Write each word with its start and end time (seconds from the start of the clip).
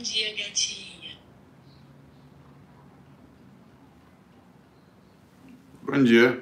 Bom 0.00 0.04
dia, 0.04 0.34
gatinha. 0.34 1.18
Bom 5.82 6.02
dia. 6.02 6.40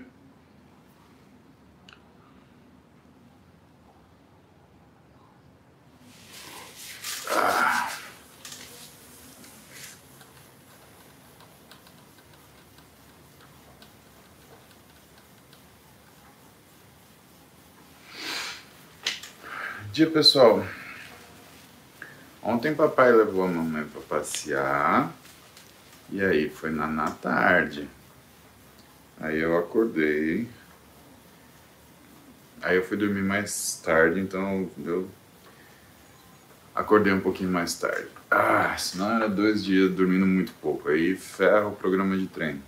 Bom 19.83 19.93
dia, 19.93 20.09
pessoal. 20.09 20.65
Ontem 22.59 22.75
papai 22.75 23.13
levou 23.13 23.45
a 23.45 23.47
mamãe 23.47 23.85
para 23.85 24.01
passear. 24.01 25.13
E 26.11 26.21
aí, 26.21 26.51
foi 26.51 26.73
na, 26.73 26.89
na 26.89 27.09
tarde. 27.09 27.89
Aí 29.21 29.39
eu 29.39 29.57
acordei. 29.57 30.49
Aí 32.61 32.75
eu 32.75 32.85
fui 32.85 32.97
dormir 32.97 33.23
mais 33.23 33.81
tarde, 33.81 34.19
então 34.19 34.69
eu 34.85 35.09
acordei 36.75 37.13
um 37.13 37.21
pouquinho 37.21 37.49
mais 37.49 37.75
tarde. 37.75 38.09
Ah, 38.29 38.77
senão 38.77 39.09
era 39.15 39.29
dois 39.29 39.65
dias 39.65 39.93
dormindo 39.93 40.27
muito 40.27 40.53
pouco. 40.61 40.89
Aí 40.89 41.15
ferra 41.15 41.69
o 41.69 41.77
programa 41.77 42.19
de 42.19 42.27
treino. 42.27 42.61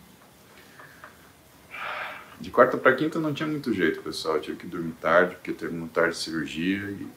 De 2.41 2.49
quarta 2.53 2.77
para 2.77 2.95
quinta 2.95 3.19
não 3.19 3.35
tinha 3.35 3.49
muito 3.49 3.75
jeito, 3.75 4.01
pessoal. 4.03 4.37
Eu 4.37 4.41
tive 4.41 4.57
que 4.59 4.67
dormir 4.69 4.95
tarde, 5.01 5.35
porque 5.35 5.53
terminou 5.53 5.89
tarde 5.89 6.15
de 6.15 6.23
cirurgia 6.23 6.79
e 6.93 7.09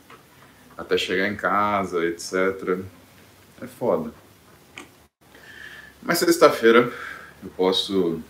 até 0.77 0.97
chegar 0.97 1.27
em 1.27 1.35
casa, 1.35 2.05
etc. 2.05 2.79
É 3.61 3.67
foda. 3.67 4.11
Mas 6.01 6.19
sexta-feira 6.19 6.91
eu 7.41 7.49
posso 7.55 8.21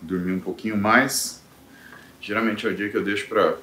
dormir 0.00 0.32
um 0.32 0.40
pouquinho 0.40 0.76
mais. 0.76 1.42
Geralmente 2.20 2.66
é 2.66 2.70
o 2.70 2.74
dia 2.74 2.88
que 2.88 2.96
eu 2.96 3.04
deixo 3.04 3.28
para 3.28 3.56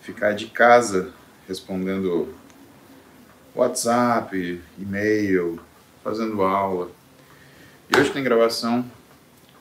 ficar 0.00 0.32
de 0.32 0.46
casa 0.46 1.12
respondendo 1.48 2.34
WhatsApp, 3.54 4.62
e-mail, 4.78 5.60
fazendo 6.02 6.42
aula. 6.42 6.90
E 7.88 7.98
hoje 7.98 8.10
tem 8.10 8.22
gravação 8.22 8.84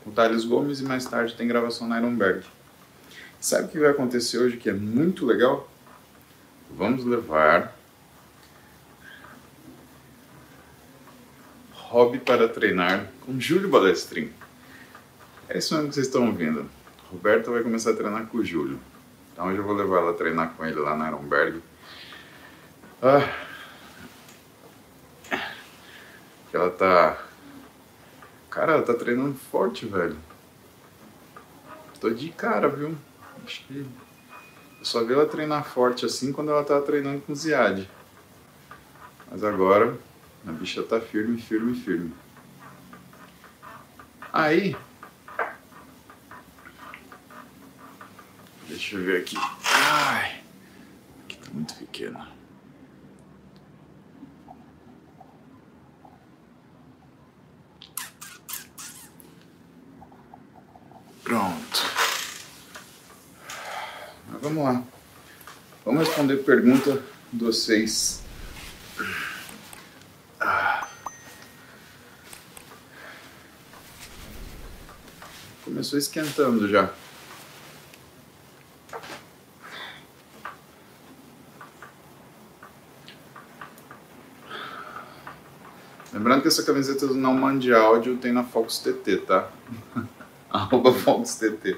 com 0.03 0.09
o 0.09 0.13
Thales 0.13 0.45
Gomes 0.45 0.79
e 0.79 0.83
mais 0.83 1.05
tarde 1.05 1.35
tem 1.35 1.47
gravação 1.47 1.87
na 1.87 1.99
Ironberg. 1.99 2.45
Sabe 3.41 3.65
o 3.65 3.67
que 3.69 3.79
vai 3.79 3.89
acontecer 3.89 4.37
hoje 4.37 4.55
que 4.55 4.69
é 4.69 4.73
muito 4.73 5.25
legal? 5.25 5.67
Vamos 6.69 7.03
levar 7.03 7.75
Hobby 11.73 12.19
para 12.19 12.47
treinar 12.47 13.11
com 13.25 13.39
Júlio 13.39 13.67
Balestrin. 13.67 14.31
É 15.49 15.57
isso 15.57 15.73
mesmo 15.73 15.89
que 15.89 15.95
vocês 15.95 16.05
estão 16.05 16.27
ouvindo. 16.27 16.69
Roberta 17.09 17.49
vai 17.49 17.63
começar 17.63 17.89
a 17.89 17.95
treinar 17.95 18.27
com 18.27 18.37
o 18.37 18.45
Júlio. 18.45 18.79
Então 19.33 19.47
hoje 19.47 19.57
eu 19.57 19.63
vou 19.63 19.73
levar 19.73 19.97
ela 19.97 20.11
a 20.11 20.13
treinar 20.13 20.53
com 20.53 20.63
ele 20.63 20.79
lá 20.79 20.95
na 20.95 21.07
Ironberg. 21.07 21.63
Ah, 23.01 23.27
ela 26.53 26.69
tá. 26.69 27.17
Cara, 28.51 28.73
ela 28.73 28.83
tá 28.83 28.93
treinando 28.93 29.33
forte, 29.33 29.87
velho. 29.87 30.15
Tô 31.99 32.11
de 32.11 32.29
cara, 32.29 32.69
viu? 32.69 32.95
Acho 33.45 33.63
que 33.65 33.85
eu 34.79 34.85
só 34.85 35.03
vi 35.03 35.13
ela 35.13 35.25
treinar 35.25 35.63
forte 35.63 36.05
assim 36.05 36.31
quando 36.31 36.51
ela 36.51 36.63
tava 36.63 36.81
treinando 36.81 37.21
com 37.21 37.33
o 37.33 37.35
Ziad. 37.35 37.87
Mas 39.29 39.43
agora 39.43 39.97
a 40.47 40.51
bicha 40.51 40.83
tá 40.83 40.99
firme, 40.99 41.41
firme, 41.41 41.75
firme. 41.75 42.13
Aí. 44.33 44.75
Deixa 48.67 48.95
eu 48.95 49.03
ver 49.03 49.21
aqui. 49.21 49.35
Ai. 49.65 50.41
Aqui 51.23 51.37
tá 51.37 51.49
muito 51.53 51.75
pequeno. 51.75 52.27
Pronto. 61.23 61.90
Vamos 64.41 64.63
lá. 64.63 64.83
Vamos 65.85 66.07
responder 66.07 66.37
pergunta 66.37 66.99
de 67.31 67.45
vocês. 67.45 68.23
Começou 75.63 75.99
esquentando 75.99 76.67
já. 76.67 76.91
Lembrando 86.11 86.41
que 86.41 86.47
essa 86.47 86.63
camiseta 86.63 87.05
do 87.05 87.13
Não 87.13 87.35
Mande 87.35 87.71
Áudio 87.71 88.17
tem 88.17 88.31
na 88.31 88.43
Fox 88.43 88.79
TT, 88.79 89.17
tá? 89.17 89.51
Arroba 90.49 90.91
Fox 90.91 91.35
TT. 91.35 91.77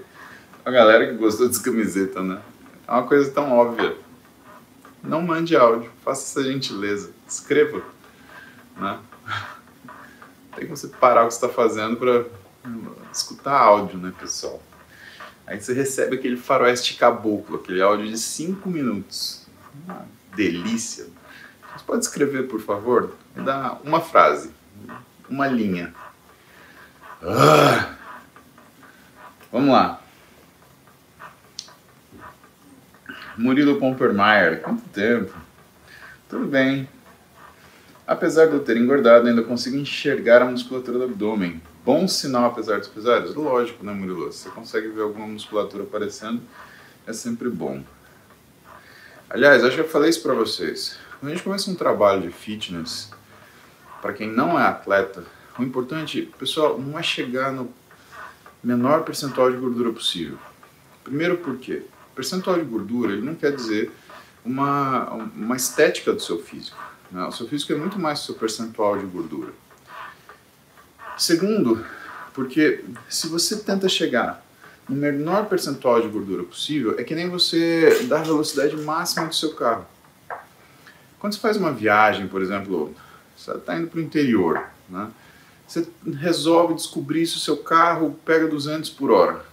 A 0.64 0.72
galera 0.72 1.08
que 1.08 1.18
gostou 1.18 1.50
dessa 1.50 1.62
camiseta, 1.62 2.24
né? 2.24 2.42
É 2.94 2.96
uma 2.96 3.08
coisa 3.08 3.32
tão 3.32 3.52
óbvia. 3.52 3.98
Não 5.02 5.20
mande 5.20 5.56
áudio, 5.56 5.92
faça 6.06 6.22
essa 6.22 6.48
gentileza. 6.48 7.12
Escreva. 7.28 7.82
Né? 8.78 9.00
Tem 10.56 10.66
que 10.66 10.70
você 10.70 10.88
parar 10.88 11.24
o 11.24 11.28
que 11.28 11.34
está 11.34 11.50
fazendo 11.50 11.98
para 11.98 12.24
escutar 13.12 13.58
áudio, 13.58 13.98
né, 13.98 14.14
pessoal? 14.20 14.62
Aí 15.48 15.60
você 15.60 15.74
recebe 15.74 16.18
aquele 16.18 16.38
faroeste 16.38 16.94
caboclo, 16.94 17.56
aquele 17.56 17.82
áudio 17.82 18.08
de 18.08 18.18
5 18.18 18.70
minutos. 18.70 19.48
Uma 19.84 20.06
delícia. 20.36 21.08
Você 21.76 21.84
pode 21.88 22.06
escrever, 22.06 22.48
por 22.48 22.62
favor? 22.62 23.16
Dá 23.36 23.76
uma 23.84 24.02
frase, 24.02 24.52
uma 25.28 25.48
linha. 25.48 25.96
Ah! 27.24 27.96
Vamos 29.52 29.74
lá. 29.74 30.03
Murilo 33.38 33.80
Pompermeier, 33.80 34.62
quanto 34.62 34.88
tempo? 34.90 35.34
Tudo 36.30 36.46
bem. 36.46 36.88
Apesar 38.06 38.46
de 38.46 38.54
eu 38.54 38.60
ter 38.60 38.78
engordado, 38.78 39.28
ainda 39.28 39.42
consigo 39.42 39.76
enxergar 39.76 40.44
a 40.44 40.46
musculatura 40.46 41.00
do 41.00 41.06
abdômen. 41.06 41.60
Bom 41.84 42.08
sinal 42.08 42.46
apesar 42.46 42.78
dos 42.78 42.88
pesares? 42.88 43.34
Lógico, 43.34 43.84
né, 43.84 43.92
Murilo? 43.92 44.32
Você 44.32 44.50
consegue 44.50 44.88
ver 44.90 45.02
alguma 45.02 45.26
musculatura 45.26 45.84
aparecendo, 45.84 46.42
é 47.08 47.14
sempre 47.14 47.50
bom. 47.50 47.84
Aliás, 49.28 49.64
acho 49.64 49.76
que 49.76 49.82
eu 49.82 49.90
falei 49.90 50.12
isso 50.12 50.22
para 50.22 50.36
vocês. 50.36 50.98
Quando 51.20 51.32
a 51.32 51.36
gente 51.36 51.44
começa 51.44 51.72
um 51.72 51.76
trabalho 51.76 52.22
de 52.22 52.32
fitness, 52.32 53.10
para 54.00 54.14
quem 54.14 54.30
não 54.30 54.60
é 54.60 54.64
atleta, 54.64 55.24
o 55.58 55.64
importante, 55.64 56.32
pessoal, 56.38 56.78
não 56.78 57.00
é 57.00 57.02
chegar 57.02 57.52
no 57.52 57.74
menor 58.64 59.04
percentual 59.04 59.52
de 59.52 59.58
gordura 59.58 59.92
possível. 59.92 60.38
Primeiro 61.04 61.38
porque 61.38 61.84
percentual 62.16 62.58
de 62.58 62.66
gordura 62.66 63.14
ele 63.14 63.22
não 63.22 63.36
quer 63.36 63.56
dizer 63.56 63.92
uma, 64.46 65.12
uma 65.14 65.56
estética 65.56 66.14
do 66.14 66.22
seu 66.22 66.40
físico. 66.40 66.78
Né? 67.12 67.24
O 67.26 67.32
seu 67.32 67.48
físico 67.48 67.74
é 67.74 67.76
muito 67.76 68.00
mais 68.00 68.22
o 68.22 68.26
seu 68.26 68.36
percentual 68.36 68.98
de 68.98 69.06
gordura. 69.06 69.54
Segundo, 71.18 71.86
porque 72.34 72.84
se 73.08 73.28
você 73.28 73.58
tenta 73.58 73.88
chegar 73.88 74.44
no 74.90 74.96
menor 74.96 75.46
percentual 75.46 76.02
de 76.02 76.08
gordura 76.08 76.44
possível, 76.44 77.00
é 77.00 77.04
que 77.04 77.16
nem 77.16 77.30
você 77.30 78.06
dar 78.10 78.20
a 78.20 78.24
velocidade 78.24 78.76
máxima 78.78 79.28
do 79.28 79.36
seu 79.36 79.54
carro. 79.54 79.86
Quando 81.20 81.34
você 81.34 81.40
faz 81.40 81.56
uma 81.56 81.72
viagem, 81.72 82.28
por 82.28 82.42
exemplo, 82.42 82.94
você 83.38 83.52
está 83.52 83.78
indo 83.78 83.88
para 83.88 84.00
o 84.00 84.02
interior, 84.02 84.62
né? 84.90 85.10
você 85.66 85.88
resolve 86.20 86.74
descobrir 86.74 87.26
se 87.26 87.38
o 87.38 87.40
seu 87.40 87.58
carro 87.58 88.20
pega 88.26 88.48
200 88.48 88.90
por 88.90 89.12
hora. 89.12 89.46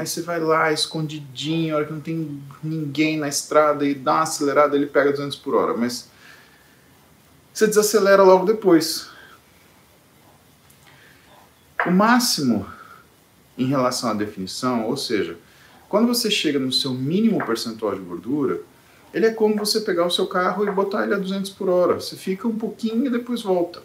Aí 0.00 0.06
você 0.06 0.22
vai 0.22 0.40
lá, 0.40 0.72
escondidinho, 0.72 1.74
a 1.74 1.76
hora 1.76 1.86
que 1.86 1.92
não 1.92 2.00
tem 2.00 2.42
ninguém 2.64 3.18
na 3.18 3.28
estrada 3.28 3.84
e 3.84 3.94
dá 3.94 4.12
uma 4.14 4.22
acelerada, 4.22 4.74
ele 4.74 4.86
pega 4.86 5.10
200 5.10 5.36
por 5.36 5.54
hora. 5.54 5.76
Mas 5.76 6.08
você 7.52 7.66
desacelera 7.66 8.22
logo 8.22 8.46
depois. 8.46 9.10
O 11.86 11.90
máximo 11.90 12.66
em 13.58 13.66
relação 13.66 14.08
à 14.08 14.14
definição, 14.14 14.86
ou 14.86 14.96
seja, 14.96 15.36
quando 15.86 16.08
você 16.08 16.30
chega 16.30 16.58
no 16.58 16.72
seu 16.72 16.94
mínimo 16.94 17.44
percentual 17.44 17.94
de 17.94 18.00
gordura, 18.00 18.62
ele 19.12 19.26
é 19.26 19.34
como 19.34 19.54
você 19.54 19.82
pegar 19.82 20.06
o 20.06 20.10
seu 20.10 20.26
carro 20.26 20.66
e 20.66 20.70
botar 20.70 21.04
ele 21.04 21.12
a 21.12 21.18
200 21.18 21.50
por 21.50 21.68
hora. 21.68 22.00
Você 22.00 22.16
fica 22.16 22.48
um 22.48 22.56
pouquinho 22.56 23.04
e 23.04 23.10
depois 23.10 23.42
volta. 23.42 23.82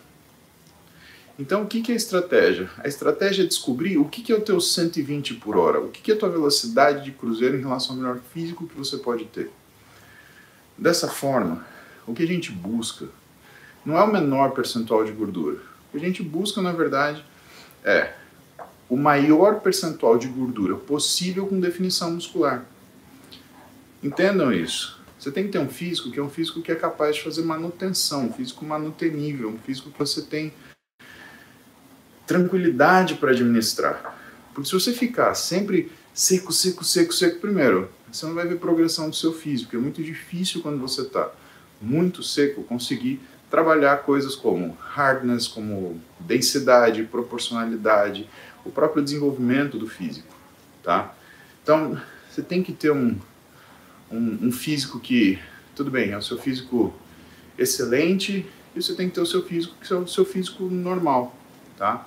Então, 1.38 1.64
o 1.64 1.68
que 1.68 1.92
é 1.92 1.94
a 1.94 1.98
estratégia? 1.98 2.70
A 2.78 2.88
estratégia 2.88 3.44
é 3.44 3.46
descobrir 3.46 3.98
o 3.98 4.06
que 4.06 4.32
é 4.32 4.36
o 4.36 4.42
teu 4.42 4.62
120 4.62 5.34
por 5.36 5.58
hora, 5.58 5.82
o 5.82 5.90
que 5.90 6.10
é 6.10 6.16
a 6.16 6.18
tua 6.18 6.30
velocidade 6.30 7.04
de 7.04 7.12
cruzeiro 7.12 7.58
em 7.58 7.62
relação 7.62 7.96
ao 7.96 8.02
melhor 8.02 8.20
físico 8.34 8.66
que 8.66 8.78
você 8.78 8.98
pode 8.98 9.26
ter. 9.26 9.52
Dessa 10.78 11.10
forma, 11.10 11.66
o 12.08 12.14
que 12.14 12.24
a 12.24 12.28
gente 12.28 12.52
busca 12.52 13.08
não 13.86 13.98
é 13.98 14.04
o 14.04 14.12
menor 14.12 14.52
percentual 14.52 15.04
de 15.04 15.12
gordura. 15.12 15.60
O 15.88 15.92
que 15.92 15.98
a 15.98 16.08
gente 16.08 16.24
busca, 16.24 16.62
na 16.62 16.72
verdade, 16.72 17.24
é 17.84 18.14
o 18.90 18.96
maior 18.96 19.60
percentual 19.60 20.18
de 20.18 20.28
gordura 20.28 20.76
possível 20.76 21.48
com 21.48 21.60
definição 21.60 22.12
muscular. 22.12 22.66
Entendam 24.02 24.54
isso. 24.54 25.04
Você 25.20 25.32
tem 25.32 25.46
que 25.46 25.52
ter 25.52 25.60
um 25.60 25.68
físico 25.68 26.12
que 26.12 26.20
é 26.20 26.24
um 26.24 26.30
físico 26.30 26.62
que 26.62 26.72
é 26.72 26.76
capaz 26.76 27.16
de 27.18 27.24
fazer 27.24 27.44
manutenção, 27.44 28.28
um 28.28 28.34
físico 28.34 28.64
manutenível, 28.64 29.50
um 29.50 29.58
físico 29.58 29.90
que 29.90 30.00
você 30.00 30.22
tem 30.22 30.54
tranquilidade 32.26 33.16
para 33.16 33.32
administrar. 33.32 34.16
Porque 34.54 34.70
se 34.70 34.74
você 34.74 34.94
ficar 34.94 35.34
sempre 35.36 35.92
seco, 36.14 36.52
seco, 36.52 36.84
seco, 36.84 37.14
seco, 37.14 37.40
primeiro, 37.40 37.90
você 38.12 38.26
não 38.26 38.34
vai 38.34 38.48
ver 38.48 38.58
progressão 38.58 39.10
do 39.10 39.16
seu 39.16 39.34
físico. 39.34 39.76
É 39.76 39.80
muito 39.80 40.02
difícil 40.02 40.62
quando 40.62 40.80
você 40.80 41.02
está 41.02 41.32
muito 41.82 42.24
seco 42.24 42.64
conseguir 42.64 43.20
trabalhar 43.50 43.98
coisas 43.98 44.36
como 44.36 44.78
hardness, 44.80 45.48
como 45.48 46.02
densidade, 46.20 47.04
proporcionalidade, 47.04 48.30
o 48.64 48.72
próprio 48.72 49.04
desenvolvimento 49.04 49.78
do 49.78 49.88
físico, 49.88 50.34
tá? 50.82 51.14
Então, 51.62 52.00
você 52.30 52.42
tem 52.42 52.64
que 52.64 52.74
ter 52.74 52.92
um, 52.92 53.16
um, 54.12 54.48
um 54.48 54.52
físico 54.52 55.00
que, 55.00 55.40
tudo 55.76 55.92
bem, 55.92 56.12
é 56.12 56.18
o 56.18 56.22
seu 56.22 56.38
físico 56.38 56.94
excelente 57.58 58.46
e 58.76 58.82
você 58.82 58.94
tem 58.94 59.08
que 59.08 59.16
ter 59.16 59.22
o 59.22 59.26
seu 59.26 59.44
físico 59.44 59.76
que 59.82 59.94
é 59.94 59.96
o 59.96 60.08
seu 60.08 60.26
físico 60.26 60.64
normal, 60.66 61.36
tá? 61.78 62.06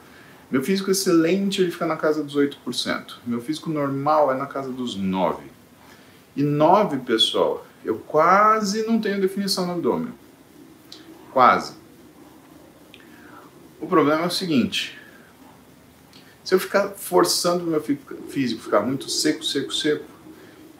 Meu 0.51 0.63
físico 0.63 0.91
excelente 0.91 1.61
ele 1.61 1.71
fica 1.71 1.87
na 1.87 1.97
casa 1.97 2.23
dos 2.23 2.35
8%. 2.35 3.17
Meu 3.27 3.41
físico 3.41 3.69
normal 3.69 4.33
é 4.33 4.37
na 4.37 4.47
casa 4.47 4.71
dos 4.71 4.99
9%. 4.99 5.41
E 6.35 6.43
9, 6.43 6.99
pessoal, 6.99 7.67
eu 7.85 7.99
quase 7.99 8.87
não 8.87 9.01
tenho 9.01 9.21
definição 9.21 9.67
no 9.67 9.73
abdômen. 9.73 10.15
Quase. 11.33 11.75
O 13.81 13.87
problema 13.87 14.23
é 14.23 14.27
o 14.27 14.31
seguinte: 14.31 14.99
se 16.45 16.55
eu 16.55 16.61
ficar 16.61 16.91
forçando 16.91 17.65
o 17.65 17.67
meu 17.67 17.83
físico 17.83 18.63
ficar 18.63 18.81
muito 18.81 19.11
seco, 19.11 19.45
seco, 19.45 19.73
seco, 19.73 20.05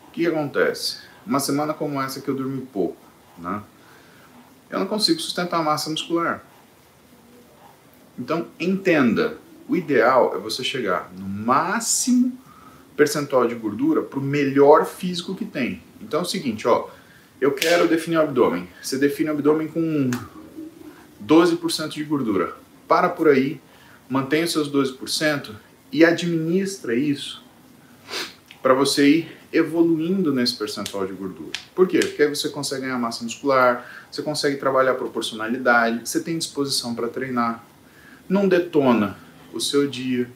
o 0.09 0.11
que 0.13 0.27
acontece? 0.27 0.99
Uma 1.27 1.41
semana 1.41 1.75
como 1.75 2.01
essa 2.01 2.21
que 2.21 2.29
eu 2.29 2.35
dormi 2.35 2.63
pouco, 2.73 2.97
né? 3.37 3.63
Eu 4.71 4.79
não 4.79 4.87
consigo 4.87 5.21
sustentar 5.21 5.61
a 5.61 5.63
massa 5.63 5.91
muscular. 5.91 6.43
Então, 8.19 8.49
entenda, 8.59 9.39
o 9.69 9.77
ideal 9.77 10.35
é 10.35 10.39
você 10.39 10.65
chegar 10.65 11.13
no 11.17 11.29
máximo 11.29 12.37
percentual 12.97 13.47
de 13.47 13.55
gordura 13.55 14.03
para 14.03 14.19
o 14.19 14.23
melhor 14.23 14.87
físico 14.87 15.35
que 15.35 15.45
tem. 15.45 15.83
Então 16.01 16.21
é 16.21 16.23
o 16.23 16.27
seguinte, 16.27 16.67
ó, 16.67 16.89
eu 17.41 17.53
quero 17.53 17.87
definir 17.87 18.17
o 18.17 18.23
abdômen. 18.23 18.69
Você 18.83 18.99
define 18.99 19.31
o 19.31 19.33
abdômen 19.33 19.69
com 19.69 20.11
12% 21.25 21.91
de 21.91 22.05
gordura. 22.05 22.57
Para 22.89 23.09
por 23.09 23.29
aí, 23.29 23.61
mantenha 24.09 24.45
os 24.45 24.53
seus 24.53 24.71
12% 24.73 25.51
e 25.93 26.05
administra 26.05 26.95
isso 26.95 27.45
para 28.63 28.75
você 28.75 29.09
ir 29.09 29.39
evoluindo 29.53 30.33
nesse 30.33 30.57
percentual 30.57 31.07
de 31.07 31.13
gordura. 31.13 31.53
Por 31.75 31.87
quê? 31.87 32.01
Porque 32.01 32.23
aí 32.23 32.29
você 32.29 32.49
consegue 32.49 32.83
ganhar 32.83 32.99
massa 32.99 33.23
muscular, 33.23 33.89
você 34.11 34.23
consegue 34.23 34.57
trabalhar 34.57 34.93
a 34.93 34.95
proporcionalidade, 34.95 36.09
você 36.09 36.21
tem 36.21 36.37
disposição 36.37 36.95
para 36.95 37.09
treinar, 37.09 37.65
não 38.29 38.49
detona 38.49 39.17
o 39.59 39.61
seu 39.61 39.89
dia. 39.89 40.31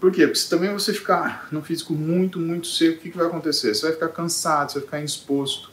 Por 0.00 0.12
quê? 0.12 0.26
Porque 0.26 0.38
se 0.38 0.48
também 0.48 0.72
você 0.72 0.92
ficar 0.92 1.48
num 1.50 1.62
físico 1.62 1.92
muito, 1.92 2.38
muito 2.38 2.66
seco, 2.66 2.98
o 2.98 3.00
que, 3.00 3.10
que 3.10 3.16
vai 3.16 3.26
acontecer? 3.26 3.74
Você 3.74 3.82
vai 3.82 3.92
ficar 3.92 4.08
cansado, 4.08 4.70
você 4.70 4.78
vai 4.78 4.86
ficar 4.86 5.00
indisposto. 5.00 5.70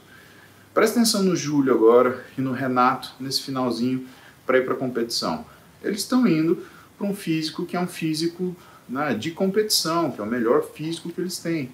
Presta 0.74 1.00
atenção 1.00 1.24
no 1.24 1.36
Júlio 1.36 1.74
agora 1.74 2.26
e 2.38 2.42
no 2.42 2.52
Renato 2.52 3.14
nesse 3.20 3.42
finalzinho 3.42 4.08
para 4.46 4.58
ir 4.58 4.66
para 4.66 4.74
a 4.74 4.78
competição. 4.78 5.46
Eles 5.84 6.02
estão 6.02 6.28
indo 6.28 6.66
para 6.98 7.08
um 7.08 7.16
físico 7.16 7.66
que 7.66 7.78
é 7.78 7.80
um 7.80 7.88
físico 7.88 8.56
né, 8.90 9.14
de 9.14 9.32
competição, 9.32 10.12
que 10.12 10.20
é 10.20 10.24
o 10.24 10.28
melhor 10.28 10.64
físico 10.64 11.10
que 11.10 11.22
eles 11.22 11.38
têm. 11.38 11.74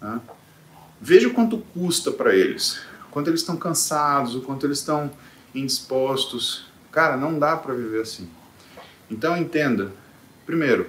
Né? 0.00 0.20
Veja 1.00 1.28
quanto 1.30 1.58
custa 1.58 2.10
para 2.10 2.34
eles, 2.34 2.80
quanto 3.10 3.28
eles 3.28 3.40
estão 3.40 3.56
cansados, 3.56 4.34
o 4.34 4.42
quanto 4.42 4.66
eles 4.66 4.78
estão 4.78 5.10
indispostos. 5.54 6.66
Cara, 6.92 7.16
não 7.16 7.38
dá 7.38 7.56
para 7.56 7.74
viver 7.74 8.02
assim. 8.02 8.28
Então 9.10 9.36
entenda, 9.36 9.90
primeiro, 10.46 10.88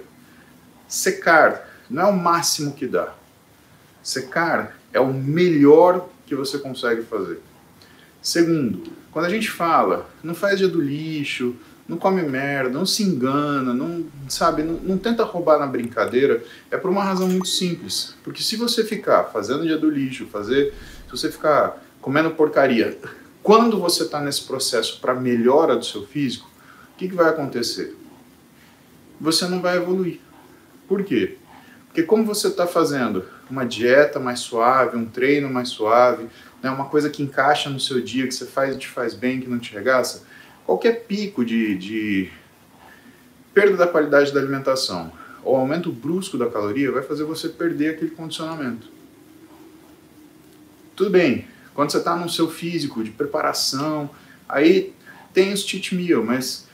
secar 0.88 1.70
não 1.90 2.04
é 2.04 2.06
o 2.06 2.18
máximo 2.18 2.74
que 2.74 2.88
dá. 2.88 3.14
Secar 4.04 4.78
é 4.94 5.00
o 5.00 5.14
melhor 5.14 6.10
que 6.26 6.36
você 6.36 6.58
consegue 6.58 7.04
fazer. 7.04 7.42
Segundo, 8.22 8.84
quando 9.12 9.26
a 9.26 9.30
gente 9.30 9.50
fala, 9.50 10.10
não 10.24 10.34
faz 10.34 10.58
dia 10.58 10.68
do 10.68 10.82
lixo, 10.82 11.56
não 11.88 11.98
come 11.98 12.22
merda, 12.22 12.70
não 12.70 12.86
se 12.86 13.04
engana, 13.04 13.74
não 13.74 14.06
sabe, 14.30 14.64
não, 14.64 14.76
não 14.76 14.98
tenta 14.98 15.24
roubar 15.24 15.60
na 15.60 15.68
brincadeira, 15.68 16.42
é 16.70 16.78
por 16.78 16.90
uma 16.90 17.04
razão 17.04 17.28
muito 17.28 17.50
simples. 17.50 18.16
Porque 18.24 18.42
se 18.42 18.56
você 18.56 18.86
ficar 18.86 19.26
fazendo 19.26 19.64
dia 19.64 19.78
do 19.78 19.90
lixo, 19.90 20.28
fazer, 20.28 20.74
se 21.06 21.12
você 21.12 21.30
ficar 21.30 21.84
comendo 22.00 22.32
porcaria, 22.32 22.98
quando 23.44 23.80
você 23.80 24.04
está 24.04 24.22
nesse 24.22 24.44
processo 24.44 25.02
para 25.02 25.14
melhora 25.14 25.76
do 25.76 25.84
seu 25.84 26.06
físico, 26.06 26.50
o 26.94 26.98
que, 26.98 27.10
que 27.10 27.16
vai 27.16 27.28
acontecer? 27.30 27.98
Você 29.22 29.48
não 29.48 29.62
vai 29.62 29.78
evoluir. 29.78 30.20
Por 30.88 31.04
quê? 31.04 31.38
Porque 31.86 32.02
como 32.02 32.26
você 32.26 32.48
está 32.48 32.66
fazendo 32.66 33.24
uma 33.50 33.66
dieta 33.66 34.20
mais 34.20 34.40
suave, 34.40 34.98
um 34.98 35.06
treino 35.06 35.48
mais 35.50 35.70
suave, 35.70 36.28
né, 36.62 36.72
uma 36.72 36.86
coisa 36.86 37.10
que 37.10 37.22
encaixa 37.22 37.70
no 37.70 37.80
seu 37.80 38.02
dia, 38.02 38.28
que 38.28 38.34
você 38.34 38.46
faz 38.46 38.76
e 38.76 38.80
te 38.80 38.88
faz 38.88 39.14
bem, 39.14 39.40
que 39.40 39.48
não 39.48 39.60
te 39.60 39.74
regaça, 39.74 40.24
qualquer 40.66 41.06
pico 41.06 41.46
de, 41.46 41.78
de 41.78 42.32
perda 43.54 43.78
da 43.78 43.88
qualidade 43.88 44.34
da 44.34 44.40
alimentação 44.40 45.12
ou 45.44 45.56
aumento 45.56 45.92
brusco 45.92 46.38
da 46.38 46.50
caloria 46.50 46.92
vai 46.92 47.04
fazer 47.04 47.24
você 47.24 47.48
perder 47.48 47.96
aquele 47.96 48.12
condicionamento. 48.12 48.90
Tudo 50.96 51.12
bem, 51.12 51.48
quando 51.76 51.92
você 51.92 51.98
está 51.98 52.16
no 52.16 52.30
seu 52.30 52.50
físico 52.50 53.04
de 53.04 53.12
preparação, 53.12 54.10
aí 54.50 54.94
tem 55.34 55.54
os 55.54 55.62
cheat 55.62 55.94
meal, 55.96 56.24
mas, 56.24 56.68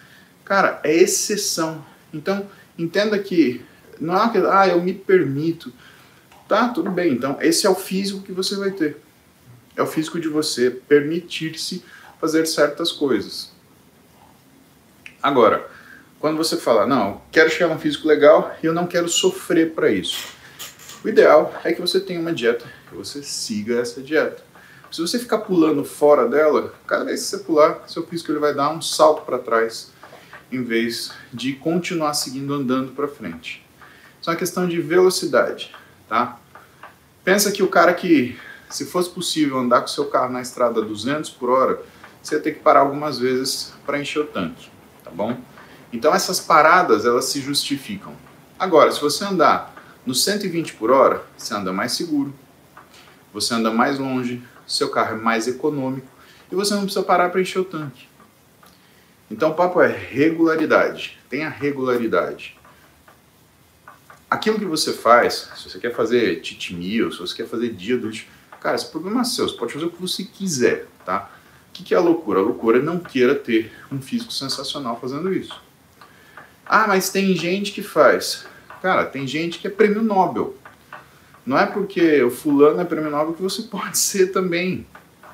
cara, 0.46 0.80
é 0.84 0.94
exceção. 0.96 1.84
Então, 2.14 2.48
entenda 2.78 3.18
que 3.20 3.64
não 4.00 4.16
é 4.22 4.30
que, 4.30 4.38
ah, 4.38 4.68
eu 4.68 4.82
me 4.82 4.94
permito. 4.94 5.72
Tá, 6.48 6.70
tudo 6.70 6.90
bem. 6.90 7.14
Então, 7.14 7.38
esse 7.42 7.66
é 7.66 7.70
o 7.70 7.76
físico 7.76 8.22
que 8.22 8.32
você 8.32 8.56
vai 8.56 8.72
ter. 8.72 8.98
É 9.76 9.82
o 9.82 9.88
físico 9.88 10.20
de 10.20 10.28
você 10.28 10.70
permitir-se 10.70 11.84
fazer 12.20 12.46
certas 12.46 12.92
coisas. 12.92 13.52
Agora, 15.22 15.68
quando 16.20 16.38
você 16.38 16.58
fala, 16.58 16.88
não, 16.88 17.22
quero 17.32 17.50
chegar 17.50 17.68
num 17.68 17.80
físico 17.80 18.08
legal 18.08 18.56
e 18.64 18.66
eu 18.66 18.74
não 18.74 18.88
quero 18.88 19.08
sofrer 19.08 19.74
para 19.74 19.92
isso. 19.92 20.30
O 21.04 21.10
ideal 21.10 21.54
é 21.64 21.72
que 21.72 21.82
você 21.82 22.00
tenha 22.00 22.20
uma 22.20 22.34
dieta, 22.34 22.66
que 22.90 22.96
você 22.96 23.22
siga 23.22 23.80
essa 23.80 24.02
dieta. 24.02 24.44
Se 24.92 25.02
você 25.02 25.20
ficar 25.20 25.40
pulando 25.40 25.84
fora 25.84 26.28
dela, 26.28 26.74
cada 26.88 27.04
vez 27.06 27.22
que 27.22 27.28
você 27.28 27.38
pular, 27.40 27.84
seu 27.88 28.06
físico 28.08 28.32
ele 28.32 28.40
vai 28.40 28.54
dar 28.54 28.70
um 28.70 28.82
salto 28.82 29.26
para 29.26 29.38
trás, 29.38 29.92
em 30.52 30.64
vez 30.64 31.12
de 31.34 31.54
continuar 31.54 32.14
seguindo 32.14 32.54
andando 32.54 32.92
para 32.94 33.08
frente. 33.08 33.66
Isso 34.20 34.30
é 34.30 34.34
uma 34.34 34.40
questão 34.40 34.68
de 34.68 34.80
velocidade, 34.82 35.74
tá? 36.08 36.40
Pensa 37.24 37.52
que 37.52 37.62
o 37.62 37.68
cara 37.68 37.94
que, 37.94 38.38
se 38.70 38.86
fosse 38.86 39.10
possível 39.10 39.58
andar 39.58 39.82
com 39.82 39.88
seu 39.88 40.06
carro 40.06 40.32
na 40.32 40.42
estrada 40.42 40.82
a 40.82 40.84
200 40.84 41.30
por 41.32 41.50
hora, 41.50 41.82
você 42.22 42.36
ia 42.36 42.42
ter 42.42 42.54
que 42.54 42.60
parar 42.60 42.82
algumas 42.82 43.20
vezes 43.20 43.74
para 43.86 44.00
encher 44.00 44.20
o 44.20 44.26
tanque, 44.26 44.70
tá 45.04 45.12
bom? 45.12 45.38
Então 45.92 46.14
essas 46.14 46.40
paradas, 46.40 47.06
elas 47.06 47.26
se 47.26 47.40
justificam. 47.42 48.14
Agora, 48.58 48.92
se 48.92 49.00
você 49.00 49.24
andar 49.24 49.74
no 50.06 50.16
120 50.16 50.74
por 50.74 50.90
hora, 50.90 51.24
você 51.38 51.54
anda 51.54 51.72
mais 51.72 51.92
seguro, 51.92 52.34
você 53.34 53.54
anda 53.54 53.72
mais 53.72 54.00
longe, 54.00 54.42
seu 54.66 54.90
carro 54.90 55.16
é 55.16 55.20
mais 55.20 55.48
econômico 55.48 56.08
e 56.52 56.56
você 56.56 56.74
não 56.74 56.84
precisa 56.84 57.04
parar 57.04 57.30
para 57.30 57.42
encher 57.42 57.60
o 57.60 57.66
tanque. 57.66 58.07
Então 59.30 59.52
o 59.52 59.56
papo 59.56 59.82
é 59.82 59.88
regularidade. 59.88 61.18
Tenha 61.30 61.50
regularidade 61.50 62.58
aquilo 64.30 64.60
que 64.60 64.66
você 64.66 64.94
faz, 64.94 65.50
se 65.56 65.70
você 65.70 65.80
quer 65.80 65.94
fazer 65.94 66.42
titimil, 66.42 67.12
se 67.12 67.20
você 67.20 67.36
quer 67.36 67.48
fazer 67.48 67.70
dia 67.70 67.98
do 67.98 68.10
lixo, 68.10 68.28
cara, 68.60 68.76
esse 68.76 68.90
problema 68.90 69.22
é 69.22 69.24
seu, 69.24 69.48
você 69.48 69.56
pode 69.56 69.74
fazer 69.74 69.86
o 69.86 69.92
que 69.92 70.02
você 70.02 70.24
quiser, 70.24 70.88
tá? 71.06 71.30
O 71.70 71.74
que, 71.74 71.84
que 71.84 71.94
é 71.94 71.98
a 71.98 72.02
loucura? 72.02 72.40
A 72.40 72.44
loucura 72.44 72.80
é 72.80 72.82
não 72.82 73.00
queira 73.00 73.36
ter 73.36 73.72
um 73.92 74.02
físico 74.02 74.32
sensacional 74.32 75.00
fazendo 75.00 75.34
isso. 75.34 75.62
Ah, 76.66 76.88
mas 76.88 77.10
tem 77.10 77.36
gente 77.36 77.72
que 77.72 77.82
faz. 77.82 78.46
Cara, 78.82 79.06
tem 79.06 79.28
gente 79.28 79.60
que 79.60 79.68
é 79.68 79.70
prêmio 79.70 80.02
Nobel. 80.02 80.56
Não 81.46 81.58
é 81.58 81.66
porque 81.66 82.22
o 82.24 82.32
fulano 82.32 82.82
é 82.82 82.84
prêmio 82.84 83.12
Nobel 83.12 83.34
que 83.34 83.42
você 83.42 83.62
pode 83.70 83.98
ser 83.98 84.32
também. 84.32 84.86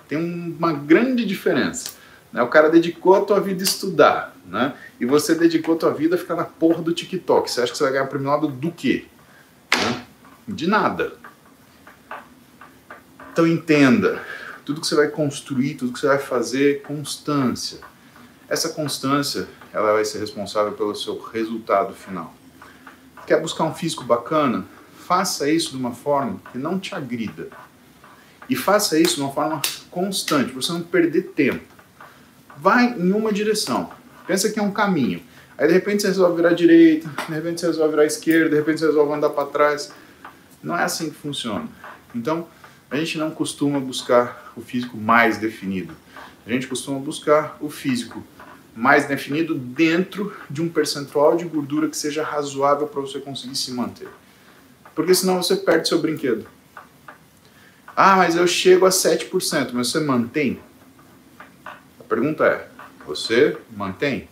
Tem 0.08 0.18
uma 0.18 0.74
grande 0.74 1.26
diferença. 1.26 1.94
Né? 2.34 2.42
O 2.42 2.48
cara 2.48 2.70
dedicou 2.70 3.16
a 3.16 3.22
tua 3.22 3.40
vida 3.40 3.62
a 3.62 3.64
estudar 3.64 4.34
né? 4.46 4.74
E 5.00 5.06
você 5.06 5.36
dedicou 5.36 5.76
a 5.76 5.78
tua 5.78 5.94
vida 5.94 6.16
a 6.16 6.18
ficar 6.18 6.36
na 6.36 6.44
porra 6.44 6.82
do 6.82 6.94
TikTok. 6.94 7.50
Você 7.50 7.62
acha 7.62 7.72
que 7.72 7.78
você 7.78 7.84
vai 7.84 7.94
ganhar 7.94 8.08
prêmio 8.08 8.30
Nobel 8.30 8.52
do 8.52 8.72
quê? 8.72 9.06
Né? 9.76 10.06
De 10.48 10.68
nada. 10.68 11.14
Então 13.32 13.48
entenda, 13.48 14.22
tudo 14.64 14.80
que 14.80 14.86
você 14.86 14.96
vai 14.96 15.08
construir, 15.08 15.76
tudo 15.76 15.94
que 15.94 16.00
você 16.00 16.08
vai 16.08 16.20
fazer, 16.20 16.84
constância. 16.84 17.80
Essa 18.48 18.70
constância, 18.70 19.48
ela 19.72 19.94
vai 19.94 20.06
ser 20.06 20.20
responsável 20.20 20.74
pelo 20.74 20.96
seu 20.96 21.20
resultado 21.20 21.94
final. 21.94 22.34
Quer 23.26 23.42
buscar 23.42 23.64
um 23.64 23.74
físico 23.74 24.04
bacana? 24.04 24.66
Faça 25.08 25.50
isso 25.50 25.72
de 25.72 25.78
uma 25.78 25.94
forma 25.94 26.40
que 26.52 26.58
não 26.58 26.80
te 26.80 26.94
agrida. 26.94 27.48
E 28.48 28.56
faça 28.56 29.00
isso 29.00 29.16
de 29.16 29.22
uma 29.22 29.32
forma 29.32 29.62
constante, 29.90 30.52
para 30.52 30.62
você 30.62 30.72
não 30.74 30.82
perder 30.84 31.30
tempo. 31.30 31.73
Vai 32.64 32.94
em 32.98 33.12
uma 33.12 33.34
direção. 33.34 33.92
Pensa 34.26 34.50
que 34.50 34.58
é 34.58 34.64
um 34.64 34.72
caminho. 34.72 35.22
Aí 35.58 35.68
de 35.68 35.74
repente 35.74 36.02
você 36.02 36.08
resolve 36.08 36.38
virar 36.38 36.52
à 36.52 36.54
direita, 36.54 37.10
de 37.28 37.36
repente 37.36 37.60
você 37.60 37.68
resolve 37.68 37.90
virar 37.90 38.04
à 38.04 38.06
esquerda, 38.06 38.52
de 38.52 38.56
repente 38.56 38.80
você 38.80 38.86
resolve 38.86 39.14
andar 39.14 39.32
para 39.32 39.50
trás. 39.50 39.92
Não 40.64 40.78
é 40.78 40.84
assim 40.84 41.10
que 41.10 41.16
funciona. 41.18 41.68
Então, 42.16 42.48
a 42.90 42.96
gente 42.96 43.18
não 43.18 43.32
costuma 43.32 43.82
buscar 43.82 44.54
o 44.56 44.62
físico 44.62 44.96
mais 44.96 45.38
definido. 45.38 45.94
A 46.48 46.50
gente 46.50 46.66
costuma 46.66 46.98
buscar 47.00 47.58
o 47.60 47.70
físico 47.70 48.24
mais 48.74 49.08
definido 49.08 49.56
dentro 49.56 50.34
de 50.50 50.62
um 50.62 50.70
percentual 50.70 51.36
de 51.36 51.44
gordura 51.44 51.90
que 51.90 51.98
seja 51.98 52.24
razoável 52.24 52.88
para 52.88 53.02
você 53.02 53.20
conseguir 53.20 53.58
se 53.58 53.74
manter. 53.74 54.08
Porque 54.96 55.14
senão 55.14 55.44
você 55.44 55.58
perde 55.58 55.90
seu 55.90 56.00
brinquedo. 56.00 56.48
Ah, 57.94 58.16
mas 58.16 58.38
eu 58.38 58.48
chego 58.48 58.86
a 58.86 58.90
7%, 58.90 59.72
mas 59.74 59.90
você 59.90 60.00
mantém? 60.00 60.62
Pergunta 62.14 62.46
é: 62.46 62.68
você 63.08 63.58
mantém? 63.76 64.30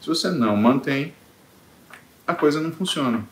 Se 0.00 0.06
você 0.06 0.30
não 0.30 0.56
mantém, 0.56 1.12
a 2.24 2.32
coisa 2.32 2.60
não 2.60 2.70
funciona. 2.70 3.26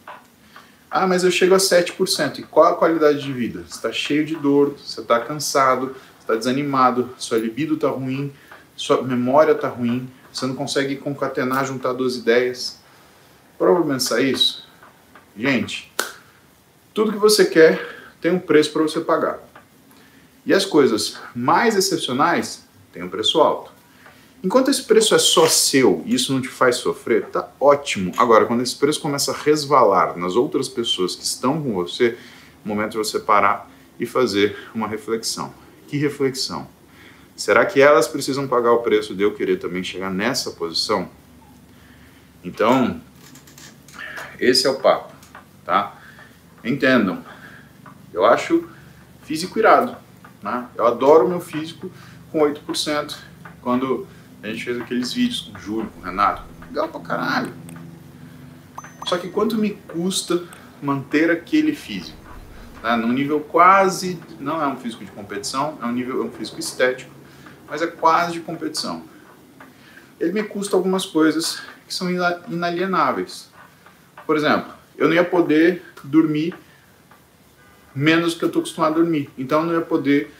Ah, 0.90 1.06
mas 1.06 1.22
eu 1.22 1.30
chego 1.30 1.54
a 1.54 1.58
7%. 1.58 2.40
E 2.40 2.42
qual 2.42 2.72
a 2.72 2.74
qualidade 2.74 3.22
de 3.22 3.32
vida? 3.32 3.60
Você 3.60 3.76
está 3.76 3.92
cheio 3.92 4.26
de 4.26 4.34
dor, 4.34 4.76
você 4.76 5.00
está 5.00 5.20
cansado, 5.20 5.94
está 6.18 6.34
desanimado, 6.34 7.14
sua 7.16 7.38
libido 7.38 7.74
está 7.76 7.86
ruim, 7.86 8.32
sua 8.74 9.02
memória 9.02 9.52
está 9.52 9.68
ruim, 9.68 10.10
você 10.32 10.46
não 10.46 10.56
consegue 10.56 10.96
concatenar, 10.96 11.64
juntar 11.64 11.92
duas 11.92 12.16
ideias. 12.16 12.80
Provavelmente 13.56 14.00
pensar 14.00 14.20
isso? 14.20 14.66
Gente, 15.36 15.92
tudo 16.92 17.12
que 17.12 17.18
você 17.18 17.44
quer 17.44 18.10
tem 18.20 18.32
um 18.32 18.40
preço 18.40 18.72
para 18.72 18.82
você 18.82 18.98
pagar. 18.98 19.38
E 20.44 20.52
as 20.52 20.64
coisas 20.64 21.20
mais 21.36 21.76
excepcionais 21.76 22.66
têm 22.92 23.04
um 23.04 23.08
preço 23.08 23.40
alto. 23.40 23.75
Enquanto 24.42 24.70
esse 24.70 24.82
preço 24.82 25.14
é 25.14 25.18
só 25.18 25.48
seu 25.48 26.02
e 26.04 26.14
isso 26.14 26.32
não 26.32 26.40
te 26.40 26.48
faz 26.48 26.76
sofrer, 26.76 27.26
tá 27.26 27.50
ótimo. 27.58 28.12
Agora, 28.16 28.44
quando 28.44 28.62
esse 28.62 28.76
preço 28.76 29.00
começa 29.00 29.32
a 29.32 29.34
resvalar 29.34 30.16
nas 30.16 30.36
outras 30.36 30.68
pessoas 30.68 31.14
que 31.16 31.24
estão 31.24 31.60
com 31.62 31.72
você, 31.72 32.08
é 32.08 32.16
o 32.64 32.68
momento 32.68 32.92
de 32.92 32.98
você 32.98 33.18
parar 33.18 33.70
e 33.98 34.06
fazer 34.06 34.56
uma 34.74 34.86
reflexão. 34.86 35.52
Que 35.88 35.96
reflexão? 35.96 36.68
Será 37.34 37.66
que 37.66 37.80
elas 37.80 38.08
precisam 38.08 38.46
pagar 38.46 38.72
o 38.72 38.78
preço 38.78 39.14
de 39.14 39.22
eu 39.22 39.34
querer 39.34 39.58
também 39.58 39.82
chegar 39.82 40.10
nessa 40.10 40.50
posição? 40.52 41.08
Então, 42.42 43.00
esse 44.38 44.66
é 44.66 44.70
o 44.70 44.76
papo, 44.76 45.12
tá? 45.64 46.00
Entendam. 46.64 47.24
Eu 48.12 48.24
acho 48.24 48.68
físico 49.22 49.58
irado, 49.58 49.96
né? 50.42 50.68
Eu 50.76 50.86
adoro 50.86 51.28
meu 51.28 51.40
físico 51.40 51.90
com 52.30 52.40
8%. 52.40 53.16
Quando 53.60 54.06
a 54.46 54.52
gente 54.52 54.64
fez 54.64 54.80
aqueles 54.80 55.12
vídeos 55.12 55.40
com 55.40 55.58
o 55.58 55.60
Júlio, 55.60 55.90
com 55.90 56.00
o 56.00 56.04
Renato, 56.04 56.42
legal 56.68 56.88
pra 56.88 57.00
caralho. 57.00 57.52
Só 59.06 59.18
que 59.18 59.28
quanto 59.28 59.56
me 59.56 59.70
custa 59.70 60.42
manter 60.82 61.30
aquele 61.30 61.74
físico? 61.74 62.18
Né? 62.82 62.96
Num 62.96 63.12
nível 63.12 63.40
quase, 63.40 64.18
não 64.40 64.62
é 64.62 64.66
um 64.66 64.76
físico 64.76 65.04
de 65.04 65.10
competição, 65.10 65.78
é 65.82 65.86
um 65.86 65.92
nível, 65.92 66.22
é 66.22 66.24
um 66.24 66.32
físico 66.32 66.58
estético 66.58 67.16
mas 67.68 67.82
é 67.82 67.86
quase 67.86 68.32
de 68.32 68.40
competição. 68.40 69.02
Ele 70.18 70.32
me 70.32 70.42
custa 70.42 70.76
algumas 70.76 71.04
coisas 71.04 71.60
que 71.86 71.94
são 71.94 72.08
inalienáveis. 72.48 73.50
Por 74.24 74.36
exemplo, 74.36 74.72
eu 74.96 75.08
não 75.08 75.14
ia 75.14 75.24
poder 75.24 75.82
dormir 76.02 76.54
menos 77.94 78.34
do 78.34 78.38
que 78.38 78.44
eu 78.44 78.48
estou 78.48 78.60
acostumado 78.60 78.92
a 78.92 78.96
dormir. 78.96 79.30
Então 79.36 79.60
eu 79.60 79.66
não 79.66 79.74
ia 79.74 79.80
poder 79.80 80.32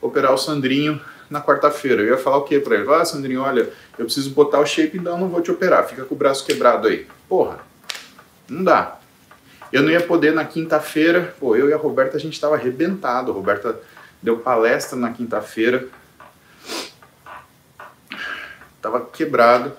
operar 0.00 0.32
o 0.32 0.38
Sandrinho 0.38 1.00
na 1.30 1.40
quarta-feira. 1.40 2.02
Eu 2.02 2.08
ia 2.08 2.18
falar 2.18 2.38
o 2.38 2.42
quê 2.42 2.58
para 2.58 2.76
ele? 2.76 2.92
Ah, 2.92 3.04
Sandrinho, 3.04 3.42
olha, 3.42 3.68
eu 3.98 4.04
preciso 4.04 4.30
botar 4.30 4.60
o 4.60 4.66
shape, 4.66 4.98
então 4.98 5.18
não 5.18 5.28
vou 5.28 5.40
te 5.40 5.50
operar. 5.50 5.86
Fica 5.86 6.04
com 6.04 6.14
o 6.14 6.18
braço 6.18 6.44
quebrado 6.44 6.88
aí. 6.88 7.06
Porra, 7.28 7.58
não 8.48 8.64
dá. 8.64 8.98
Eu 9.72 9.82
não 9.82 9.90
ia 9.90 10.00
poder 10.00 10.32
na 10.32 10.44
quinta-feira. 10.44 11.34
Pô, 11.40 11.56
eu 11.56 11.68
e 11.68 11.72
a 11.72 11.76
Roberta 11.76 12.16
a 12.16 12.20
gente 12.20 12.34
estava 12.34 12.54
arrebentado. 12.54 13.30
A 13.30 13.34
Roberta 13.34 13.78
deu 14.22 14.38
palestra 14.38 14.98
na 14.98 15.10
quinta-feira 15.10 15.88
tava 18.84 19.00
quebrado. 19.00 19.72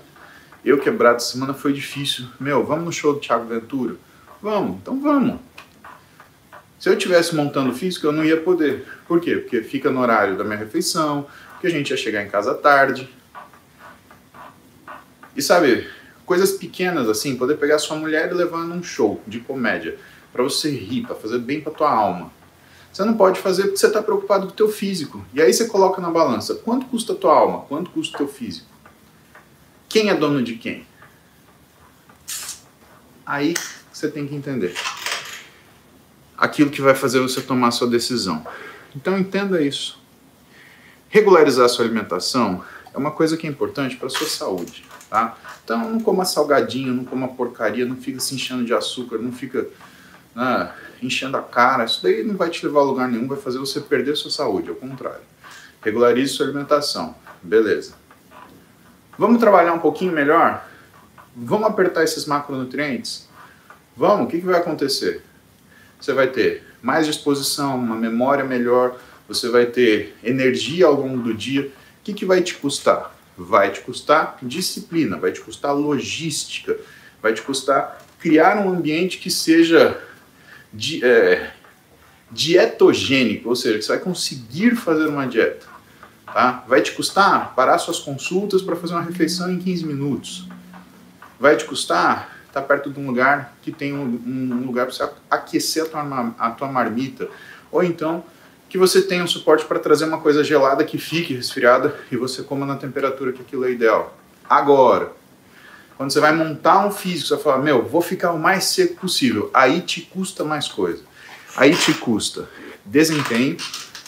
Eu 0.64 0.80
quebrado 0.80 1.22
semana 1.22 1.54
foi 1.54 1.72
difícil. 1.72 2.26
Meu, 2.40 2.66
vamos 2.66 2.86
no 2.86 2.92
show 2.92 3.14
do 3.14 3.20
Thiago 3.20 3.46
Ventura? 3.46 3.96
Vamos, 4.42 4.78
então 4.78 5.00
vamos. 5.00 5.40
Se 6.80 6.90
eu 6.90 6.98
tivesse 6.98 7.36
montando 7.36 7.72
físico, 7.72 8.08
eu 8.08 8.12
não 8.12 8.26
ia 8.26 8.42
poder. 8.42 8.84
Por 9.08 9.22
quê? 9.22 9.38
Porque 9.38 9.62
fica 9.62 9.90
no 9.90 10.00
horário 10.02 10.38
da 10.38 10.44
minha 10.44 10.58
refeição, 10.58 11.28
porque 11.52 11.68
a 11.68 11.70
gente 11.70 11.92
ia 11.92 11.98
chegar 11.98 12.24
em 12.24 12.30
casa 12.30 12.54
tarde. 12.54 13.10
E 15.36 15.42
sabe, 15.42 15.88
coisas 16.26 16.54
pequenas 16.54 17.08
assim, 17.08 17.36
poder 17.36 17.58
pegar 17.58 17.78
sua 17.78 17.98
mulher 17.98 18.32
e 18.32 18.34
levar 18.34 18.64
num 18.64 18.82
show 18.82 19.22
de 19.28 19.40
comédia, 19.40 19.98
para 20.34 20.44
você 20.44 20.70
rir, 20.70 21.04
para 21.04 21.16
fazer 21.16 21.40
bem 21.40 21.62
para 21.62 21.72
tua 21.72 21.92
alma. 21.92 22.32
Você 22.92 23.04
não 23.04 23.16
pode 23.16 23.40
fazer 23.40 23.64
porque 23.64 23.78
você 23.78 23.88
está 23.88 24.02
preocupado 24.02 24.48
com 24.48 24.54
o 24.54 24.56
teu 24.56 24.70
físico. 24.70 25.26
E 25.34 25.42
aí 25.42 25.54
você 25.54 25.66
coloca 25.68 26.02
na 26.02 26.10
balança, 26.10 26.56
quanto 26.56 26.86
custa 26.86 27.14
a 27.14 27.16
tua 27.16 27.34
alma? 27.34 27.62
Quanto 27.68 27.90
custa 27.92 28.16
o 28.16 28.18
teu 28.20 28.28
físico? 28.28 28.68
Quem 29.90 30.10
é 30.10 30.16
dono 30.16 30.42
de 30.42 30.56
quem? 30.56 30.88
Aí 33.26 33.54
você 33.92 34.10
tem 34.10 34.28
que 34.28 34.36
entender 34.36 34.74
aquilo 36.38 36.70
que 36.70 36.82
vai 36.82 36.96
fazer 36.96 37.20
você 37.20 37.42
tomar 37.42 37.72
sua 37.72 37.88
decisão. 37.88 38.46
Então 38.96 39.18
entenda 39.18 39.62
isso. 39.62 40.00
Regularizar 41.10 41.68
sua 41.70 41.86
alimentação 41.86 42.64
é 42.94 42.98
uma 42.98 43.12
coisa 43.12 43.36
que 43.36 43.46
é 43.46 43.50
importante 43.50 43.98
para 43.98 44.08
a 44.08 44.10
sua 44.10 44.28
saúde, 44.28 44.86
tá? 45.10 45.38
Então 45.64 45.90
não 45.90 46.00
coma 46.00 46.24
salgadinho, 46.24 46.94
não 46.94 47.04
coma 47.04 47.28
porcaria, 47.28 47.86
não 47.86 47.96
fica 47.98 48.20
se 48.20 48.36
enchendo 48.36 48.64
de 48.64 48.74
açúcar, 48.74 49.18
não 49.18 49.32
fica 49.32 49.68
né, 50.36 50.72
enchendo 51.02 51.38
a 51.38 51.42
cara. 51.42 51.86
Isso 51.86 52.02
daí 52.04 52.24
não 52.24 52.36
vai 52.36 52.50
te 52.50 52.66
levar 52.66 52.82
a 52.82 52.84
lugar 52.84 53.08
nenhum, 53.08 53.28
vai 53.28 53.38
fazer 53.38 53.60
você 53.60 53.82
perder 53.82 54.16
sua 54.16 54.32
saúde, 54.32 54.70
ao 54.70 54.76
contrário. 54.76 55.24
Regularize 55.82 56.34
sua 56.34 56.46
alimentação, 56.46 57.16
beleza. 57.42 57.94
Vamos 59.18 59.40
trabalhar 59.40 59.74
um 59.74 59.80
pouquinho 59.80 60.12
melhor? 60.12 60.68
Vamos 61.36 61.68
apertar 61.68 62.04
esses 62.04 62.26
macronutrientes? 62.26 63.28
Vamos, 63.96 64.26
o 64.26 64.30
que, 64.30 64.40
que 64.40 64.46
vai 64.46 64.60
acontecer? 64.60 65.24
Você 66.06 66.14
vai 66.14 66.28
ter 66.28 66.62
mais 66.84 67.08
disposição, 67.08 67.76
uma 67.76 67.96
memória 67.96 68.44
melhor, 68.44 68.96
você 69.28 69.50
vai 69.50 69.66
ter 69.66 70.16
energia 70.24 70.86
ao 70.86 70.94
longo 70.94 71.18
do 71.18 71.34
dia. 71.34 71.64
O 71.66 71.72
que, 72.04 72.14
que 72.14 72.26
vai 72.28 72.44
te 72.44 72.54
custar? 72.54 73.12
Vai 73.36 73.72
te 73.72 73.82
custar 73.82 74.38
disciplina, 74.44 75.18
vai 75.18 75.32
te 75.32 75.42
custar 75.42 75.74
logística, 75.74 76.78
vai 77.24 77.34
te 77.34 77.42
custar 77.42 78.06
criar 78.20 78.56
um 78.58 78.70
ambiente 78.70 79.18
que 79.18 79.32
seja 79.32 80.00
di, 80.72 81.04
é, 81.04 81.52
dietogênico, 82.32 83.50
ou 83.50 83.56
seja, 83.56 83.80
que 83.80 83.84
você 83.84 83.94
vai 83.94 84.02
conseguir 84.02 84.76
fazer 84.76 85.08
uma 85.08 85.26
dieta. 85.26 85.66
Tá? 86.28 86.64
Vai 86.68 86.84
te 86.84 86.92
custar 86.92 87.56
parar 87.56 87.80
suas 87.80 87.98
consultas 87.98 88.62
para 88.62 88.76
fazer 88.76 88.94
uma 88.94 89.02
refeição 89.02 89.52
em 89.52 89.58
15 89.58 89.84
minutos. 89.88 90.48
Vai 91.40 91.58
te 91.58 91.66
custar 91.66 92.35
estar 92.56 92.62
tá 92.62 92.68
perto 92.68 92.90
de 92.90 93.00
um 93.00 93.08
lugar 93.08 93.54
que 93.62 93.72
tem 93.72 93.94
um, 93.94 94.22
um 94.26 94.66
lugar 94.66 94.86
para 94.86 94.96
você 94.96 95.10
aquecer 95.30 95.84
a 95.84 95.88
tua, 95.88 96.36
a 96.40 96.52
tua 96.52 96.68
marmita. 96.70 97.28
Ou 97.70 97.84
então 97.84 98.24
que 98.70 98.78
você 98.78 99.02
tenha 99.02 99.24
um 99.24 99.28
suporte 99.28 99.66
para 99.66 99.78
trazer 99.78 100.06
uma 100.06 100.20
coisa 100.20 100.44
gelada 100.44 100.84
que 100.84 100.98
fique 100.98 101.34
resfriada 101.34 101.96
e 102.12 102.16
você 102.16 102.42
coma 102.44 102.66
na 102.66 102.78
temperatura 102.78 103.34
que 103.34 103.42
aquilo 103.42 103.66
é 103.66 103.72
ideal. 103.72 104.18
Agora, 104.50 105.12
quando 105.98 106.12
você 106.12 106.20
vai 106.20 106.34
montar 106.34 106.86
um 106.86 106.92
físico, 106.92 107.28
você 107.28 107.36
vai 107.36 107.44
falar, 107.44 107.58
meu, 107.60 107.84
vou 107.84 108.02
ficar 108.02 108.32
o 108.32 108.40
mais 108.40 108.66
seco 108.66 109.02
possível. 109.02 109.50
Aí 109.54 109.82
te 109.82 110.02
custa 110.02 110.44
mais 110.44 110.68
coisa. 110.68 111.04
Aí 111.56 111.76
te 111.76 111.94
custa 111.94 112.50
desempenho, 112.86 113.58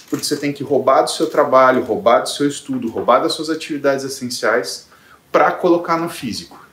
porque 0.09 0.25
você 0.25 0.37
tem 0.37 0.53
que 0.53 0.63
roubar 0.63 1.03
do 1.03 1.11
seu 1.11 1.27
trabalho, 1.27 1.83
roubar 1.83 2.21
do 2.21 2.29
seu 2.29 2.47
estudo, 2.47 2.89
roubar 2.89 3.19
das 3.19 3.33
suas 3.33 3.49
atividades 3.49 4.03
essenciais 4.05 4.87
para 5.31 5.51
colocar 5.51 5.97
no 5.97 6.09
físico. 6.09 6.66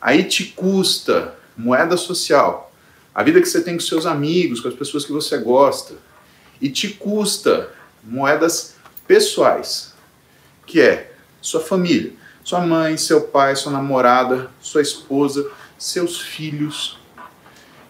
Aí 0.00 0.24
te 0.24 0.44
custa 0.44 1.34
moeda 1.56 1.96
social, 1.96 2.72
a 3.14 3.22
vida 3.22 3.40
que 3.40 3.48
você 3.48 3.62
tem 3.62 3.74
com 3.74 3.80
seus 3.80 4.04
amigos, 4.04 4.60
com 4.60 4.68
as 4.68 4.74
pessoas 4.74 5.04
que 5.04 5.12
você 5.12 5.38
gosta, 5.38 5.94
e 6.60 6.68
te 6.68 6.88
custa 6.88 7.70
moedas 8.04 8.76
pessoais, 9.06 9.94
que 10.66 10.80
é 10.80 11.12
sua 11.40 11.60
família, 11.60 12.12
sua 12.44 12.60
mãe, 12.60 12.96
seu 12.96 13.22
pai, 13.22 13.56
sua 13.56 13.72
namorada, 13.72 14.50
sua 14.60 14.82
esposa, 14.82 15.50
seus 15.78 16.20
filhos. 16.20 16.98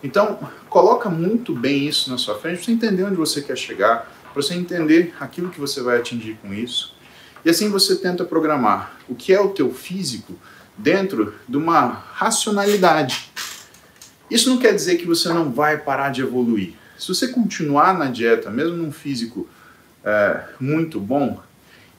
Então, 0.02 0.38
coloca 0.68 1.08
muito 1.08 1.54
bem 1.54 1.86
isso 1.86 2.10
na 2.10 2.18
sua 2.18 2.38
frente, 2.38 2.56
para 2.56 2.64
você 2.64 2.72
entender 2.72 3.04
onde 3.04 3.16
você 3.16 3.42
quer 3.42 3.56
chegar, 3.56 4.10
para 4.32 4.42
você 4.42 4.54
entender 4.54 5.14
aquilo 5.18 5.50
que 5.50 5.58
você 5.58 5.80
vai 5.82 5.98
atingir 5.98 6.38
com 6.40 6.52
isso. 6.52 6.94
E 7.44 7.50
assim 7.50 7.70
você 7.70 7.96
tenta 7.96 8.24
programar 8.24 8.98
o 9.08 9.14
que 9.14 9.32
é 9.32 9.40
o 9.40 9.50
teu 9.50 9.72
físico 9.72 10.34
dentro 10.76 11.34
de 11.48 11.56
uma 11.56 11.86
racionalidade. 11.86 13.30
Isso 14.30 14.50
não 14.50 14.58
quer 14.58 14.74
dizer 14.74 14.96
que 14.96 15.06
você 15.06 15.28
não 15.28 15.52
vai 15.52 15.78
parar 15.78 16.10
de 16.10 16.20
evoluir. 16.20 16.74
Se 16.98 17.08
você 17.08 17.28
continuar 17.28 17.96
na 17.96 18.06
dieta, 18.06 18.50
mesmo 18.50 18.76
num 18.76 18.92
físico 18.92 19.48
é, 20.04 20.44
muito 20.58 20.98
bom, 20.98 21.40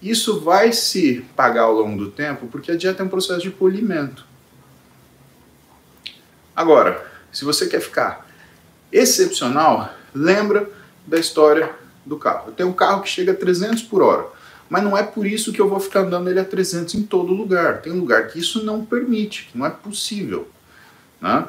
isso 0.01 0.39
vai 0.41 0.72
se 0.72 1.25
pagar 1.36 1.63
ao 1.63 1.74
longo 1.74 1.98
do 1.98 2.12
tempo, 2.12 2.48
porque 2.48 2.72
a 2.72 2.77
dieta 2.77 3.01
é 3.01 3.05
um 3.05 3.10
processo 3.10 3.41
de 3.41 3.50
polimento. 3.50 4.25
Agora, 6.55 7.05
se 7.31 7.46
você 7.46 7.67
quer 7.67 7.81
ficar 7.81 8.27
excepcional, 8.91 9.93
lembra 10.13 10.69
da 11.05 11.19
história 11.19 11.72
do 12.05 12.17
carro. 12.17 12.48
Eu 12.48 12.53
tenho 12.53 12.69
um 12.69 12.74
carro 12.74 13.01
que 13.01 13.10
chega 13.10 13.31
a 13.31 13.36
300 13.36 13.84
por 13.84 14.01
hora, 14.01 14.27
mas 14.69 14.83
não 14.83 14.97
é 14.97 15.03
por 15.03 15.25
isso 15.25 15.53
que 15.53 15.62
eu 15.62 15.69
vou 15.69 15.79
ficar 15.79 16.01
andando 16.01 16.29
ele 16.29 16.39
a 16.39 16.45
300 16.45 16.95
em 16.95 17.03
todo 17.03 17.33
lugar. 17.33 17.81
Tem 17.81 17.93
lugar 17.93 18.27
que 18.27 18.39
isso 18.39 18.63
não 18.63 18.86
permite, 18.86 19.50
que 19.51 19.57
não 19.57 19.65
é 19.65 19.69
possível. 19.69 20.50
Né? 21.21 21.39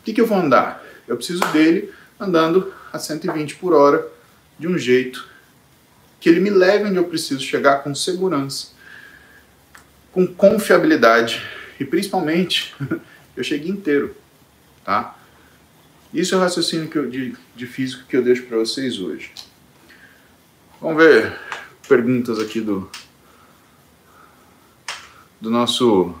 O 0.00 0.04
que, 0.04 0.12
que 0.12 0.20
eu 0.20 0.26
vou 0.26 0.38
andar? 0.38 0.82
Eu 1.06 1.16
preciso 1.16 1.44
dele 1.52 1.92
andando 2.18 2.72
a 2.92 2.98
120 2.98 3.56
por 3.56 3.74
hora 3.74 4.06
de 4.58 4.66
um 4.66 4.78
jeito 4.78 5.28
que 6.20 6.28
ele 6.28 6.40
me 6.40 6.50
leve 6.50 6.84
onde 6.84 6.96
eu 6.96 7.04
preciso 7.04 7.40
chegar 7.40 7.82
com 7.82 7.94
segurança, 7.94 8.68
com 10.10 10.26
confiabilidade 10.26 11.42
e 11.78 11.84
principalmente 11.84 12.74
eu 13.36 13.44
cheguei 13.44 13.70
inteiro, 13.70 14.16
tá? 14.84 15.18
Isso 16.14 16.34
é 16.34 16.38
o 16.38 16.40
raciocínio 16.40 16.88
eu, 16.94 17.10
de, 17.10 17.36
de 17.54 17.66
físico 17.66 18.04
que 18.08 18.16
eu 18.16 18.22
deixo 18.22 18.44
para 18.44 18.56
vocês 18.56 19.00
hoje. 19.00 19.32
Vamos 20.80 21.02
ver 21.02 21.36
perguntas 21.88 22.38
aqui 22.38 22.60
do 22.60 22.88
do 25.40 25.50
nosso 25.50 26.14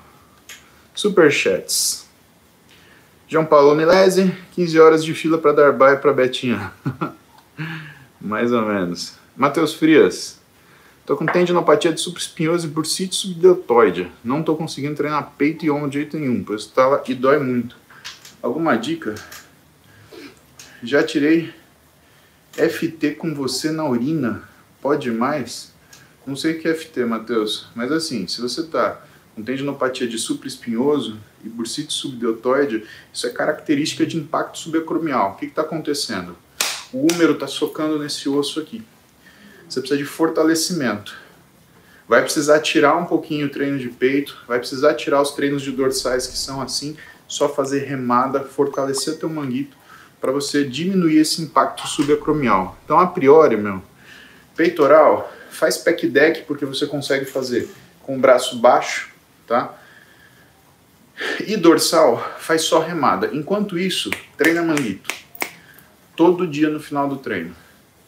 superchats. 0.94 2.06
João 3.26 3.46
Paulo 3.46 3.74
Milese, 3.74 4.32
15 4.52 4.78
horas 4.78 5.04
de 5.04 5.14
fila 5.14 5.38
para 5.38 5.52
dar 5.52 5.72
baia 5.72 5.96
para 5.96 6.12
Betinha. 6.12 6.72
Mais 8.20 8.52
ou 8.52 8.62
menos. 8.62 9.14
Matheus 9.36 9.74
Frias. 9.74 10.38
Tô 11.06 11.16
com 11.16 11.26
tendinopatia 11.26 11.92
de 11.92 12.00
supraespinhoso 12.00 12.66
e 12.66 12.70
bursite 12.70 13.14
subdeltoide. 13.14 14.10
Não 14.22 14.42
tô 14.42 14.56
conseguindo 14.56 14.94
treinar 14.94 15.32
peito 15.36 15.64
e 15.64 15.70
ombro 15.70 15.90
de 15.90 15.98
jeito 15.98 16.18
nenhum, 16.18 16.42
pois 16.42 16.66
tá 16.66 17.02
e 17.06 17.14
dói 17.14 17.38
muito. 17.38 17.76
Alguma 18.42 18.76
dica? 18.76 19.14
Já 20.82 21.02
tirei 21.02 21.52
FT 22.52 23.12
com 23.12 23.34
você 23.34 23.70
na 23.70 23.86
urina. 23.86 24.48
Pode 24.84 25.10
mais? 25.10 25.72
Não 26.26 26.36
sei 26.36 26.52
o 26.52 26.60
que 26.60 26.68
é 26.68 26.74
FT, 26.74 27.06
Matheus, 27.06 27.68
mas 27.74 27.90
assim, 27.90 28.26
se 28.26 28.42
você 28.42 28.64
tá 28.64 29.00
com 29.34 29.42
tendinopatia 29.42 30.06
de 30.06 30.18
supraespinhoso 30.18 31.18
e 31.42 31.48
bursite 31.48 31.94
subdeltoide, 31.94 32.84
isso 33.10 33.26
é 33.26 33.30
característica 33.30 34.04
de 34.04 34.18
impacto 34.18 34.58
subacromial. 34.58 35.32
O 35.32 35.36
que 35.36 35.46
está 35.46 35.62
acontecendo? 35.62 36.36
O 36.92 37.06
húmero 37.10 37.32
está 37.32 37.46
socando 37.46 37.98
nesse 37.98 38.28
osso 38.28 38.60
aqui 38.60 38.84
você 39.68 39.80
precisa 39.80 39.96
de 39.98 40.04
fortalecimento. 40.04 41.16
Vai 42.06 42.20
precisar 42.20 42.60
tirar 42.60 42.96
um 42.98 43.06
pouquinho 43.06 43.46
o 43.46 43.50
treino 43.50 43.78
de 43.78 43.88
peito, 43.88 44.36
vai 44.46 44.58
precisar 44.58 44.92
tirar 44.92 45.22
os 45.22 45.30
treinos 45.30 45.62
de 45.62 45.72
dorsais 45.72 46.26
que 46.26 46.36
são 46.36 46.60
assim, 46.60 46.94
só 47.26 47.48
fazer 47.48 47.84
remada, 47.84 48.40
fortalecer 48.40 49.18
teu 49.18 49.30
manguito 49.30 49.74
para 50.20 50.30
você 50.30 50.64
diminuir 50.64 51.16
esse 51.16 51.42
impacto 51.42 51.86
subacromial. 51.88 52.76
Então, 52.84 52.98
a 52.98 53.06
priori, 53.06 53.56
meu, 53.56 53.82
peitoral, 54.56 55.32
faz 55.50 55.76
pec 55.76 56.06
deck 56.08 56.42
porque 56.42 56.64
você 56.64 56.86
consegue 56.86 57.24
fazer 57.24 57.68
com 58.02 58.16
o 58.16 58.20
braço 58.20 58.58
baixo, 58.58 59.10
tá? 59.46 59.74
E 61.46 61.56
dorsal, 61.56 62.18
faz 62.38 62.62
só 62.62 62.80
remada. 62.80 63.30
Enquanto 63.32 63.78
isso, 63.78 64.10
treina 64.36 64.62
manguito. 64.62 65.14
Todo 66.16 66.46
dia 66.46 66.68
no 66.68 66.80
final 66.80 67.08
do 67.08 67.16
treino. 67.16 67.54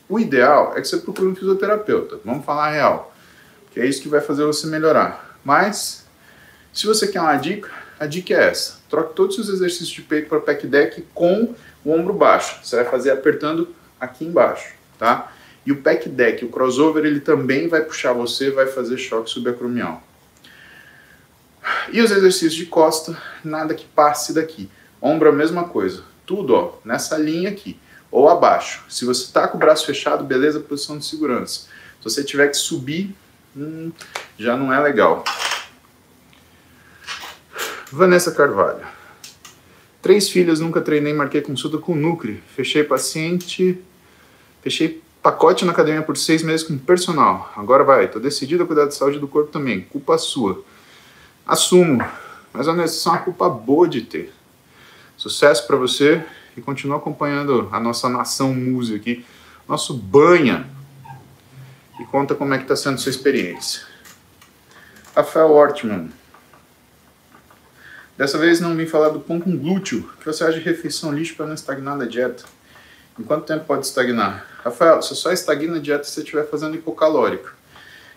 O 0.08 0.18
ideal 0.20 0.72
é 0.76 0.80
que 0.80 0.88
você 0.88 0.98
procure 0.98 1.28
um 1.28 1.34
fisioterapeuta, 1.34 2.20
vamos 2.24 2.44
falar 2.44 2.68
a 2.68 2.70
real, 2.70 3.14
que 3.72 3.80
é 3.80 3.86
isso 3.86 4.00
que 4.00 4.08
vai 4.08 4.20
fazer 4.20 4.44
você 4.44 4.66
melhorar. 4.68 5.36
Mas, 5.44 6.06
se 6.72 6.86
você 6.86 7.08
quer 7.08 7.20
uma 7.20 7.36
dica, 7.36 7.70
a 7.98 8.06
dica 8.06 8.34
é 8.34 8.48
essa: 8.48 8.78
troque 8.88 9.14
todos 9.14 9.36
os 9.38 9.48
exercícios 9.48 9.88
de 9.88 10.02
peito 10.02 10.28
para 10.28 10.40
pec 10.40 10.66
deck 10.66 11.04
com 11.12 11.54
o 11.84 11.92
ombro 11.92 12.12
baixo. 12.12 12.60
Você 12.62 12.76
vai 12.76 12.84
fazer 12.84 13.10
apertando 13.10 13.74
aqui 14.00 14.24
embaixo, 14.24 14.74
tá? 14.98 15.32
E 15.66 15.72
o 15.72 15.82
pec 15.82 16.08
deck, 16.08 16.44
o 16.44 16.48
crossover, 16.48 17.04
ele 17.04 17.18
também 17.18 17.66
vai 17.66 17.82
puxar 17.82 18.12
você, 18.12 18.50
vai 18.50 18.66
fazer 18.66 18.96
choque 18.96 19.28
subacromial. 19.28 20.02
E 21.92 22.00
os 22.00 22.12
exercícios 22.12 22.54
de 22.54 22.66
costa, 22.66 23.20
nada 23.44 23.74
que 23.74 23.84
passe 23.84 24.32
daqui. 24.32 24.70
Ombro 25.02 25.28
a 25.28 25.32
mesma 25.32 25.64
coisa. 25.64 26.04
Tudo, 26.24 26.54
ó, 26.54 26.74
nessa 26.84 27.18
linha 27.18 27.50
aqui 27.50 27.78
ou 28.10 28.28
abaixo. 28.28 28.84
Se 28.88 29.04
você 29.04 29.24
está 29.24 29.48
com 29.48 29.56
o 29.56 29.60
braço 29.60 29.84
fechado, 29.84 30.24
beleza, 30.24 30.60
posição 30.60 30.96
de 30.96 31.04
segurança. 31.04 31.68
Se 31.98 32.04
você 32.04 32.24
tiver 32.24 32.48
que 32.48 32.56
subir, 32.56 33.14
hum, 33.56 33.90
já 34.38 34.56
não 34.56 34.72
é 34.72 34.80
legal. 34.80 35.24
Vanessa 37.90 38.32
Carvalho. 38.32 38.86
Três 40.00 40.28
filhas, 40.28 40.60
nunca 40.60 40.80
treinei, 40.80 41.12
marquei 41.12 41.40
consulta 41.40 41.78
com 41.78 41.92
o 41.92 41.96
Nucre. 41.96 42.42
Fechei 42.54 42.84
paciente, 42.84 43.82
fechei 44.62 45.02
pacote 45.26 45.64
na 45.64 45.72
academia 45.72 46.02
por 46.02 46.16
seis 46.16 46.40
meses 46.40 46.64
com 46.64 46.78
personal. 46.78 47.52
Agora 47.56 47.82
vai, 47.82 48.06
tô 48.06 48.20
decidido 48.20 48.62
a 48.62 48.66
cuidar 48.66 48.84
da 48.84 48.92
saúde 48.92 49.18
do 49.18 49.26
corpo 49.26 49.50
também. 49.50 49.80
Culpa 49.80 50.16
sua. 50.18 50.62
Assumo, 51.44 52.00
mas 52.52 52.68
é 52.68 52.70
uma 52.70 53.18
culpa 53.18 53.48
boa 53.48 53.88
de 53.88 54.02
ter. 54.02 54.32
Sucesso 55.16 55.66
para 55.66 55.74
você 55.74 56.24
e 56.56 56.60
continua 56.60 56.98
acompanhando 56.98 57.68
a 57.72 57.80
nossa 57.80 58.08
nação 58.08 58.54
Muse 58.54 58.94
aqui, 58.94 59.26
nosso 59.68 59.94
banha, 59.94 60.64
e 61.98 62.04
conta 62.04 62.36
como 62.36 62.54
é 62.54 62.58
que 62.58 62.62
está 62.62 62.76
sendo 62.76 63.00
sua 63.00 63.10
experiência. 63.10 63.82
Rafael 65.12 65.50
Ortman. 65.50 66.08
Dessa 68.16 68.38
vez 68.38 68.60
não 68.60 68.76
vim 68.76 68.86
falar 68.86 69.08
do 69.08 69.18
pão 69.18 69.40
com 69.40 69.56
glúteo. 69.56 70.08
Que 70.20 70.26
você 70.26 70.48
de 70.52 70.60
refeição 70.60 71.12
lixo 71.12 71.34
para 71.34 71.46
não 71.46 71.54
estagnar 71.54 71.96
na 71.96 72.04
dieta? 72.04 72.44
Em 73.18 73.22
quanto 73.22 73.46
tempo 73.46 73.64
pode 73.64 73.86
estagnar? 73.86 74.46
Rafael, 74.62 75.00
você 75.00 75.14
só 75.14 75.32
estagna 75.32 75.76
a 75.76 75.80
dieta 75.80 76.04
se 76.04 76.12
você 76.12 76.20
estiver 76.20 76.46
fazendo 76.48 76.76
hipocalórico. 76.76 77.54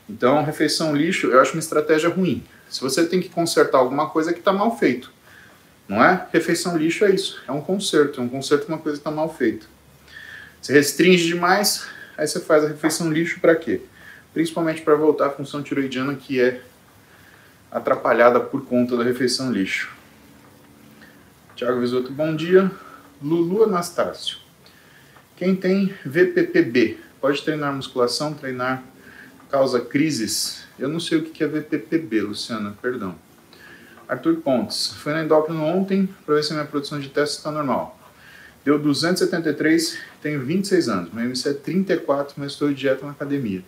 Então, 0.10 0.44
refeição 0.44 0.96
lixo 0.96 1.28
eu 1.28 1.40
acho 1.40 1.54
uma 1.54 1.60
estratégia 1.60 2.10
ruim. 2.10 2.44
Se 2.70 2.82
você 2.82 3.06
tem 3.06 3.22
que 3.22 3.30
consertar 3.30 3.78
alguma 3.78 4.10
coisa 4.10 4.34
que 4.34 4.40
está 4.40 4.52
mal 4.52 4.78
feito. 4.78 5.12
Não 5.88 6.04
é? 6.04 6.28
Refeição 6.34 6.78
lixo 6.78 7.06
é 7.06 7.12
isso. 7.12 7.42
É 7.48 7.52
um 7.52 7.62
conserto. 7.62 8.20
É 8.20 8.24
um 8.24 8.30
conserto 8.30 8.66
de 8.66 8.68
uma 8.68 8.78
coisa 8.78 8.98
que 8.98 9.02
está 9.02 9.12
mal 9.12 9.34
feita. 9.34 9.66
Você 10.62 10.74
restringe 10.74 11.26
demais, 11.26 11.88
aí 12.18 12.28
você 12.28 12.40
faz 12.40 12.66
a 12.66 12.68
refeição 12.68 13.12
lixo 13.12 13.40
para 13.40 13.56
quê? 13.56 13.82
Principalmente 14.34 14.82
para 14.82 14.96
voltar 14.96 15.28
à 15.28 15.30
função 15.30 15.64
tiroidiana 15.64 16.16
que 16.16 16.42
é 16.42 16.62
atrapalhada 17.72 18.40
por 18.40 18.66
conta 18.66 18.98
da 18.98 19.04
refeição 19.04 19.52
lixo. 19.52 19.90
Tiago 21.56 21.80
Visoto, 21.80 22.12
bom 22.12 22.36
dia. 22.36 22.70
Lulu 23.22 23.64
Anastácio. 23.64 24.49
Quem 25.40 25.56
tem 25.56 25.94
VPPB 26.06 26.98
pode 27.22 27.42
treinar 27.44 27.74
musculação, 27.74 28.34
treinar 28.34 28.84
causa 29.50 29.80
crises? 29.80 30.66
Eu 30.78 30.90
não 30.90 31.00
sei 31.00 31.20
o 31.20 31.24
que 31.24 31.42
é 31.42 31.48
VPPB, 31.48 32.24
Luciana, 32.24 32.76
perdão. 32.82 33.16
Arthur 34.06 34.42
Pontes, 34.42 34.88
fui 34.88 35.14
na 35.14 35.24
endócrino 35.24 35.64
ontem 35.64 36.10
para 36.26 36.36
ver 36.36 36.44
se 36.44 36.52
minha 36.52 36.66
produção 36.66 37.00
de 37.00 37.08
testes 37.08 37.38
está 37.38 37.50
normal. 37.54 37.98
Deu 38.66 38.78
273, 38.78 40.00
tenho 40.22 40.44
26 40.44 40.90
anos, 40.90 41.14
meu 41.14 41.24
MC 41.24 41.48
é 41.48 41.54
34, 41.54 42.34
mas 42.36 42.52
estou 42.52 42.68
de 42.68 42.76
dieta 42.76 43.06
na 43.06 43.14
academia. 43.14 43.64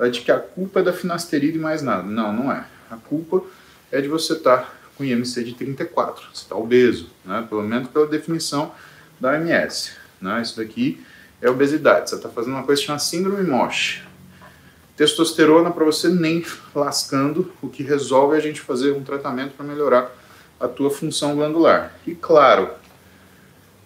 Ela 0.00 0.10
diz 0.10 0.24
que 0.24 0.32
a 0.32 0.40
culpa 0.40 0.80
é 0.80 0.82
da 0.82 0.92
finasterida 0.92 1.56
e 1.56 1.60
mais 1.60 1.82
nada. 1.82 2.02
Não, 2.02 2.32
não 2.32 2.50
é. 2.50 2.64
A 2.90 2.96
culpa 2.96 3.44
é 3.92 4.00
de 4.00 4.08
você 4.08 4.32
estar 4.32 4.56
tá 4.56 4.72
com 4.96 5.04
IMC 5.04 5.44
de 5.44 5.54
34, 5.54 6.24
você 6.32 6.42
está 6.42 6.56
obeso, 6.56 7.08
né? 7.24 7.46
pelo 7.48 7.62
menos 7.62 7.90
pela 7.90 8.08
definição 8.08 8.74
da 9.20 9.30
OMS. 9.30 9.92
Né? 10.20 10.42
Isso 10.42 10.56
daqui 10.56 11.00
é 11.42 11.50
obesidade, 11.50 12.08
você 12.08 12.14
está 12.14 12.28
fazendo 12.28 12.54
uma 12.54 12.62
coisa 12.62 12.80
que 12.80 12.86
chama 12.86 13.00
síndrome 13.00 13.42
MOSH. 13.42 14.04
Testosterona 14.96 15.72
para 15.72 15.84
você 15.84 16.08
nem 16.08 16.46
lascando, 16.72 17.52
o 17.60 17.68
que 17.68 17.82
resolve 17.82 18.36
é 18.36 18.38
a 18.38 18.42
gente 18.42 18.60
fazer 18.60 18.92
um 18.92 19.02
tratamento 19.02 19.54
para 19.56 19.66
melhorar 19.66 20.12
a 20.60 20.68
tua 20.68 20.88
função 20.88 21.34
glandular. 21.34 21.92
E 22.06 22.14
claro, 22.14 22.70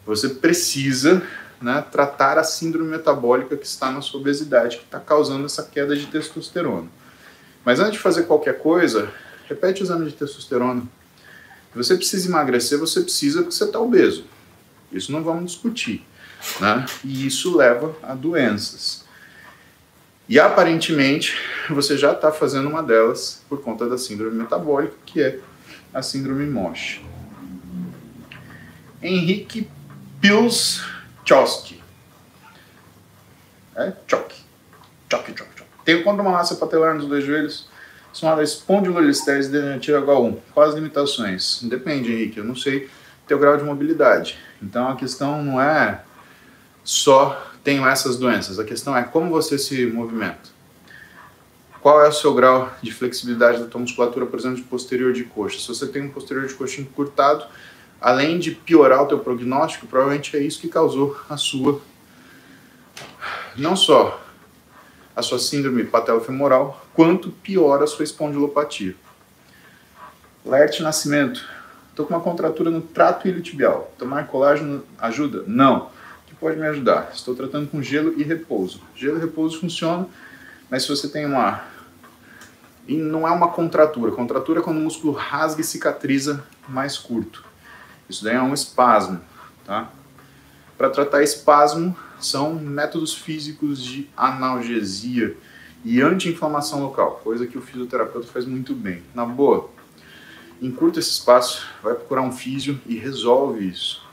você 0.05 0.29
precisa 0.29 1.23
né, 1.61 1.83
tratar 1.90 2.38
a 2.38 2.45
síndrome 2.45 2.90
metabólica 2.90 3.57
que 3.57 3.66
está 3.66 3.90
na 3.90 4.03
sua 4.03 4.21
obesidade, 4.21 4.77
que 4.77 4.85
está 4.85 5.01
causando 5.01 5.47
essa 5.47 5.62
queda 5.62 5.97
de 5.97 6.07
testosterona. 6.07 6.88
Mas 7.64 7.81
antes 7.81 7.95
de 7.95 7.99
fazer 8.01 8.25
qualquer 8.25 8.59
coisa, 8.59 9.11
repete 9.49 9.83
o 9.83 9.85
exame 9.85 10.05
de 10.05 10.12
testosterona. 10.12 10.83
Se 11.73 11.77
você 11.79 11.97
precisa 11.97 12.29
emagrecer, 12.29 12.79
você 12.79 13.01
precisa 13.01 13.40
porque 13.40 13.55
você 13.55 13.64
está 13.64 13.81
obeso. 13.81 14.25
Isso 14.92 15.11
não 15.11 15.25
vamos 15.25 15.53
discutir. 15.53 16.05
Né? 16.61 16.87
E 17.05 17.27
isso 17.27 17.57
leva 17.57 17.94
a 18.03 18.14
doenças. 18.14 19.05
E 20.29 20.40
aparentemente 20.40 21.37
você 21.70 21.96
já 21.96 22.12
está 22.12 22.33
fazendo 22.33 22.68
uma 22.68 22.83
delas 22.83 23.44
por 23.49 23.62
conta 23.62 23.88
da 23.88 23.96
síndrome 23.96 24.37
metabólica, 24.37 24.94
que 25.05 25.22
é 25.22 25.38
a 25.94 26.03
síndrome 26.03 26.46
MOSH. 26.46 27.01
Henrique 29.03 29.68
Pilschowski. 30.20 31.81
É 33.77 33.92
Chok. 34.09 34.35
Chok, 35.11 35.35
Chok, 35.37 35.51
Chok. 35.57 35.70
Tem 35.85 36.03
condromalácia 36.03 36.57
patelar 36.57 36.94
nos 36.94 37.07
dois 37.07 37.25
joelhos, 37.25 37.68
chamada 38.12 38.42
espondilolistese 38.42 39.51
degenerativa 39.51 40.01
H1. 40.01 40.38
Quais 40.53 40.70
as 40.70 40.75
limitações? 40.75 41.62
Depende, 41.62 42.12
Henrique. 42.12 42.38
Eu 42.38 42.44
não 42.44 42.57
sei 42.57 42.90
teu 43.29 43.38
grau 43.38 43.57
de 43.57 43.62
mobilidade. 43.62 44.38
Então 44.61 44.88
a 44.88 44.96
questão 44.96 45.42
não 45.44 45.61
é 45.61 46.03
só 46.87 47.44
tenho 47.64 47.85
essas 47.85 48.16
doenças. 48.16 48.61
A 48.61 48.64
questão 48.64 48.96
é 48.96 49.03
como 49.03 49.29
você 49.29 49.59
se 49.59 49.85
movimenta. 49.87 50.55
Qual 51.83 52.01
é 52.01 52.09
o 52.09 52.12
seu 52.12 52.33
grau 52.33 52.72
de 52.81 52.92
flexibilidade 52.92 53.59
da 53.59 53.66
tua 53.66 53.81
musculatura, 53.81 54.25
por 54.25 54.38
exemplo, 54.38 54.59
de 54.59 54.62
posterior 54.62 55.12
de 55.12 55.25
coxa? 55.25 55.59
Se 55.59 55.66
você 55.66 55.88
tem 55.88 56.03
um 56.03 56.11
posterior 56.11 56.46
de 56.46 56.55
coxa 56.55 56.81
encurtado, 56.81 57.44
além 58.01 58.38
de 58.38 58.53
piorar 58.53 59.03
o 59.03 59.07
teu 59.07 59.18
prognóstico, 59.18 59.87
provavelmente 59.88 60.37
é 60.37 60.40
isso 60.40 60.61
que 60.61 60.68
causou 60.68 61.16
a 61.29 61.37
sua 61.37 61.81
não 63.57 63.75
só 63.75 64.22
a 65.14 65.22
sua 65.22 65.38
síndrome 65.38 65.83
patelofemoral, 65.83 66.87
quanto 66.92 67.31
piora 67.31 67.85
a 67.85 67.87
sua 67.87 68.05
espondilopatia. 68.05 68.94
Lerte 70.44 70.83
Nascimento. 70.83 71.42
Estou 71.88 72.05
com 72.05 72.14
uma 72.14 72.20
contratura 72.20 72.70
no 72.70 72.83
trato 72.83 73.27
iliotibial. 73.27 73.90
Tomar 73.96 74.27
colágeno 74.27 74.85
ajuda? 74.99 75.42
Não. 75.46 75.96
Pode 76.38 76.59
me 76.59 76.66
ajudar? 76.66 77.11
Estou 77.14 77.35
tratando 77.35 77.70
com 77.70 77.83
gelo 77.83 78.14
e 78.18 78.22
repouso. 78.22 78.83
Gelo 78.94 79.16
e 79.16 79.20
repouso 79.20 79.59
funciona, 79.59 80.07
mas 80.70 80.83
se 80.83 80.88
você 80.88 81.09
tem 81.09 81.25
uma... 81.25 81.64
E 82.87 82.96
não 82.96 83.27
é 83.27 83.31
uma 83.31 83.49
contratura. 83.49 84.12
Contratura 84.12 84.61
é 84.61 84.62
quando 84.62 84.77
o 84.77 84.81
músculo 84.81 85.12
rasga 85.12 85.61
e 85.61 85.64
cicatriza 85.64 86.44
mais 86.68 86.96
curto. 86.96 87.44
Isso 88.09 88.22
daí 88.22 88.37
é 88.37 88.42
um 88.42 88.55
espasmo, 88.55 89.20
tá? 89.64 89.90
Para 90.79 90.90
tratar 90.90 91.22
espasmo, 91.22 91.96
são 92.20 92.55
métodos 92.55 93.14
físicos 93.14 93.83
de 93.83 94.09
analgesia 94.16 95.37
e 95.85 96.01
anti-inflamação 96.01 96.83
local, 96.83 97.20
coisa 97.25 97.46
que 97.46 97.59
o 97.59 97.62
fisioterapeuta 97.62 98.29
faz 98.29 98.44
muito 98.44 98.75
bem. 98.75 99.03
Na 99.14 99.25
boa, 99.25 99.70
encurta 100.61 100.99
esse 100.99 101.11
espaço, 101.11 101.66
vai 101.83 101.94
procurar 101.94 102.22
um 102.22 102.33
físio 102.33 102.81
e 102.87 102.96
resolve 102.96 103.66
isso. 103.66 104.06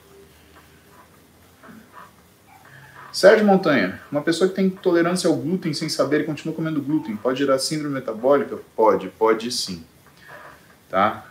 Sérgio 3.13 3.45
Montanha, 3.45 4.01
uma 4.11 4.23
pessoa 4.23 4.49
que 4.49 4.55
tem 4.55 4.65
intolerância 4.65 5.29
ao 5.29 5.35
glúten 5.35 5.71
sem 5.71 5.87
saber 5.87 6.21
e 6.21 6.23
continua 6.23 6.55
comendo 6.55 6.81
glúten, 6.81 7.15
pode 7.15 7.37
gerar 7.37 7.59
síndrome 7.59 7.93
metabólica? 7.93 8.57
Pode, 8.75 9.07
pode 9.09 9.51
sim. 9.51 9.85
Tá? 10.89 11.23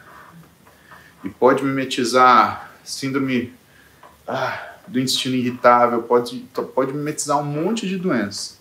E 1.24 1.28
pode 1.28 1.64
mimetizar 1.64 2.70
síndrome 2.84 3.52
ah, 4.28 4.76
do 4.86 5.00
intestino 5.00 5.34
irritável, 5.34 6.04
pode, 6.04 6.38
pode 6.72 6.92
mimetizar 6.92 7.40
um 7.40 7.44
monte 7.44 7.88
de 7.88 7.98
doenças. 7.98 8.60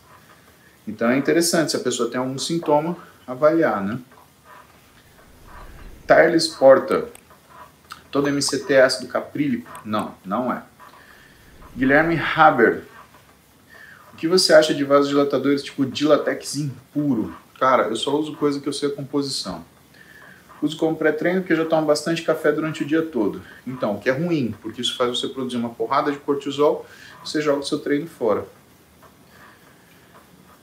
Então 0.87 1.07
é 1.07 1.15
interessante, 1.15 1.69
se 1.69 1.77
a 1.77 1.79
pessoa 1.79 2.09
tem 2.09 2.19
algum 2.19 2.39
sintoma, 2.39 2.97
avaliar, 3.27 3.83
né? 3.83 3.99
Tarles 6.07 6.47
Porta. 6.47 7.07
Todo 8.09 8.29
MCT 8.29 8.73
é 8.73 8.81
ácido 8.81 9.07
caprílico? 9.07 9.69
Não, 9.85 10.15
não 10.25 10.51
é. 10.51 10.63
Guilherme 11.77 12.19
Haber. 12.19 12.90
Que 14.21 14.27
você 14.27 14.53
acha 14.53 14.71
de 14.71 14.83
vasodilatadores 14.83 15.63
tipo 15.63 15.83
Dilatex 15.83 16.55
impuro? 16.55 17.35
Cara, 17.59 17.87
eu 17.87 17.95
só 17.95 18.15
uso 18.15 18.35
coisa 18.35 18.59
que 18.59 18.69
eu 18.69 18.71
sei 18.71 18.89
a 18.89 18.91
composição. 18.91 19.65
Uso 20.61 20.77
como 20.77 20.95
pré-treino 20.95 21.41
porque 21.41 21.55
já 21.55 21.65
tomo 21.65 21.87
bastante 21.87 22.21
café 22.21 22.51
durante 22.51 22.83
o 22.83 22.85
dia 22.85 23.01
todo. 23.01 23.41
Então, 23.65 23.95
o 23.95 23.99
que 23.99 24.11
é 24.11 24.13
ruim, 24.13 24.53
porque 24.61 24.79
isso 24.79 24.95
faz 24.95 25.09
você 25.09 25.27
produzir 25.27 25.57
uma 25.57 25.71
porrada 25.71 26.11
de 26.11 26.19
cortisol, 26.19 26.85
você 27.25 27.41
joga 27.41 27.61
o 27.61 27.65
seu 27.65 27.79
treino 27.79 28.05
fora. 28.05 28.45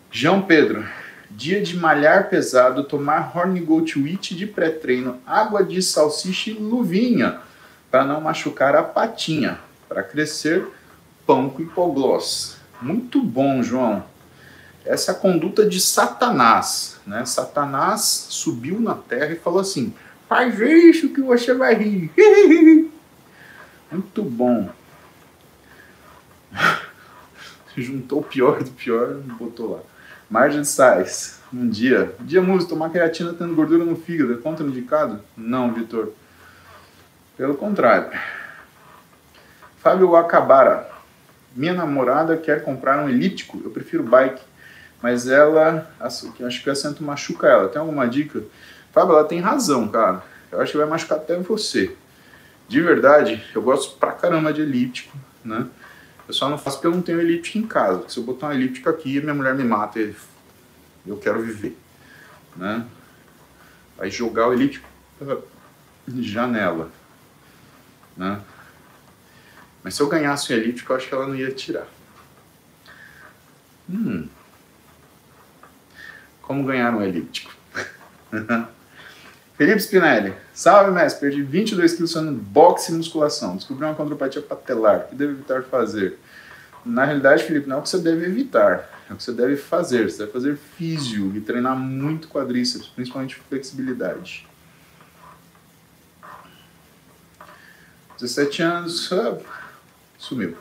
João 0.08 0.40
Pedro, 0.42 0.86
dia 1.28 1.60
de 1.60 1.76
malhar 1.76 2.30
pesado, 2.30 2.84
tomar 2.84 3.36
Horny 3.36 3.58
Goat 3.58 3.98
Wheat 3.98 4.36
de 4.36 4.46
pré-treino, 4.46 5.20
água 5.26 5.64
de 5.64 5.82
salsicha 5.82 6.50
e 6.50 6.54
luvinha, 6.54 7.40
para 7.90 8.04
não 8.04 8.20
machucar 8.20 8.76
a 8.76 8.84
patinha, 8.84 9.58
para 9.88 10.04
crescer 10.04 10.64
pão 11.26 11.50
com 11.50 11.60
hipogloss. 11.60 12.57
Muito 12.80 13.22
bom, 13.22 13.62
João. 13.62 14.04
Essa 14.84 15.12
é 15.12 15.14
a 15.14 15.18
conduta 15.18 15.68
de 15.68 15.80
Satanás. 15.80 17.00
Né? 17.06 17.24
Satanás 17.24 18.26
subiu 18.30 18.80
na 18.80 18.94
terra 18.94 19.32
e 19.32 19.38
falou 19.38 19.60
assim: 19.60 19.94
faz 20.28 20.58
isso 20.58 21.10
que 21.10 21.20
você 21.20 21.52
vai 21.54 21.74
rir. 21.74 22.10
Muito 23.90 24.22
bom. 24.22 24.70
Juntou 27.76 28.20
o 28.20 28.24
pior 28.24 28.62
do 28.62 28.70
pior 28.70 29.18
e 29.24 29.32
botou 29.32 29.72
lá. 29.72 29.80
Margem 30.30 30.62
de 30.62 30.68
sais. 30.68 31.40
Um 31.52 31.68
dia. 31.68 32.14
Dia 32.20 32.42
músico, 32.42 32.70
tomar 32.70 32.90
creatina 32.90 33.32
tendo 33.32 33.54
gordura 33.54 33.84
no 33.84 33.96
fígado. 33.96 34.34
É 34.34 34.36
contraindicado? 34.36 35.22
Não, 35.36 35.72
Vitor. 35.72 36.12
Pelo 37.36 37.54
contrário. 37.54 38.18
Fábio 39.78 40.14
Acabara. 40.16 40.97
Minha 41.54 41.74
namorada 41.74 42.36
quer 42.36 42.62
comprar 42.62 43.04
um 43.04 43.08
elíptico. 43.08 43.60
Eu 43.64 43.70
prefiro 43.70 44.02
bike 44.02 44.40
mas 45.02 45.28
ela, 45.28 45.90
acho 46.00 46.32
que 46.32 46.68
o 46.68 46.72
assento 46.72 47.02
machuca 47.04 47.46
ela. 47.46 47.68
Tem 47.68 47.80
alguma 47.80 48.08
dica? 48.08 48.42
Fábio, 48.92 49.14
ela 49.14 49.24
tem 49.24 49.40
razão, 49.40 49.88
cara. 49.88 50.22
Eu 50.50 50.60
acho 50.60 50.72
que 50.72 50.78
vai 50.78 50.86
machucar 50.86 51.18
até 51.18 51.36
você. 51.38 51.96
De 52.66 52.80
verdade, 52.80 53.42
eu 53.54 53.62
gosto 53.62 53.96
pra 53.96 54.12
caramba 54.12 54.52
de 54.52 54.60
elíptico, 54.60 55.16
né? 55.44 55.66
Eu 56.26 56.34
só 56.34 56.48
não 56.48 56.58
faço 56.58 56.76
porque 56.76 56.88
eu 56.88 56.92
não 56.92 57.00
tenho 57.00 57.20
elíptico 57.20 57.58
em 57.58 57.66
casa. 57.66 58.08
Se 58.08 58.18
eu 58.18 58.24
botar 58.24 58.48
um 58.48 58.52
elíptico 58.52 58.88
aqui, 58.90 59.20
minha 59.20 59.34
mulher 59.34 59.54
me 59.54 59.64
mata 59.64 60.00
e 60.00 60.14
eu 61.06 61.16
quero 61.16 61.40
viver, 61.40 61.78
né? 62.56 62.84
Vai 63.96 64.10
jogar 64.10 64.48
o 64.48 64.52
elíptico 64.52 64.86
de 66.06 66.22
janela, 66.22 66.90
né? 68.16 68.40
Mas 69.88 69.94
se 69.94 70.02
eu 70.02 70.06
ganhasse 70.06 70.52
um 70.52 70.56
elíptico, 70.56 70.92
eu 70.92 70.96
acho 70.98 71.08
que 71.08 71.14
ela 71.14 71.26
não 71.26 71.34
ia 71.34 71.50
tirar. 71.50 71.86
Hum, 73.88 74.28
como 76.42 76.62
ganhar 76.62 76.94
um 76.94 77.00
elíptico. 77.00 77.50
Felipe 79.56 79.80
Spinelli. 79.80 80.34
Salve, 80.52 80.90
mestre. 80.90 81.20
Perdi 81.22 81.42
22 81.42 81.94
quilos 81.94 82.12
fazendo 82.12 82.32
boxe 82.32 82.92
e 82.92 82.96
musculação. 82.96 83.56
Descobri 83.56 83.86
uma 83.86 83.94
condropatia 83.94 84.42
patelar. 84.42 84.98
O 84.98 85.08
que 85.08 85.14
devo 85.14 85.32
evitar 85.32 85.62
fazer? 85.62 86.18
Na 86.84 87.06
realidade, 87.06 87.44
Felipe, 87.44 87.66
não 87.66 87.76
é 87.76 87.78
o 87.78 87.82
que 87.82 87.88
você 87.88 87.98
deve 87.98 88.26
evitar. 88.26 88.90
É 89.08 89.14
o 89.14 89.16
que 89.16 89.22
você 89.22 89.32
deve 89.32 89.56
fazer. 89.56 90.10
Você 90.10 90.18
deve 90.18 90.32
fazer 90.32 90.58
físio 90.76 91.34
e 91.34 91.40
treinar 91.40 91.74
muito 91.74 92.28
quadríceps, 92.28 92.88
principalmente 92.88 93.36
flexibilidade. 93.36 94.46
17 98.20 98.62
anos. 98.62 99.10
Sumiu. 100.18 100.56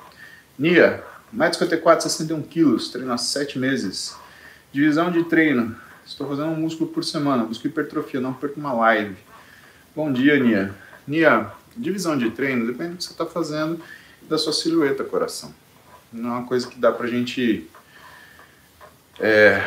Nia, 0.58 1.04
1,54m, 1.36 2.02
61 2.02 2.42
quilos. 2.44 2.90
Treino 2.90 3.12
há 3.12 3.18
7 3.18 3.58
meses. 3.60 4.16
Divisão 4.72 5.12
de 5.12 5.24
treino. 5.24 5.76
Estou 6.06 6.28
fazendo 6.30 6.50
um 6.50 6.56
músculo 6.56 6.90
por 6.90 7.04
semana. 7.04 7.44
Busco 7.44 7.68
hipertrofia, 7.68 8.22
não 8.22 8.34
perco 8.34 8.60
uma 8.60 8.72
live. 8.74 9.18
Bom 9.96 10.12
dia, 10.12 10.40
Nia. 10.40 10.74
Nia, 11.08 11.52
divisão 11.76 12.18
de 12.18 12.30
treino 12.32 12.66
depende 12.66 12.92
do 12.92 12.98
que 12.98 13.04
você 13.04 13.12
está 13.12 13.26
fazendo 13.26 13.82
da 14.30 14.38
sua 14.38 14.54
silhueta, 14.54 15.04
coração. 15.04 15.54
Não 16.12 16.30
é 16.30 16.34
uma 16.40 16.48
coisa 16.48 16.68
que 16.68 16.80
dá 16.80 16.92
pra 16.92 17.08
gente 17.08 17.70
é, 19.20 19.66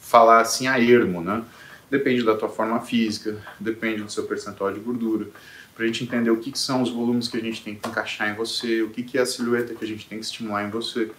falar 0.00 0.40
assim 0.40 0.66
a 0.66 0.78
ermo, 0.78 1.20
né? 1.20 1.42
Depende 1.90 2.24
da 2.24 2.34
tua 2.34 2.48
forma 2.48 2.80
física, 2.80 3.36
depende 3.58 4.02
do 4.02 4.10
seu 4.10 4.24
percentual 4.24 4.72
de 4.72 4.80
gordura, 4.80 5.28
pra 5.76 5.86
gente 5.86 6.02
entender 6.02 6.30
o 6.30 6.38
que, 6.38 6.50
que 6.50 6.58
são 6.58 6.80
os 6.80 6.90
volumes 6.90 7.28
que 7.28 7.36
a 7.36 7.40
gente 7.40 7.62
tem 7.62 7.74
que 7.74 7.86
encaixar 7.86 8.30
em 8.30 8.34
você, 8.34 8.80
o 8.80 8.88
que, 8.88 9.02
que 9.02 9.18
é 9.18 9.20
a 9.20 9.26
silhueta 9.26 9.74
que 9.74 9.84
a 9.84 9.86
gente 9.86 10.08
tem 10.08 10.18
que 10.18 10.24
estimular 10.24 10.64
em 10.64 10.70
você, 10.70 11.12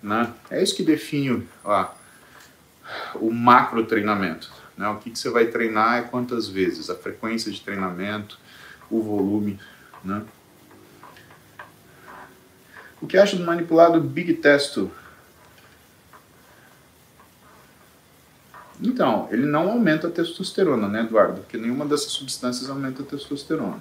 né? 0.00 0.32
É 0.48 0.62
isso 0.62 0.76
que 0.76 0.84
define 0.84 1.46
ó, 1.64 1.88
o 3.16 3.32
macro 3.32 3.84
treinamento. 3.84 4.52
Né? 4.76 4.88
O 4.88 4.98
que, 4.98 5.10
que 5.10 5.18
você 5.18 5.28
vai 5.28 5.46
treinar 5.46 5.98
é 5.98 6.02
quantas 6.02 6.46
vezes, 6.46 6.88
a 6.88 6.94
frequência 6.94 7.50
de 7.50 7.60
treinamento, 7.60 8.38
o 8.88 9.02
volume. 9.02 9.58
Né? 10.04 10.22
O 13.02 13.08
que 13.08 13.18
acha 13.18 13.36
do 13.36 13.44
manipulado 13.44 14.00
Big 14.00 14.34
Testo? 14.34 14.90
Então, 18.80 19.26
ele 19.32 19.46
não 19.46 19.70
aumenta 19.70 20.06
a 20.06 20.10
testosterona, 20.10 20.86
né, 20.86 21.00
Eduardo? 21.00 21.40
Porque 21.40 21.56
nenhuma 21.56 21.86
dessas 21.86 22.12
substâncias 22.12 22.68
aumenta 22.68 23.02
a 23.02 23.06
testosterona. 23.06 23.80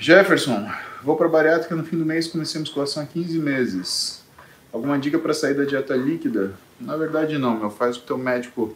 Jefferson, 0.00 0.66
vou 1.02 1.14
para 1.14 1.28
bariátrica 1.28 1.76
no 1.76 1.84
fim 1.84 1.98
do 1.98 2.06
mês, 2.06 2.26
comecei 2.26 2.58
a 2.58 2.62
musculação 2.62 3.02
há 3.02 3.06
15 3.06 3.38
meses. 3.38 4.24
Alguma 4.72 4.98
dica 4.98 5.18
para 5.18 5.34
sair 5.34 5.52
da 5.52 5.64
dieta 5.64 5.94
líquida? 5.94 6.54
Na 6.80 6.96
verdade 6.96 7.36
não, 7.36 7.60
meu, 7.60 7.70
faz 7.70 7.98
o 7.98 8.00
teu 8.00 8.16
médico 8.16 8.74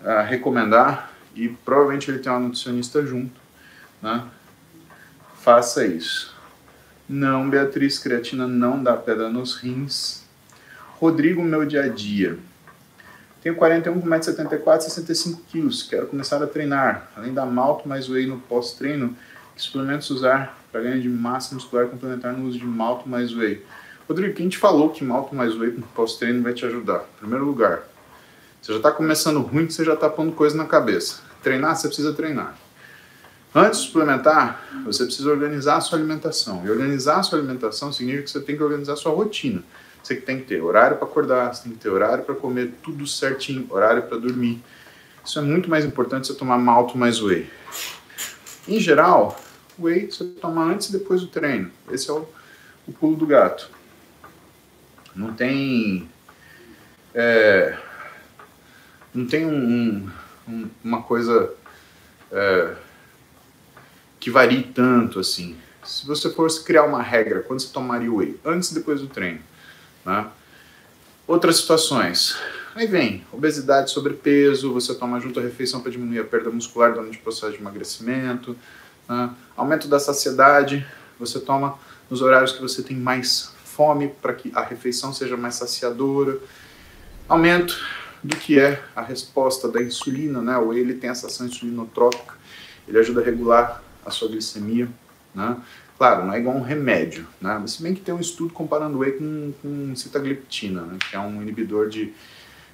uh, 0.00 0.26
recomendar 0.26 1.12
e 1.34 1.50
provavelmente 1.50 2.10
ele 2.10 2.20
tem 2.20 2.32
uma 2.32 2.40
nutricionista 2.40 3.04
junto, 3.04 3.38
né? 4.00 4.24
Faça 5.42 5.84
isso. 5.84 6.34
Não, 7.06 7.50
Beatriz, 7.50 7.98
creatina 7.98 8.48
não 8.48 8.82
dá 8.82 8.96
pedra 8.96 9.28
nos 9.28 9.56
rins. 9.56 10.24
Rodrigo, 10.98 11.42
meu 11.42 11.66
dia 11.66 11.84
a 11.84 11.88
dia. 11.88 12.38
Tenho 13.42 13.56
41, 13.56 14.00
1,74m, 14.00 14.80
65 14.80 15.42
kg. 15.52 15.68
Quero 15.86 16.06
começar 16.06 16.42
a 16.42 16.46
treinar. 16.46 17.10
Além 17.14 17.34
da 17.34 17.44
malto 17.44 17.86
mais 17.86 18.08
whey 18.08 18.26
no 18.26 18.38
pós-treino, 18.40 19.14
suplementos 19.62 20.10
usar 20.10 20.58
para 20.70 20.82
ganho 20.82 21.00
de 21.00 21.08
massa 21.08 21.54
muscular 21.54 21.86
complementar 21.86 22.32
no 22.32 22.46
uso 22.46 22.58
de 22.58 22.66
malto 22.66 23.08
mais 23.08 23.34
whey? 23.34 23.64
Rodrigo, 24.08 24.34
quem 24.34 24.48
te 24.48 24.58
falou 24.58 24.90
que 24.90 25.02
malto 25.02 25.34
mais 25.34 25.54
whey 25.54 25.72
no 25.72 25.82
pós-treino 25.82 26.42
vai 26.42 26.52
te 26.52 26.64
ajudar? 26.64 27.04
Em 27.16 27.20
primeiro 27.20 27.44
lugar, 27.44 27.82
você 28.60 28.72
já 28.72 28.78
está 28.78 28.90
começando 28.90 29.40
ruim, 29.40 29.68
você 29.68 29.84
já 29.84 29.94
está 29.94 30.08
pondo 30.08 30.32
coisa 30.32 30.56
na 30.56 30.64
cabeça. 30.64 31.20
Treinar, 31.42 31.76
você 31.76 31.86
precisa 31.86 32.12
treinar. 32.12 32.56
Antes 33.54 33.80
de 33.80 33.86
suplementar, 33.86 34.60
você 34.84 35.04
precisa 35.04 35.30
organizar 35.30 35.76
a 35.76 35.80
sua 35.80 35.98
alimentação. 35.98 36.62
E 36.64 36.70
organizar 36.70 37.20
a 37.20 37.22
sua 37.22 37.38
alimentação 37.38 37.92
significa 37.92 38.24
que 38.24 38.30
você 38.30 38.40
tem 38.40 38.56
que 38.56 38.62
organizar 38.62 38.92
a 38.92 38.96
sua 38.96 39.12
rotina. 39.12 39.62
Você 40.02 40.16
tem 40.16 40.38
que 40.38 40.44
ter 40.44 40.60
horário 40.60 40.98
para 40.98 41.06
acordar, 41.06 41.54
você 41.54 41.62
tem 41.62 41.72
que 41.72 41.78
ter 41.78 41.88
horário 41.88 42.22
para 42.22 42.34
comer 42.34 42.74
tudo 42.82 43.06
certinho, 43.06 43.66
horário 43.70 44.02
para 44.02 44.18
dormir. 44.18 44.62
Isso 45.24 45.38
é 45.38 45.42
muito 45.42 45.70
mais 45.70 45.84
importante 45.84 46.26
você 46.26 46.34
tomar 46.34 46.58
malto 46.58 46.98
mais 46.98 47.20
whey. 47.20 47.50
Em 48.68 48.78
geral, 48.78 49.40
whey 49.78 50.10
você 50.10 50.24
toma 50.24 50.64
antes 50.64 50.88
e 50.88 50.92
depois 50.92 51.20
do 51.20 51.26
treino. 51.26 51.70
Esse 51.90 52.10
é 52.10 52.12
o, 52.12 52.26
o 52.86 52.92
pulo 52.92 53.16
do 53.16 53.26
gato. 53.26 53.70
Não 55.14 55.32
tem. 55.32 56.08
É, 57.14 57.78
não 59.14 59.26
tem 59.26 59.46
um, 59.46 60.10
um, 60.46 60.68
uma 60.84 61.02
coisa 61.02 61.54
é, 62.30 62.74
que 64.20 64.30
varie 64.30 64.62
tanto 64.62 65.18
assim. 65.18 65.56
Se 65.82 66.06
você 66.06 66.30
fosse 66.30 66.62
criar 66.64 66.84
uma 66.84 67.02
regra, 67.02 67.40
quando 67.40 67.60
você 67.60 67.72
tomaria 67.72 68.12
whey? 68.12 68.38
Antes 68.44 68.70
e 68.70 68.74
depois 68.74 69.00
do 69.00 69.06
treino. 69.06 69.40
Né? 70.04 70.26
Outras 71.26 71.56
situações. 71.56 72.36
Aí 72.74 72.86
vem 72.86 73.24
obesidade, 73.32 73.90
sobrepeso, 73.90 74.72
você 74.72 74.94
toma 74.94 75.18
junto 75.18 75.40
a 75.40 75.42
refeição 75.42 75.80
para 75.80 75.90
diminuir 75.90 76.18
a 76.20 76.24
perda 76.24 76.50
muscular 76.50 76.92
durante 76.92 77.16
o 77.16 77.22
processo 77.22 77.52
de 77.52 77.58
emagrecimento. 77.58 78.54
Né? 79.08 79.30
Aumento 79.56 79.88
da 79.88 79.98
saciedade, 79.98 80.86
você 81.18 81.40
toma 81.40 81.78
nos 82.10 82.22
horários 82.22 82.52
que 82.52 82.60
você 82.60 82.82
tem 82.82 82.96
mais 82.96 83.52
fome 83.64 84.08
para 84.08 84.32
que 84.32 84.50
a 84.54 84.62
refeição 84.62 85.12
seja 85.12 85.36
mais 85.36 85.54
saciadora. 85.54 86.38
Aumento 87.28 87.78
do 88.22 88.36
que 88.36 88.58
é 88.58 88.82
a 88.94 89.02
resposta 89.02 89.68
da 89.68 89.82
insulina, 89.82 90.40
né? 90.40 90.56
O 90.58 90.72
ele 90.72 90.94
tem 90.94 91.10
essa 91.10 91.26
ação 91.26 91.46
insulinotrópica, 91.46 92.34
ele 92.88 92.98
ajuda 92.98 93.20
a 93.20 93.24
regular 93.24 93.82
a 94.04 94.10
sua 94.10 94.28
glicemia, 94.28 94.88
né? 95.34 95.56
Claro, 95.98 96.26
não 96.26 96.34
é 96.34 96.38
igual 96.38 96.56
um 96.56 96.62
remédio, 96.62 97.26
né? 97.40 97.56
Mas 97.60 97.72
se 97.72 97.82
bem 97.82 97.94
que 97.94 98.02
tem 98.02 98.14
um 98.14 98.20
estudo 98.20 98.52
comparando 98.52 98.98
o 98.98 99.00
whey 99.00 99.12
com, 99.12 99.52
com 99.62 99.96
citagliptina, 99.96 100.82
né? 100.82 100.98
que 101.10 101.16
é 101.16 101.18
um 101.18 101.40
inibidor 101.40 101.88
de, 101.88 102.12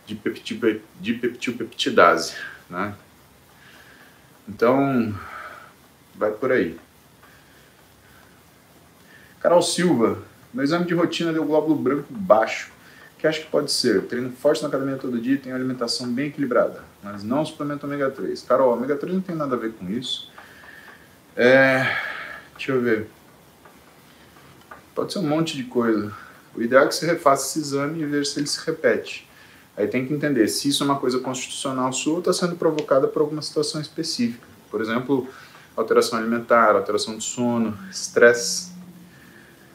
de, 0.04 0.16
peptil, 0.16 0.80
de 1.00 1.14
peptidase, 1.14 2.34
né? 2.68 2.94
Então, 4.48 5.14
vai 6.22 6.32
por 6.32 6.50
aí. 6.50 6.78
Carol 9.40 9.62
Silva, 9.62 10.18
meu 10.54 10.64
exame 10.64 10.84
de 10.84 10.94
rotina 10.94 11.32
deu 11.32 11.44
glóbulo 11.44 11.74
branco 11.74 12.06
baixo. 12.10 12.70
O 13.16 13.20
que 13.22 13.26
acho 13.26 13.40
que 13.40 13.50
pode 13.50 13.70
ser? 13.70 14.02
Treino 14.06 14.32
forte 14.32 14.62
na 14.62 14.68
academia 14.68 14.96
todo 14.96 15.20
dia 15.20 15.34
e 15.34 15.38
tenho 15.38 15.54
alimentação 15.54 16.08
bem 16.12 16.26
equilibrada, 16.26 16.82
mas 17.02 17.22
não 17.22 17.44
suplemento 17.44 17.86
ômega 17.86 18.10
3. 18.10 18.42
Carol, 18.42 18.72
ômega 18.72 18.96
3 18.96 19.14
não 19.14 19.22
tem 19.22 19.36
nada 19.36 19.54
a 19.54 19.58
ver 19.58 19.72
com 19.72 19.88
isso. 19.88 20.30
É, 21.36 21.86
Deixa 22.62 22.72
eu 22.72 22.80
ver. 22.80 23.08
Pode 24.94 25.12
ser 25.12 25.18
um 25.18 25.26
monte 25.26 25.56
de 25.56 25.64
coisa. 25.64 26.12
O 26.54 26.62
ideal 26.62 26.84
é 26.84 26.86
que 26.86 26.94
você 26.94 27.06
refaça 27.06 27.44
esse 27.44 27.58
exame 27.58 28.02
e 28.02 28.06
veja 28.06 28.30
se 28.30 28.38
ele 28.38 28.46
se 28.46 28.64
repete. 28.64 29.28
Aí 29.76 29.88
tem 29.88 30.06
que 30.06 30.14
entender 30.14 30.46
se 30.46 30.68
isso 30.68 30.84
é 30.84 30.86
uma 30.86 30.98
coisa 30.98 31.18
constitucional 31.18 31.92
sua 31.92 32.12
ou 32.12 32.18
está 32.20 32.32
sendo 32.32 32.54
provocada 32.54 33.08
por 33.08 33.20
alguma 33.20 33.42
situação 33.42 33.80
específica. 33.80 34.46
Por 34.70 34.80
exemplo, 34.80 35.26
alteração 35.76 36.18
alimentar, 36.18 36.74
alteração 36.74 37.16
de 37.16 37.24
sono, 37.24 37.76
estresse. 37.90 38.72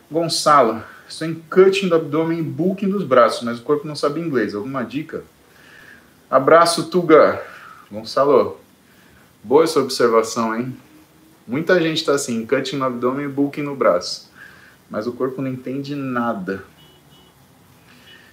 Gonçalo, 0.09 0.83
estou 1.07 1.27
em 1.27 1.35
cutting 1.35 1.89
do 1.89 1.95
abdômen 1.95 2.39
e 2.39 2.43
bulking 2.43 2.89
dos 2.89 3.03
braços, 3.03 3.43
mas 3.43 3.59
o 3.59 3.63
corpo 3.63 3.87
não 3.87 3.95
sabe 3.95 4.19
inglês. 4.19 4.55
Alguma 4.55 4.83
dica? 4.83 5.23
Abraço, 6.29 6.89
Tuga. 6.89 7.41
Gonçalo, 7.91 8.59
boa 9.43 9.63
essa 9.63 9.79
observação, 9.79 10.55
hein? 10.55 10.75
Muita 11.47 11.79
gente 11.81 11.97
está 11.97 12.13
assim, 12.13 12.45
cutting 12.45 12.75
no 12.75 12.85
abdômen 12.85 13.25
e 13.25 13.29
bulking 13.29 13.61
no 13.61 13.75
braço. 13.75 14.29
Mas 14.89 15.07
o 15.07 15.13
corpo 15.13 15.41
não 15.41 15.49
entende 15.49 15.95
nada. 15.95 16.63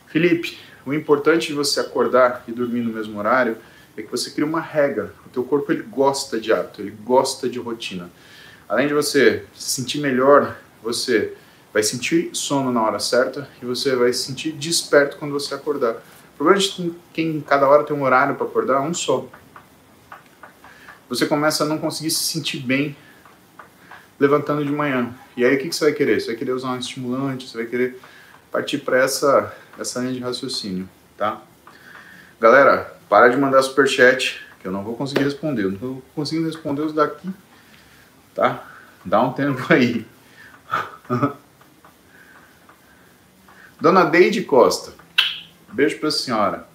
Felipe, 0.09 0.59
o 0.87 0.93
importante 0.93 1.49
de 1.49 1.55
você 1.55 1.81
acordar 1.81 2.45
e 2.47 2.53
dormir 2.53 2.81
no 2.81 2.93
mesmo 2.93 3.19
horário 3.19 3.57
é 3.97 4.03
que 4.03 4.11
você 4.11 4.31
cria 4.31 4.47
uma 4.47 4.61
regra. 4.61 5.15
O 5.27 5.29
teu 5.29 5.45
corpo 5.45 5.71
ele 5.73 5.83
gosta 5.83 6.41
de 6.41 6.53
hábito, 6.53 6.81
ele 6.81 6.91
gosta 6.91 7.49
de 7.49 7.59
rotina. 7.59 8.11
Além 8.69 8.89
de 8.89 8.95
você 8.95 9.45
se 9.55 9.71
sentir 9.71 9.99
melhor, 9.99 10.57
você 10.83 11.35
vai 11.73 11.83
sentir 11.83 12.31
sono 12.33 12.73
na 12.73 12.83
hora 12.83 12.99
certa 12.99 13.49
e 13.61 13.65
você 13.65 13.95
vai 13.97 14.13
se 14.13 14.25
sentir 14.25 14.53
desperto 14.53 15.17
quando 15.17 15.33
você 15.33 15.55
acordar. 15.55 15.97
O 16.35 16.37
problema 16.37 16.61
de 16.61 16.95
quem 17.13 17.41
cada 17.41 17.69
hora 17.69 17.85
tem 17.85 17.97
um 17.97 18.03
horário 18.03 18.35
para 18.35 18.47
acordar 18.47 18.77
é 18.77 18.81
um 18.81 18.95
só. 18.95 19.29
Você 21.09 21.27
começa 21.27 21.65
a 21.65 21.67
não 21.67 21.79
conseguir 21.79 22.11
se 22.11 22.25
sentir 22.25 22.59
bem 22.59 22.97
levantando 24.19 24.65
de 24.65 24.71
manhã. 24.71 25.15
E 25.37 25.45
aí 25.45 25.57
o 25.57 25.59
que, 25.59 25.69
que 25.69 25.75
você 25.75 25.85
vai 25.85 25.93
querer? 25.93 26.21
Você 26.21 26.29
vai 26.29 26.37
querer 26.37 26.53
usar 26.53 26.69
um 26.69 26.79
estimulante, 26.79 27.49
você 27.49 27.59
vai 27.59 27.67
querer 27.67 28.01
partir 28.51 28.79
para 28.79 28.99
essa, 28.99 29.55
essa 29.79 30.01
linha 30.01 30.13
de 30.13 30.21
raciocínio, 30.21 30.89
tá? 31.17 31.43
Galera, 32.41 32.94
para 33.15 33.29
de 33.29 33.37
mandar 33.37 33.63
superchat, 33.63 34.45
que 34.59 34.67
eu 34.67 34.73
não 34.73 34.83
vou 34.83 34.97
conseguir 34.97 35.23
responder. 35.23 35.63
Eu 35.63 35.69
não 35.69 35.75
estou 35.77 36.03
conseguindo 36.17 36.49
responder 36.49 36.83
os 36.83 36.93
daqui, 36.93 37.31
tá? 38.35 38.67
Dá 39.05 39.23
um 39.23 39.33
tempo 39.33 39.73
aí. 39.73 40.05
Dona 43.81 44.03
Deide 44.03 44.43
Costa, 44.43 44.95
beijo 45.73 46.01
pra 46.01 46.11
senhora. 46.11 46.67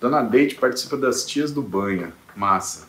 Dona 0.00 0.22
Deide 0.22 0.56
participa 0.56 0.96
das 0.96 1.24
tias 1.24 1.52
do 1.52 1.62
banho, 1.62 2.12
massa. 2.34 2.88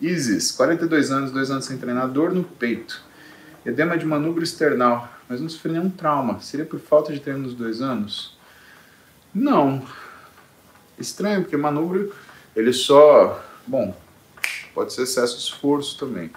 Isis, 0.00 0.52
42 0.52 1.10
anos, 1.10 1.32
2 1.32 1.50
anos 1.50 1.66
sem 1.66 1.76
treinador 1.76 2.32
no 2.32 2.44
peito. 2.44 3.04
Edema 3.66 3.98
de 3.98 4.06
manubro 4.06 4.42
external, 4.42 5.06
mas 5.28 5.38
não 5.38 5.50
sofreu 5.50 5.74
nenhum 5.74 5.90
trauma. 5.90 6.40
Seria 6.40 6.64
por 6.64 6.80
falta 6.80 7.12
de 7.12 7.20
treino 7.20 7.40
nos 7.40 7.52
dois 7.52 7.82
anos? 7.82 8.38
Não. 9.34 9.86
Estranho, 11.00 11.42
porque 11.42 11.56
manubro, 11.56 12.14
ele 12.54 12.72
só. 12.72 13.42
Bom, 13.66 13.98
pode 14.74 14.92
ser 14.92 15.02
excesso 15.02 15.36
de 15.36 15.42
esforço 15.42 15.98
também, 15.98 16.30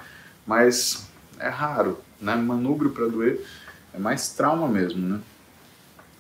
mas 0.45 1.08
é 1.39 1.49
raro, 1.49 1.99
né? 2.19 2.36
Manubro 2.36 2.89
para 2.89 3.08
doer 3.08 3.45
é 3.93 3.99
mais 3.99 4.30
trauma 4.30 4.67
mesmo, 4.67 5.08
né? 5.08 5.19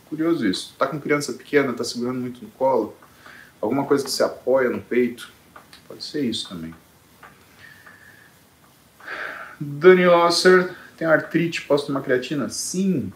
Curioso 0.07 0.45
isso. 0.45 0.75
Tá 0.77 0.85
com 0.85 0.99
criança 0.99 1.33
pequena, 1.33 1.73
tá 1.73 1.83
segurando 1.83 2.19
muito 2.19 2.43
no 2.43 2.51
colo, 2.51 2.95
alguma 3.59 3.85
coisa 3.85 4.03
que 4.03 4.11
se 4.11 4.21
apoia 4.21 4.69
no 4.69 4.81
peito, 4.81 5.31
pode 5.87 6.03
ser 6.03 6.21
isso 6.21 6.49
também. 6.49 6.73
Dani 9.59 10.05
Osser, 10.07 10.75
tem 10.97 11.07
artrite, 11.07 11.61
posso 11.61 11.87
tomar 11.87 12.01
creatina? 12.01 12.49
Sim. 12.49 13.11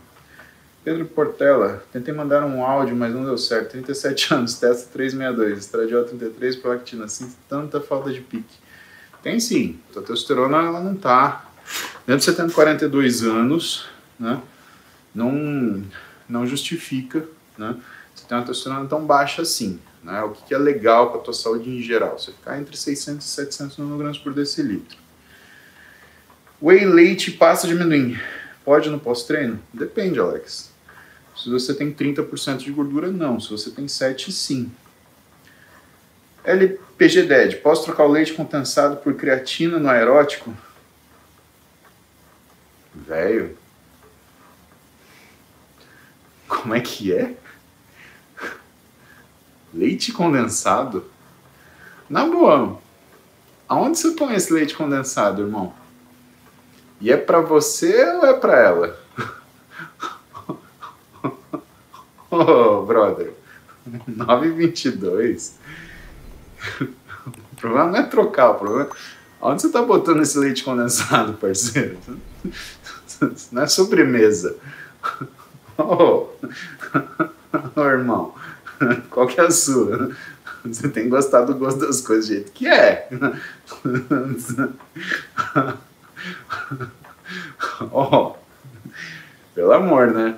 Pedro 0.87 1.05
Portela, 1.05 1.83
tentei 1.91 2.13
mandar 2.13 2.45
um 2.45 2.63
áudio, 2.63 2.95
mas 2.95 3.13
não 3.13 3.25
deu 3.25 3.37
certo. 3.37 3.71
37 3.71 4.31
anos, 4.33 4.53
testa 4.53 4.89
362, 4.93 5.59
estradiol 5.59 6.05
33, 6.05 6.55
prolactina. 6.55 7.09
Sinto 7.09 7.35
tanta 7.49 7.81
falta 7.81 8.09
de 8.09 8.21
pique. 8.21 8.55
Tem 9.21 9.37
sim, 9.37 9.77
a 9.89 9.99
testosterona 9.99 10.59
ela 10.59 10.79
não 10.79 10.95
tá. 10.95 11.51
De 12.07 12.13
você 12.13 12.31
tendo 12.31 12.53
42 12.53 13.21
anos, 13.23 13.89
né, 14.17 14.41
não, 15.13 15.83
não 16.29 16.47
justifica, 16.47 17.27
né, 17.57 17.75
você 18.15 18.25
tem 18.25 18.37
uma 18.37 18.45
testosterona 18.45 18.87
tão 18.87 19.05
baixa 19.05 19.41
assim. 19.41 19.81
Né, 20.01 20.21
o 20.21 20.29
que, 20.29 20.45
que 20.45 20.53
é 20.53 20.57
legal 20.57 21.11
para 21.11 21.19
tua 21.19 21.33
saúde 21.33 21.69
em 21.69 21.81
geral? 21.81 22.17
Você 22.17 22.31
ficar 22.31 22.61
entre 22.61 22.77
600 22.77 23.25
e 23.25 23.29
700 23.29 23.77
nanogramas 23.77 24.17
por 24.17 24.33
decilitro. 24.33 24.97
Whey, 26.61 26.85
leite 26.85 27.31
e 27.31 27.33
pasta 27.33 27.67
de 27.67 27.73
amendoim. 27.73 28.17
Pode 28.63 28.89
no 28.89 29.01
pós-treino? 29.01 29.59
Depende, 29.73 30.17
Alex. 30.17 30.76
Se 31.37 31.49
você 31.49 31.73
tem 31.73 31.93
30% 31.93 32.57
de 32.57 32.71
gordura, 32.71 33.11
não. 33.11 33.39
Se 33.39 33.49
você 33.49 33.69
tem 33.69 33.87
7, 33.87 34.31
sim. 34.31 34.71
LPG 36.43 37.23
DED. 37.23 37.57
Posso 37.57 37.83
trocar 37.83 38.05
o 38.05 38.11
leite 38.11 38.33
condensado 38.33 38.97
por 38.97 39.13
creatina 39.13 39.77
no 39.77 39.89
aerótico? 39.89 40.51
Velho. 42.93 43.55
Como 46.47 46.73
é 46.73 46.79
que 46.79 47.13
é? 47.13 47.35
Leite 49.73 50.11
condensado? 50.11 51.05
Na 52.09 52.25
boa, 52.25 52.79
aonde 53.67 53.99
você 53.99 54.11
põe 54.11 54.33
esse 54.33 54.51
leite 54.51 54.73
condensado, 54.73 55.43
irmão? 55.43 55.73
E 56.99 57.11
é 57.11 57.17
pra 57.17 57.41
você 57.41 58.03
ou 58.15 58.25
é 58.25 58.33
pra 58.33 58.57
ela? 58.57 59.06
Oh, 62.39 62.85
brother. 62.85 63.33
9,22. 63.87 65.51
O 66.81 67.55
problema 67.55 67.87
não 67.87 67.99
é 67.99 68.03
trocar, 68.03 68.51
o 68.51 68.55
problema 68.55 68.83
é 68.85 68.89
onde 69.41 69.61
você 69.61 69.69
tá 69.69 69.81
botando 69.81 70.21
esse 70.21 70.37
leite 70.37 70.63
condensado, 70.63 71.33
parceiro? 71.33 71.97
Não 73.51 73.63
é 73.63 73.67
sobremesa. 73.67 74.55
Oh, 75.77 76.27
oh 77.75 77.83
irmão, 77.83 78.35
qual 79.09 79.27
que 79.27 79.39
é 79.39 79.45
a 79.45 79.51
sua? 79.51 80.11
Você 80.63 80.89
tem 80.89 81.09
gostado 81.09 81.53
do 81.53 81.59
gosto 81.59 81.79
das 81.79 82.01
coisas 82.01 82.27
do 82.27 82.33
jeito 82.33 82.51
que 82.51 82.67
é. 82.67 83.09
Oh, 87.91 88.35
pelo 89.53 89.73
amor, 89.73 90.07
né? 90.11 90.37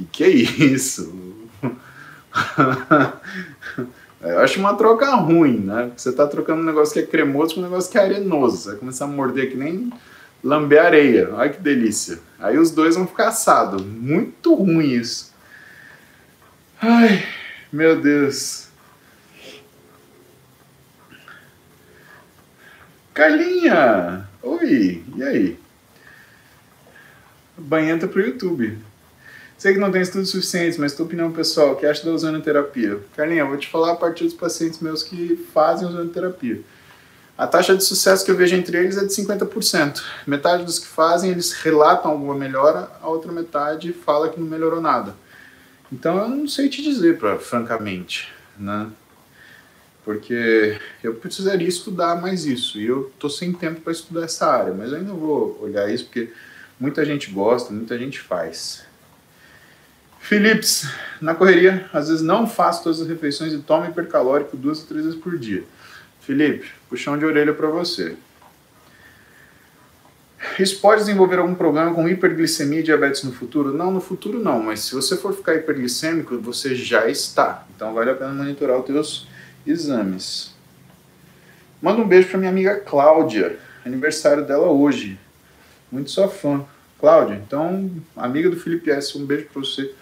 Que 0.00 0.06
que 0.06 0.24
é 0.24 0.28
isso? 0.28 1.14
Eu 4.22 4.40
acho 4.40 4.60
uma 4.60 4.74
troca 4.74 5.14
ruim, 5.14 5.58
né? 5.58 5.90
Você 5.96 6.12
tá 6.12 6.26
trocando 6.26 6.60
um 6.60 6.64
negócio 6.64 6.92
que 6.92 7.00
é 7.00 7.06
cremoso 7.06 7.54
com 7.54 7.60
um 7.60 7.64
negócio 7.64 7.90
que 7.90 7.98
é 7.98 8.02
arenoso. 8.02 8.56
Você 8.56 8.70
vai 8.70 8.78
começar 8.78 9.06
a 9.06 9.08
morder 9.08 9.50
que 9.50 9.56
nem 9.56 9.90
lamber 10.44 10.84
areia. 10.84 11.30
Olha 11.32 11.48
que 11.48 11.60
delícia. 11.60 12.20
Aí 12.38 12.58
os 12.58 12.70
dois 12.70 12.96
vão 12.96 13.06
ficar 13.06 13.28
assados. 13.28 13.82
Muito 13.82 14.54
ruim 14.54 14.90
isso. 14.90 15.32
Ai, 16.80 17.24
meu 17.72 18.00
Deus. 18.00 18.68
Carlinha! 23.14 24.28
Oi, 24.42 25.02
e 25.16 25.22
aí? 25.22 25.58
Banhenta 27.56 28.06
pro 28.06 28.20
YouTube. 28.20 28.78
Sei 29.60 29.74
que 29.74 29.78
não 29.78 29.92
tem 29.92 30.00
estudos 30.00 30.30
suficientes, 30.30 30.78
mas 30.78 30.94
tua 30.94 31.04
opinião 31.04 31.30
pessoal, 31.30 31.72
o 31.72 31.76
que 31.76 31.84
acha 31.84 32.02
da 32.02 32.12
ozonoterapia? 32.12 32.98
Carlinha, 33.14 33.42
eu 33.42 33.46
vou 33.46 33.58
te 33.58 33.68
falar 33.68 33.92
a 33.92 33.94
partir 33.94 34.24
dos 34.24 34.32
pacientes 34.32 34.80
meus 34.80 35.02
que 35.02 35.36
fazem 35.52 35.86
ozonoterapia. 35.86 36.62
A 37.36 37.46
taxa 37.46 37.76
de 37.76 37.84
sucesso 37.84 38.24
que 38.24 38.30
eu 38.30 38.36
vejo 38.36 38.56
entre 38.56 38.78
eles 38.78 38.96
é 38.96 39.04
de 39.04 39.12
50%. 39.12 40.02
Metade 40.26 40.64
dos 40.64 40.78
que 40.78 40.86
fazem, 40.86 41.30
eles 41.30 41.52
relatam 41.52 42.10
alguma 42.10 42.34
melhora, 42.34 42.90
a 43.02 43.08
outra 43.08 43.30
metade 43.30 43.92
fala 43.92 44.30
que 44.30 44.40
não 44.40 44.46
melhorou 44.46 44.80
nada. 44.80 45.14
Então 45.92 46.16
eu 46.16 46.26
não 46.26 46.48
sei 46.48 46.70
te 46.70 46.82
dizer, 46.82 47.18
pra, 47.18 47.38
francamente, 47.38 48.32
né? 48.58 48.86
Porque 50.02 50.80
eu 51.04 51.16
precisaria 51.16 51.68
estudar 51.68 52.18
mais 52.18 52.46
isso, 52.46 52.80
e 52.80 52.86
eu 52.86 53.12
tô 53.18 53.28
sem 53.28 53.52
tempo 53.52 53.82
para 53.82 53.92
estudar 53.92 54.24
essa 54.24 54.46
área, 54.46 54.72
mas 54.72 54.90
eu 54.90 54.96
ainda 54.96 55.12
vou 55.12 55.60
olhar 55.60 55.92
isso 55.92 56.06
porque 56.06 56.32
muita 56.78 57.04
gente 57.04 57.30
gosta, 57.30 57.70
muita 57.70 57.98
gente 57.98 58.20
faz. 58.20 58.88
Philips, 60.20 60.88
na 61.20 61.34
correria, 61.34 61.88
às 61.92 62.08
vezes 62.08 62.22
não 62.22 62.46
faço 62.46 62.84
todas 62.84 63.00
as 63.00 63.08
refeições 63.08 63.52
e 63.52 63.58
tomo 63.58 63.86
hipercalórico 63.86 64.56
duas 64.56 64.80
ou 64.80 64.86
três 64.86 65.04
vezes 65.04 65.18
por 65.18 65.36
dia. 65.36 65.64
Felipe, 66.20 66.70
puxão 66.88 67.18
de 67.18 67.24
orelha 67.24 67.52
para 67.52 67.68
você. 67.68 68.16
Isso 70.58 70.80
pode 70.80 71.00
desenvolver 71.00 71.38
algum 71.38 71.54
problema 71.54 71.92
com 71.92 72.08
hiperglicemia 72.08 72.80
e 72.80 72.82
diabetes 72.82 73.22
no 73.24 73.32
futuro? 73.32 73.72
Não, 73.72 73.90
no 73.90 74.00
futuro 74.00 74.38
não, 74.38 74.62
mas 74.62 74.80
se 74.80 74.94
você 74.94 75.16
for 75.16 75.34
ficar 75.34 75.54
hiperglicêmico, 75.54 76.38
você 76.38 76.74
já 76.74 77.08
está. 77.08 77.66
Então 77.74 77.92
vale 77.92 78.10
a 78.10 78.14
pena 78.14 78.32
monitorar 78.32 78.78
os 78.78 78.86
teus 78.86 79.28
exames. 79.66 80.54
Manda 81.82 82.00
um 82.00 82.06
beijo 82.06 82.28
para 82.28 82.38
minha 82.38 82.50
amiga 82.50 82.76
Cláudia, 82.76 83.58
aniversário 83.84 84.44
dela 84.44 84.68
hoje. 84.68 85.18
Muito 85.90 86.10
sua 86.10 86.28
fã. 86.28 86.64
Cláudia, 86.98 87.34
então, 87.34 87.90
amiga 88.14 88.50
do 88.50 88.56
Felipe 88.56 88.90
S, 88.90 89.16
um 89.16 89.24
beijo 89.24 89.46
para 89.46 89.62
você. 89.62 89.94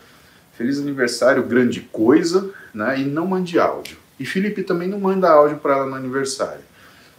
Feliz 0.58 0.80
aniversário, 0.80 1.44
grande 1.44 1.82
coisa, 1.82 2.50
né? 2.74 2.98
E 2.98 3.04
não 3.04 3.28
mande 3.28 3.60
áudio. 3.60 3.96
E 4.18 4.26
Felipe 4.26 4.64
também 4.64 4.88
não 4.88 4.98
manda 4.98 5.30
áudio 5.30 5.58
para 5.58 5.76
ela 5.76 5.86
no 5.86 5.94
aniversário, 5.94 6.62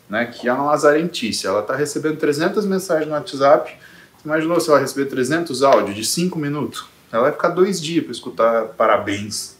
né? 0.09 0.25
Que 0.25 0.49
é 0.49 0.53
uma 0.53 0.65
lazarentice. 0.65 1.47
Ela 1.47 1.61
tá 1.61 1.73
recebendo 1.73 2.17
300 2.17 2.65
mensagens 2.65 3.07
no 3.07 3.13
WhatsApp. 3.13 3.71
Você 4.17 4.27
imaginou 4.27 4.59
se 4.59 4.69
ela 4.69 4.77
receber 4.77 5.05
300 5.05 5.63
áudios 5.63 5.95
de 5.95 6.03
5 6.03 6.37
minutos? 6.37 6.85
Ela 7.13 7.23
vai 7.23 7.31
ficar 7.31 7.47
dois 7.47 7.81
dias 7.81 8.03
para 8.03 8.11
escutar 8.11 8.65
parabéns. 8.75 9.55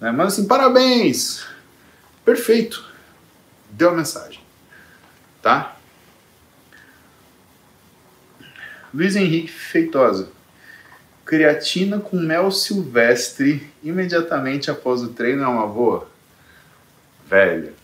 Né? 0.00 0.12
Mas 0.12 0.34
assim, 0.34 0.46
parabéns! 0.46 1.44
Perfeito! 2.24 2.84
Deu 3.72 3.90
a 3.90 3.92
mensagem. 3.92 4.38
Tá? 5.42 5.74
Luiz 8.94 9.16
Henrique 9.16 9.50
Feitosa 9.50 10.35
creatina 11.26 11.98
com 11.98 12.16
mel 12.16 12.50
silvestre 12.52 13.68
imediatamente 13.82 14.70
após 14.70 15.02
o 15.02 15.08
treino 15.08 15.42
é 15.42 15.46
uma 15.48 15.66
boa? 15.66 16.08
Velho. 17.28 17.74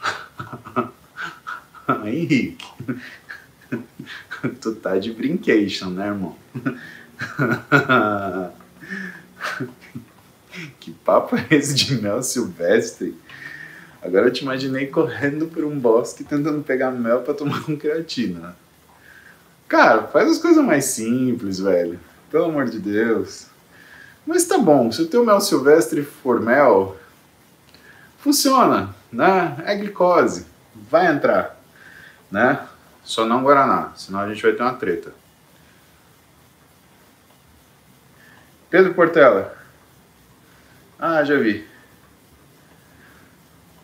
Henrique. 2.06 2.64
tu 4.60 4.76
tá 4.76 4.96
de 4.98 5.12
brincation, 5.12 5.90
né, 5.90 6.06
irmão? 6.06 6.36
que 10.78 10.92
papo 10.92 11.34
é 11.36 11.46
esse 11.50 11.74
de 11.74 12.00
mel 12.00 12.22
silvestre? 12.22 13.18
Agora 14.00 14.28
eu 14.28 14.32
te 14.32 14.42
imaginei 14.42 14.86
correndo 14.86 15.48
por 15.48 15.64
um 15.64 15.76
bosque 15.76 16.22
tentando 16.22 16.62
pegar 16.62 16.92
mel 16.92 17.22
para 17.22 17.34
tomar 17.34 17.64
com 17.64 17.76
creatina. 17.76 18.54
Cara, 19.68 20.04
faz 20.08 20.30
as 20.30 20.38
coisas 20.38 20.64
mais 20.64 20.84
simples, 20.86 21.58
velho. 21.58 21.98
Pelo 22.30 22.44
amor 22.46 22.66
de 22.66 22.78
Deus. 22.78 23.46
Mas 24.26 24.44
tá 24.46 24.58
bom, 24.58 24.90
se 24.90 25.02
o 25.02 25.06
teu 25.06 25.24
mel 25.24 25.40
silvestre 25.40 26.02
for 26.02 26.40
mel, 26.40 26.96
funciona, 28.18 28.94
né? 29.12 29.56
É 29.66 29.76
glicose, 29.76 30.46
vai 30.74 31.06
entrar, 31.06 31.60
né? 32.30 32.66
Só 33.02 33.26
não 33.26 33.42
Guaraná, 33.42 33.92
senão 33.94 34.20
a 34.20 34.28
gente 34.28 34.42
vai 34.42 34.52
ter 34.52 34.62
uma 34.62 34.74
treta. 34.74 35.12
Pedro 38.70 38.94
Portela. 38.94 39.54
Ah, 40.98 41.22
já 41.22 41.36
vi. 41.36 41.68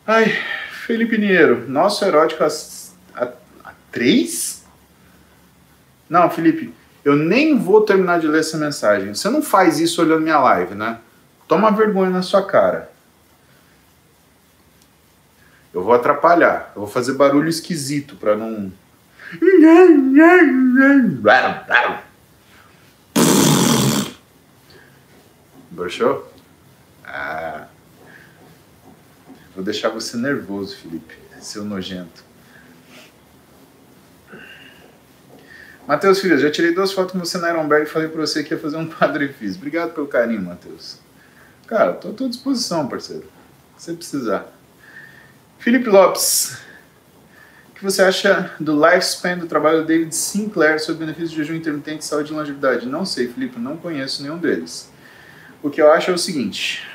Ai, 0.07 0.25
Felipe 0.87 1.17
Pinheiro, 1.17 1.69
nosso 1.69 2.03
erótico 2.05 2.43
a, 2.43 2.49
a, 3.15 3.33
a 3.63 3.73
três? 3.93 4.60
Não, 6.11 6.29
Felipe, 6.29 6.75
eu 7.05 7.15
nem 7.15 7.57
vou 7.57 7.83
terminar 7.83 8.19
de 8.19 8.27
ler 8.27 8.41
essa 8.41 8.59
mensagem. 8.59 9.15
Você 9.15 9.31
não 9.31 9.41
faz 9.41 9.79
isso 9.79 10.03
olhando 10.03 10.23
minha 10.23 10.41
live, 10.41 10.75
né? 10.75 10.99
Toma 11.47 11.71
vergonha 11.71 12.11
na 12.11 12.21
sua 12.21 12.45
cara. 12.45 12.91
Eu 15.73 15.85
vou 15.85 15.95
atrapalhar. 15.95 16.73
Eu 16.75 16.83
vou 16.83 16.91
fazer 16.91 17.13
barulho 17.15 17.49
esquisito 17.49 18.17
para 18.17 18.37
não. 18.37 18.73
Broxou? 25.71 26.29
Ah. 27.05 27.69
Vou 29.55 29.63
deixar 29.63 29.91
você 29.91 30.17
nervoso, 30.17 30.77
Felipe, 30.77 31.15
seu 31.41 31.65
nojento. 31.65 32.30
Matheus 35.87 36.21
Filho, 36.21 36.39
já 36.39 36.51
tirei 36.51 36.73
duas 36.73 36.93
fotos 36.93 37.13
com 37.13 37.19
você 37.19 37.39
na 37.39 37.51
Ironberg 37.51 37.87
e 37.87 37.91
falei 37.91 38.09
pra 38.09 38.21
você 38.21 38.45
que 38.45 38.55
ia 38.55 38.61
fazer 38.61 38.77
um 38.77 38.87
Padre 38.91 39.29
Fiz. 39.29 39.57
Obrigado 39.57 39.93
pelo 39.93 40.07
carinho, 40.07 40.43
Matheus. 40.43 40.99
Cara, 41.67 41.93
tô 41.93 42.09
à 42.09 42.13
tua 42.13 42.29
disposição, 42.29 42.89
parceiro. 42.89 43.25
Se 43.77 43.93
precisar. 43.95 44.47
Felipe 45.59 45.89
Lopes. 45.89 46.59
O 47.71 47.75
que 47.75 47.85
você 47.85 48.03
acha 48.03 48.53
do 48.61 48.75
lifespan 48.75 49.39
do 49.39 49.47
trabalho 49.47 49.83
do 49.83 49.87
David 49.87 50.15
Sinclair 50.15 50.81
sobre 50.81 51.07
benefícios 51.07 51.31
de 51.31 51.37
jejum 51.39 51.55
intermitente, 51.55 52.05
saúde 52.05 52.33
e 52.33 52.37
longevidade? 52.37 52.87
Não 52.87 53.07
sei, 53.07 53.29
Felipe, 53.29 53.59
não 53.59 53.77
conheço 53.77 54.23
nenhum 54.23 54.37
deles. 54.37 54.91
O 55.63 55.71
que 55.71 55.81
eu 55.81 55.91
acho 55.91 56.11
é 56.11 56.15
o 56.15 56.19
seguinte. 56.19 56.87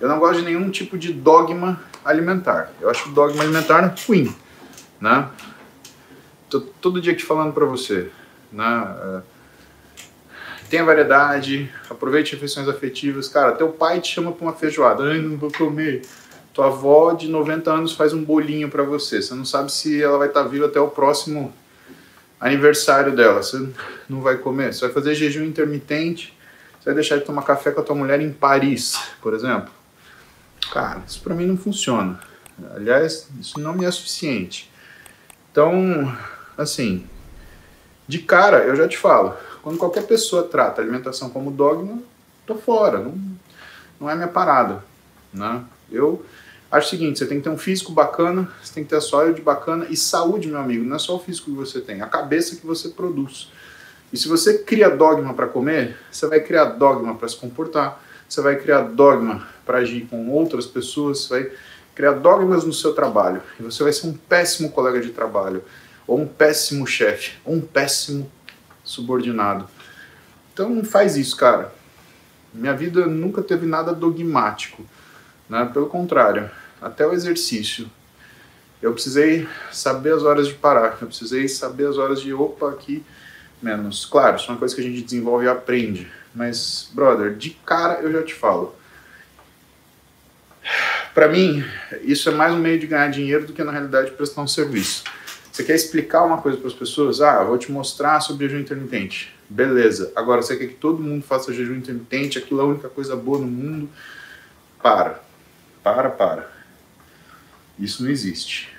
Eu 0.00 0.08
não 0.08 0.18
gosto 0.18 0.40
de 0.40 0.44
nenhum 0.44 0.70
tipo 0.70 0.98
de 0.98 1.12
dogma 1.12 1.80
alimentar. 2.04 2.70
Eu 2.80 2.90
acho 2.90 3.08
o 3.08 3.12
dogma 3.12 3.42
alimentar 3.42 3.94
ruim, 4.06 4.34
né? 5.00 5.28
Tô 6.60 6.66
todo 6.80 7.00
dia 7.00 7.12
aqui 7.12 7.22
falando 7.22 7.52
para 7.52 7.64
você, 7.64 8.10
né? 8.52 8.96
É, 9.02 9.20
tenha 10.70 10.84
variedade, 10.84 11.70
aproveite 11.90 12.34
refeições 12.34 12.68
afetivas. 12.68 13.28
Cara, 13.28 13.52
teu 13.52 13.68
pai 13.68 14.00
te 14.00 14.14
chama 14.14 14.32
para 14.32 14.44
uma 14.44 14.52
feijoada, 14.52 15.04
ai, 15.04 15.18
não 15.18 15.36
vou 15.36 15.50
comer. 15.50 16.02
Tua 16.52 16.66
avó 16.66 17.12
de 17.12 17.28
90 17.28 17.70
anos 17.70 17.92
faz 17.92 18.12
um 18.12 18.22
bolinho 18.22 18.68
para 18.68 18.84
você. 18.84 19.20
Você 19.20 19.34
não 19.34 19.44
sabe 19.44 19.72
se 19.72 20.00
ela 20.00 20.18
vai 20.18 20.28
estar 20.28 20.44
tá 20.44 20.48
viva 20.48 20.66
até 20.66 20.78
o 20.78 20.88
próximo 20.88 21.52
aniversário 22.40 23.14
dela. 23.14 23.42
Você 23.42 23.68
não 24.08 24.20
vai 24.20 24.38
comer. 24.38 24.72
Você 24.72 24.82
vai 24.82 24.94
fazer 24.94 25.14
jejum 25.16 25.44
intermitente. 25.44 26.36
Você 26.78 26.84
vai 26.86 26.94
deixar 26.94 27.18
de 27.18 27.24
tomar 27.24 27.42
café 27.42 27.72
com 27.72 27.80
a 27.80 27.84
tua 27.84 27.96
mulher 27.96 28.20
em 28.20 28.32
Paris, 28.32 29.00
por 29.20 29.34
exemplo. 29.34 29.72
Cara, 30.72 31.02
isso 31.06 31.20
para 31.22 31.34
mim 31.34 31.46
não 31.46 31.56
funciona. 31.56 32.20
Aliás, 32.74 33.28
isso 33.40 33.58
não 33.58 33.74
me 33.74 33.84
é 33.84 33.90
suficiente. 33.90 34.70
Então, 35.50 36.12
assim, 36.56 37.06
de 38.06 38.18
cara, 38.18 38.64
eu 38.64 38.76
já 38.76 38.86
te 38.86 38.98
falo, 38.98 39.34
quando 39.62 39.78
qualquer 39.78 40.06
pessoa 40.06 40.44
trata 40.44 40.82
alimentação 40.82 41.30
como 41.30 41.50
dogma, 41.50 42.02
tô 42.46 42.54
fora, 42.54 42.98
não, 42.98 43.14
não 44.00 44.10
é 44.10 44.14
minha 44.14 44.28
parada, 44.28 44.84
né? 45.32 45.64
Eu 45.90 46.24
acho 46.70 46.88
o 46.88 46.90
seguinte, 46.90 47.18
você 47.18 47.26
tem 47.26 47.38
que 47.38 47.44
ter 47.44 47.50
um 47.50 47.58
físico 47.58 47.92
bacana, 47.92 48.48
você 48.62 48.74
tem 48.74 48.84
que 48.84 48.90
ter 48.90 48.96
a 48.96 49.00
saúde 49.00 49.40
bacana 49.40 49.86
e 49.88 49.96
saúde, 49.96 50.48
meu 50.48 50.58
amigo, 50.58 50.84
não 50.84 50.96
é 50.96 50.98
só 50.98 51.16
o 51.16 51.20
físico 51.20 51.50
que 51.50 51.56
você 51.56 51.80
tem, 51.80 52.00
é 52.00 52.02
a 52.02 52.08
cabeça 52.08 52.56
que 52.56 52.66
você 52.66 52.88
produz. 52.88 53.50
E 54.12 54.16
se 54.16 54.28
você 54.28 54.58
cria 54.58 54.88
dogma 54.90 55.34
para 55.34 55.46
comer, 55.46 55.96
você 56.10 56.26
vai 56.26 56.40
criar 56.40 56.64
dogma 56.66 57.14
para 57.14 57.28
se 57.28 57.36
comportar, 57.36 58.00
você 58.28 58.40
vai 58.40 58.56
criar 58.56 58.82
dogma 58.82 59.46
para 59.64 59.78
agir 59.78 60.06
com 60.06 60.30
outras 60.30 60.66
pessoas, 60.66 61.20
você 61.20 61.28
vai 61.28 61.52
criar 61.94 62.12
dogmas 62.12 62.64
no 62.64 62.72
seu 62.72 62.92
trabalho. 62.92 63.42
E 63.58 63.62
você 63.62 63.82
vai 63.82 63.92
ser 63.92 64.06
um 64.06 64.12
péssimo 64.12 64.70
colega 64.70 65.00
de 65.00 65.10
trabalho, 65.10 65.64
ou 66.06 66.20
um 66.20 66.26
péssimo 66.26 66.86
chefe, 66.86 67.32
ou 67.44 67.54
um 67.54 67.60
péssimo 67.60 68.30
subordinado. 68.82 69.68
Então 70.52 70.68
não 70.68 70.84
faz 70.84 71.16
isso, 71.16 71.36
cara. 71.36 71.74
Minha 72.52 72.74
vida 72.74 73.06
nunca 73.06 73.42
teve 73.42 73.66
nada 73.66 73.92
dogmático. 73.92 74.84
Né? 75.48 75.68
Pelo 75.72 75.86
contrário, 75.86 76.50
até 76.80 77.06
o 77.06 77.12
exercício. 77.12 77.90
Eu 78.80 78.92
precisei 78.92 79.48
saber 79.72 80.12
as 80.12 80.22
horas 80.22 80.46
de 80.46 80.54
parar, 80.54 80.98
eu 81.00 81.06
precisei 81.06 81.48
saber 81.48 81.86
as 81.88 81.96
horas 81.96 82.20
de 82.20 82.34
opa 82.34 82.70
aqui 82.70 83.04
menos. 83.62 84.04
Claro, 84.04 84.36
isso 84.36 84.46
é 84.46 84.52
uma 84.52 84.58
coisa 84.58 84.74
que 84.74 84.80
a 84.80 84.84
gente 84.84 85.02
desenvolve 85.02 85.46
e 85.46 85.48
aprende. 85.48 86.10
Mas, 86.34 86.90
brother, 86.92 87.34
de 87.34 87.50
cara 87.64 88.00
eu 88.00 88.12
já 88.12 88.22
te 88.22 88.34
falo 88.34 88.76
para 91.14 91.28
mim, 91.28 91.64
isso 92.02 92.28
é 92.28 92.32
mais 92.32 92.52
um 92.52 92.58
meio 92.58 92.78
de 92.78 92.88
ganhar 92.88 93.08
dinheiro 93.08 93.46
do 93.46 93.52
que 93.52 93.62
na 93.62 93.70
realidade 93.70 94.10
prestar 94.10 94.42
um 94.42 94.48
serviço. 94.48 95.04
Você 95.54 95.62
quer 95.62 95.76
explicar 95.76 96.24
uma 96.24 96.42
coisa 96.42 96.58
para 96.58 96.66
as 96.66 96.74
pessoas? 96.74 97.20
Ah, 97.20 97.42
eu 97.42 97.46
vou 97.46 97.56
te 97.56 97.70
mostrar 97.70 98.18
sobre 98.18 98.48
jejum 98.48 98.60
intermitente. 98.60 99.32
Beleza. 99.48 100.10
Agora, 100.16 100.42
você 100.42 100.56
quer 100.56 100.66
que 100.66 100.74
todo 100.74 101.00
mundo 101.00 101.22
faça 101.22 101.54
jejum 101.54 101.76
intermitente? 101.76 102.38
Aquilo 102.38 102.58
é 102.58 102.64
a 102.64 102.66
única 102.66 102.88
coisa 102.88 103.14
boa 103.14 103.38
no 103.38 103.46
mundo? 103.46 103.88
Para. 104.82 105.22
Para, 105.80 106.10
para. 106.10 106.50
Isso 107.78 108.02
não 108.02 108.10
existe. 108.10 108.76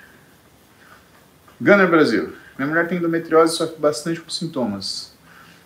Gunner 1.58 1.88
Brasil. 1.88 2.34
Minha 2.58 2.68
mulher 2.68 2.86
tem 2.86 2.98
endometriose 2.98 3.54
e 3.54 3.56
sofre 3.56 3.78
bastante 3.78 4.20
com 4.20 4.28
sintomas. 4.28 5.14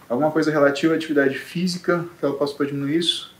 Alguma 0.09 0.31
coisa 0.31 0.53
relativa 0.53 0.95
à 0.95 0.97
atividade 0.97 1.37
física 1.37 2.05
que 2.21 2.25
ela 2.25 2.37
possa 2.37 2.65
diminuir 2.65 2.99
isso? 2.99 3.35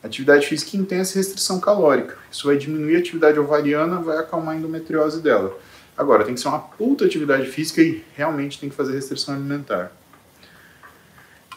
Atividade 0.00 0.46
física 0.46 0.76
intensa 0.76 1.14
e 1.14 1.16
restrição 1.16 1.58
calórica. 1.58 2.16
Isso 2.30 2.46
vai 2.46 2.56
diminuir 2.56 2.94
a 2.94 2.98
atividade 3.00 3.36
ovariana, 3.36 4.00
vai 4.00 4.16
acalmar 4.16 4.54
a 4.54 4.58
endometriose 4.58 5.20
dela. 5.20 5.58
Agora, 5.96 6.24
tem 6.24 6.34
que 6.34 6.40
ser 6.40 6.48
uma 6.48 6.58
puta 6.58 7.04
atividade 7.04 7.46
física 7.46 7.80
e 7.80 8.04
realmente 8.14 8.60
tem 8.60 8.68
que 8.68 8.76
fazer 8.76 8.92
restrição 8.92 9.34
alimentar. 9.34 9.90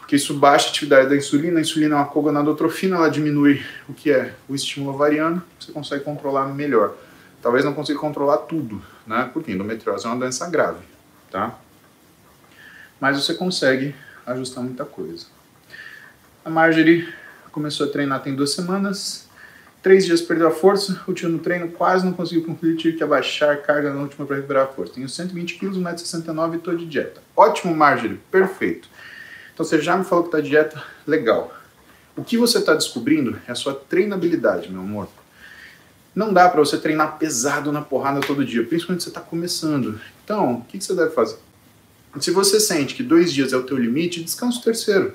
Porque 0.10 0.16
isso 0.16 0.34
baixa 0.34 0.68
a 0.68 0.70
atividade 0.72 1.08
da 1.08 1.16
insulina. 1.16 1.60
A 1.60 1.62
insulina 1.62 1.96
é 1.96 1.98
uma 2.00 2.06
cogonadotrofina, 2.08 2.96
ela 2.96 3.10
diminui 3.10 3.64
o 3.88 3.94
que 3.94 4.12
é 4.12 4.34
o 4.48 4.56
estímulo 4.56 4.96
ovariano, 4.96 5.44
você 5.60 5.72
consegue 5.72 6.04
controlar 6.04 6.46
melhor. 6.48 6.96
Talvez 7.44 7.64
não 7.64 7.76
consiga 7.76 8.00
controlar 8.00 8.38
tudo, 8.40 8.82
né? 9.06 9.30
Porque 9.32 9.52
endometriose 9.52 10.08
é 10.08 10.10
uma 10.10 10.18
doença 10.18 10.50
grave, 10.50 10.84
tá? 11.30 11.60
Mas 13.00 13.24
você 13.24 13.36
consegue 13.36 13.94
ajustar 14.26 14.64
muita 14.64 14.84
coisa. 14.84 15.28
A 16.44 16.50
Marjorie 16.50 17.08
começou 17.52 17.86
a 17.86 17.90
treinar 17.90 18.24
tem 18.24 18.34
duas 18.34 18.52
semanas. 18.52 19.29
Três 19.82 20.06
dias 20.06 20.22
perdeu 20.22 20.48
a 20.48 20.52
força, 20.52 21.02
o 21.08 21.14
tio 21.14 21.30
no 21.30 21.40
treino 21.40 21.70
quase 21.70 22.06
não 22.06 22.12
conseguiu 22.12 22.46
concluir, 22.46 22.76
tive 22.76 22.98
que 22.98 23.04
abaixar 23.04 23.52
a 23.52 23.58
carga 23.58 23.94
na 23.94 24.02
última 24.02 24.26
para 24.26 24.36
recuperar 24.36 24.66
a 24.66 24.68
força. 24.68 24.94
Tenho 24.94 25.08
120 25.08 25.56
quilos, 25.56 25.78
1,69m 25.78 26.54
e 26.54 26.58
estou 26.58 26.76
de 26.76 26.86
dieta. 26.86 27.22
Ótimo, 27.36 27.74
Marjorie, 27.74 28.20
perfeito. 28.30 28.90
Então 29.54 29.66
você 29.66 29.82
já 29.82 29.96
me 29.96 30.04
falou 30.04 30.26
que 30.26 30.36
está 30.36 30.42
dieta, 30.42 30.84
legal. 31.08 31.54
O 32.16 32.24
que 32.24 32.38
você 32.38 32.58
está 32.58 32.74
descobrindo 32.74 33.40
é 33.48 33.52
a 33.52 33.56
sua 33.56 33.74
treinabilidade, 33.74 34.70
meu 34.70 34.82
amor. 34.82 35.08
Não 36.14 36.34
dá 36.34 36.50
para 36.50 36.60
você 36.60 36.78
treinar 36.78 37.18
pesado 37.18 37.72
na 37.72 37.82
porrada 37.82 38.20
todo 38.20 38.44
dia, 38.44 38.66
principalmente 38.66 39.04
se 39.04 39.10
você 39.10 39.18
está 39.18 39.22
começando. 39.22 40.00
Então, 40.26 40.56
o 40.56 40.66
que, 40.66 40.78
que 40.78 40.84
você 40.84 40.94
deve 40.94 41.12
fazer? 41.12 41.38
Se 42.20 42.32
você 42.32 42.60
sente 42.60 42.96
que 42.96 43.04
dois 43.04 43.32
dias 43.32 43.54
é 43.54 43.58
o 43.58 43.64
teu 43.64 43.78
limite, 43.78 44.22
descansa 44.22 44.60
o 44.60 44.64
terceiro 44.64 45.14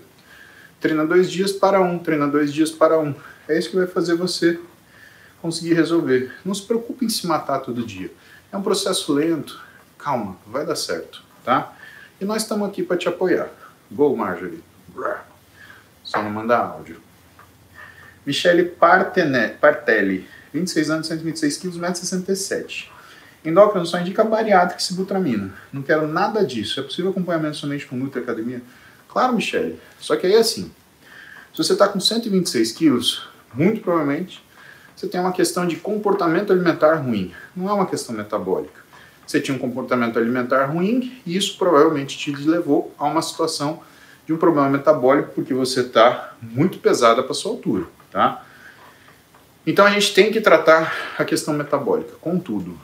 treina 0.85 1.07
dois 1.07 1.33
dias 1.33 1.51
para 1.51 1.81
um, 1.81 1.99
treina 1.99 2.29
dois 2.29 2.53
dias 2.53 2.71
para 2.71 2.99
um. 2.99 3.15
É 3.49 3.59
isso 3.59 3.71
que 3.71 3.77
vai 3.77 3.87
fazer 3.87 4.15
você 4.15 4.59
conseguir 5.43 5.75
resolver. 5.75 6.33
Não 6.45 6.55
se 6.55 6.63
preocupe 6.63 7.05
em 7.05 7.09
se 7.09 7.27
matar 7.27 7.61
todo 7.61 7.85
dia. 7.85 8.11
É 8.51 8.57
um 8.57 8.63
processo 8.63 9.13
lento. 9.13 9.61
Calma, 9.99 10.37
vai 10.47 10.65
dar 10.65 10.77
certo, 10.77 11.23
tá? 11.45 11.73
E 12.21 12.25
nós 12.25 12.43
estamos 12.43 12.69
aqui 12.69 12.83
para 12.83 12.97
te 12.97 13.09
apoiar. 13.09 13.51
Go, 13.91 14.17
Marjorie. 14.17 14.63
Só 16.03 16.23
não 16.23 16.31
mandar 16.31 16.59
áudio. 16.59 17.01
Michele 18.25 18.65
Partelli, 18.65 20.27
26 20.53 20.91
anos, 20.91 21.07
126 21.07 21.57
quilos, 21.59 21.79
1,67m. 21.79 22.87
Endócrino 23.45 23.85
só 23.85 23.99
indica 23.99 24.25
bariátrica 24.25 24.81
e 24.81 24.85
sibutramina. 24.85 25.53
Não 25.71 25.83
quero 25.83 26.09
nada 26.09 26.45
disso. 26.45 26.81
É 26.81 26.83
possível 26.83 27.11
acompanhamento 27.11 27.57
somente 27.57 27.87
com 27.87 27.97
Nutri 27.97 28.23
Academia? 28.23 28.63
Claro, 29.09 29.35
Michele. 29.35 29.79
Só 29.99 30.17
que 30.17 30.27
aí 30.27 30.37
assim, 30.37 30.73
se 31.53 31.59
você 31.59 31.75
está 31.75 31.87
com 31.87 32.01
126 32.01 32.73
quilos, 32.73 33.29
muito 33.55 33.81
provavelmente 33.81 34.45
você 34.95 35.09
tem 35.09 35.21
uma 35.21 35.33
questão 35.33 35.67
de 35.67 35.77
comportamento 35.77 36.53
alimentar 36.53 36.95
ruim. 36.95 37.33
Não 37.55 37.69
é 37.69 37.73
uma 37.73 37.87
questão 37.87 38.15
metabólica. 38.15 38.85
Você 39.27 39.41
tinha 39.41 39.57
um 39.57 39.59
comportamento 39.59 40.19
alimentar 40.19 40.67
ruim 40.67 41.21
e 41.27 41.37
isso 41.37 41.59
provavelmente 41.59 42.17
te 42.17 42.31
levou 42.35 42.95
a 42.99 43.05
uma 43.05 43.23
situação 43.23 43.81
de 44.27 44.33
um 44.33 44.37
problema 44.37 44.69
metabólico 44.69 45.33
porque 45.35 45.53
você 45.53 45.81
está 45.81 46.35
muito 46.41 46.79
pesada 46.79 47.23
para 47.23 47.35
sua 47.35 47.53
altura, 47.53 47.87
tá? 48.11 48.45
Então 49.67 49.85
a 49.85 49.91
gente 49.91 50.15
tem 50.15 50.31
que 50.31 50.41
tratar 50.41 51.15
a 51.19 51.25
questão 51.25 51.55
metabólica, 51.55 52.13
contudo 52.21 52.79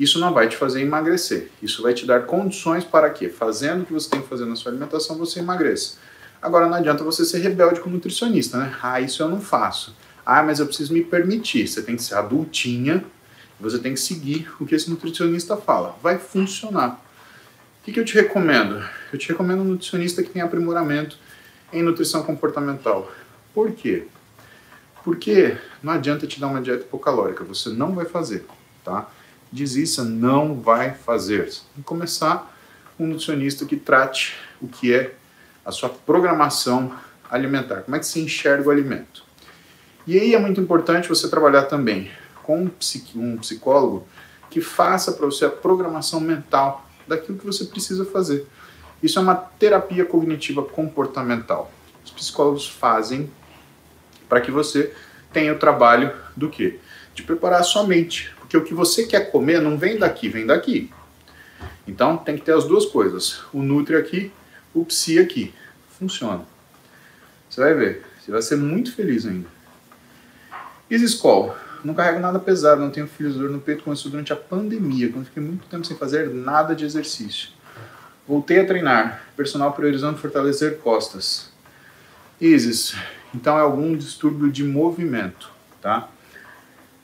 isso 0.00 0.18
não 0.18 0.32
vai 0.32 0.48
te 0.48 0.56
fazer 0.56 0.80
emagrecer. 0.80 1.50
Isso 1.62 1.82
vai 1.82 1.92
te 1.92 2.06
dar 2.06 2.24
condições 2.24 2.84
para 2.84 3.10
que, 3.10 3.28
fazendo 3.28 3.82
o 3.82 3.84
que 3.84 3.92
você 3.92 4.08
tem 4.08 4.22
que 4.22 4.28
fazer 4.28 4.46
na 4.46 4.56
sua 4.56 4.72
alimentação, 4.72 5.18
você 5.18 5.40
emagreça. 5.40 5.98
Agora 6.42 6.66
não 6.66 6.74
adianta 6.74 7.04
você 7.04 7.24
ser 7.24 7.38
rebelde 7.38 7.80
com 7.80 7.90
nutricionista, 7.90 8.58
né? 8.58 8.76
Ah, 8.82 9.00
isso 9.00 9.22
eu 9.22 9.28
não 9.28 9.40
faço. 9.40 9.94
Ah, 10.24 10.42
mas 10.42 10.58
eu 10.58 10.66
preciso 10.66 10.92
me 10.92 11.02
permitir. 11.02 11.66
Você 11.66 11.82
tem 11.82 11.96
que 11.96 12.02
ser 12.02 12.14
adultinha, 12.14 13.04
você 13.58 13.78
tem 13.78 13.94
que 13.94 14.00
seguir 14.00 14.50
o 14.58 14.66
que 14.66 14.74
esse 14.74 14.88
nutricionista 14.88 15.56
fala. 15.56 15.96
Vai 16.02 16.18
funcionar. 16.18 17.02
O 17.80 17.84
que, 17.84 17.92
que 17.92 18.00
eu 18.00 18.04
te 18.04 18.14
recomendo? 18.14 18.82
Eu 19.12 19.18
te 19.18 19.28
recomendo 19.28 19.60
um 19.60 19.64
nutricionista 19.64 20.22
que 20.22 20.30
tem 20.30 20.42
aprimoramento 20.42 21.18
em 21.72 21.82
nutrição 21.82 22.22
comportamental. 22.22 23.10
Por 23.54 23.72
quê? 23.72 24.06
Porque 25.04 25.56
não 25.82 25.92
adianta 25.92 26.26
te 26.26 26.38
dar 26.38 26.46
uma 26.46 26.60
dieta 26.60 26.84
hipocalórica, 26.84 27.42
você 27.42 27.70
não 27.70 27.94
vai 27.94 28.04
fazer, 28.04 28.46
tá? 28.84 29.08
desista, 29.50 30.04
não 30.04 30.54
vai 30.54 30.94
fazer. 30.94 31.44
Tem 31.46 31.76
que 31.76 31.82
começar 31.82 32.56
um 32.98 33.06
nutricionista 33.06 33.64
que 33.64 33.76
trate 33.76 34.36
o 34.60 34.68
que 34.68 34.92
é 34.92 35.14
a 35.70 35.72
sua 35.72 35.88
programação 35.88 36.92
alimentar, 37.30 37.82
como 37.82 37.96
é 37.96 37.98
que 37.98 38.06
você 38.06 38.20
enxerga 38.20 38.68
o 38.68 38.70
alimento. 38.70 39.24
E 40.06 40.18
aí 40.18 40.34
é 40.34 40.38
muito 40.38 40.60
importante 40.60 41.08
você 41.08 41.28
trabalhar 41.28 41.62
também 41.62 42.10
com 42.42 42.70
um 43.16 43.36
psicólogo 43.38 44.06
que 44.50 44.60
faça 44.60 45.12
para 45.12 45.26
você 45.26 45.44
a 45.44 45.50
programação 45.50 46.20
mental 46.20 46.86
daquilo 47.06 47.38
que 47.38 47.46
você 47.46 47.64
precisa 47.64 48.04
fazer. 48.04 48.46
Isso 49.02 49.18
é 49.18 49.22
uma 49.22 49.34
terapia 49.34 50.04
cognitiva 50.04 50.62
comportamental. 50.62 51.70
Os 52.04 52.10
psicólogos 52.10 52.68
fazem 52.68 53.30
para 54.28 54.40
que 54.40 54.50
você 54.50 54.92
tenha 55.32 55.52
o 55.52 55.58
trabalho 55.58 56.12
do 56.36 56.48
quê? 56.48 56.78
De 57.14 57.22
preparar 57.22 57.60
a 57.60 57.64
sua 57.64 57.84
mente 57.84 58.32
porque 58.50 58.56
o 58.56 58.64
que 58.64 58.74
você 58.74 59.06
quer 59.06 59.30
comer 59.30 59.62
não 59.62 59.78
vem 59.78 59.96
daqui, 59.96 60.28
vem 60.28 60.44
daqui. 60.44 60.90
Então 61.86 62.16
tem 62.16 62.36
que 62.36 62.42
ter 62.42 62.52
as 62.52 62.64
duas 62.64 62.84
coisas. 62.84 63.42
O 63.52 63.62
Nutri 63.62 63.94
aqui, 63.94 64.32
o 64.74 64.84
Psi 64.84 65.18
aqui. 65.18 65.54
Funciona. 65.98 66.44
Você 67.48 67.60
vai 67.60 67.74
ver. 67.74 68.06
Você 68.18 68.30
vai 68.30 68.42
ser 68.42 68.56
muito 68.56 68.94
feliz 68.94 69.26
ainda. 69.26 69.48
Isiscol. 70.88 71.54
Não 71.82 71.94
carrego 71.94 72.20
nada 72.20 72.38
pesado, 72.38 72.80
não 72.80 72.90
tenho 72.90 73.06
filhos 73.06 73.36
dor 73.36 73.50
no 73.50 73.60
peito. 73.60 73.84
Começou 73.84 74.10
durante 74.10 74.32
a 74.32 74.36
pandemia, 74.36 75.10
quando 75.10 75.26
fiquei 75.26 75.42
muito 75.42 75.66
tempo 75.66 75.86
sem 75.86 75.96
fazer 75.96 76.28
nada 76.28 76.74
de 76.74 76.84
exercício. 76.84 77.50
Voltei 78.28 78.60
a 78.60 78.66
treinar. 78.66 79.22
Personal 79.36 79.72
priorizando 79.72 80.18
fortalecer 80.18 80.78
costas. 80.78 81.50
Isis. 82.40 82.94
Então 83.34 83.58
é 83.58 83.62
algum 83.62 83.96
distúrbio 83.96 84.50
de 84.50 84.64
movimento, 84.64 85.50
tá? 85.80 86.08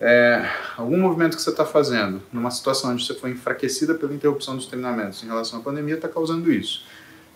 é, 0.00 0.46
algum 0.76 0.98
movimento 0.98 1.36
que 1.36 1.42
você 1.42 1.50
está 1.50 1.64
fazendo 1.64 2.22
numa 2.32 2.50
situação 2.50 2.92
onde 2.92 3.04
você 3.04 3.14
foi 3.14 3.30
enfraquecida 3.30 3.94
pela 3.94 4.14
interrupção 4.14 4.56
dos 4.56 4.66
treinamentos 4.66 5.22
em 5.22 5.26
relação 5.26 5.60
à 5.60 5.62
pandemia 5.62 5.94
está 5.94 6.08
causando 6.08 6.52
isso. 6.52 6.84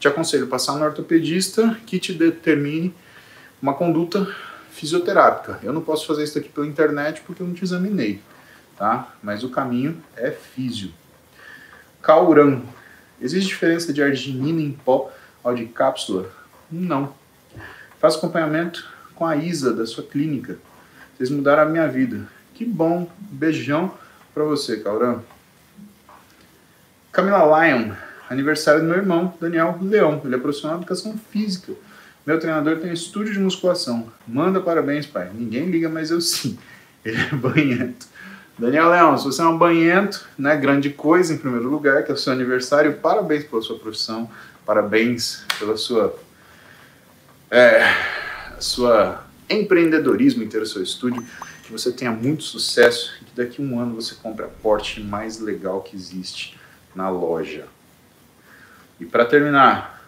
Te 0.00 0.08
aconselho 0.08 0.46
passar 0.46 0.76
no 0.76 0.84
ortopedista 0.84 1.78
que 1.86 1.98
te 1.98 2.14
determine 2.14 2.94
uma 3.60 3.74
conduta 3.74 4.26
fisioterápica. 4.70 5.60
Eu 5.62 5.74
não 5.74 5.82
posso 5.82 6.06
fazer 6.06 6.24
isso 6.24 6.38
aqui 6.38 6.48
pela 6.48 6.66
internet 6.66 7.20
porque 7.20 7.42
eu 7.42 7.46
não 7.46 7.52
te 7.52 7.62
examinei, 7.62 8.18
tá? 8.78 9.14
Mas 9.22 9.44
o 9.44 9.50
caminho 9.50 10.02
é 10.16 10.30
físio. 10.30 10.90
Cauran. 12.00 12.62
Existe 13.20 13.48
diferença 13.48 13.92
de 13.92 14.02
arginina 14.02 14.62
em 14.62 14.72
pó 14.72 15.12
ao 15.44 15.54
de 15.54 15.66
cápsula? 15.66 16.30
Não. 16.72 17.12
Faça 17.98 18.16
acompanhamento 18.16 18.88
com 19.14 19.26
a 19.26 19.36
Isa 19.36 19.74
da 19.74 19.84
sua 19.84 20.02
clínica. 20.02 20.56
Vocês 21.14 21.28
mudaram 21.28 21.64
a 21.64 21.66
minha 21.66 21.86
vida. 21.86 22.26
Que 22.54 22.64
bom. 22.64 23.06
Beijão 23.18 23.92
para 24.32 24.44
você, 24.44 24.78
Cauran. 24.78 25.20
Camila 27.12 27.44
Lyon. 27.44 27.92
Aniversário 28.30 28.82
do 28.82 28.86
meu 28.86 28.96
irmão, 28.96 29.34
Daniel 29.40 29.76
Leão. 29.82 30.22
Ele 30.24 30.36
é 30.36 30.38
profissional 30.38 30.78
de 30.78 30.84
educação 30.84 31.18
física. 31.32 31.72
Meu 32.24 32.38
treinador 32.38 32.76
tem 32.76 32.92
estúdio 32.92 33.32
de 33.32 33.40
musculação. 33.40 34.06
Manda 34.26 34.60
parabéns, 34.60 35.04
pai. 35.04 35.28
Ninguém 35.34 35.68
liga, 35.68 35.88
mas 35.88 36.12
eu 36.12 36.20
sim. 36.20 36.56
Ele 37.04 37.20
é 37.20 37.34
banhento. 37.34 38.06
Daniel 38.56 38.88
Leão, 38.88 39.18
se 39.18 39.24
você 39.24 39.42
é 39.42 39.44
um 39.46 39.58
banhento, 39.58 40.28
né, 40.38 40.54
grande 40.56 40.90
coisa 40.90 41.34
em 41.34 41.38
primeiro 41.38 41.68
lugar, 41.68 42.04
que 42.04 42.12
é 42.12 42.14
o 42.14 42.16
seu 42.16 42.32
aniversário, 42.32 42.92
parabéns 42.98 43.44
pela 43.44 43.62
sua 43.62 43.78
profissão, 43.78 44.30
parabéns 44.64 45.44
pela 45.58 45.76
sua, 45.76 46.16
é, 47.50 47.82
sua 48.60 49.24
empreendedorismo 49.48 50.44
em 50.44 50.48
ter 50.48 50.62
o 50.62 50.66
seu 50.66 50.82
estúdio, 50.84 51.24
que 51.64 51.72
você 51.72 51.90
tenha 51.90 52.12
muito 52.12 52.44
sucesso 52.44 53.12
e 53.20 53.24
que 53.24 53.34
daqui 53.34 53.60
a 53.60 53.64
um 53.64 53.80
ano 53.80 53.96
você 53.96 54.14
compre 54.14 54.44
a 54.44 54.48
porte 54.48 55.00
mais 55.00 55.40
legal 55.40 55.80
que 55.80 55.96
existe 55.96 56.56
na 56.94 57.08
loja. 57.08 57.66
E 59.00 59.06
para 59.06 59.24
terminar, 59.24 60.04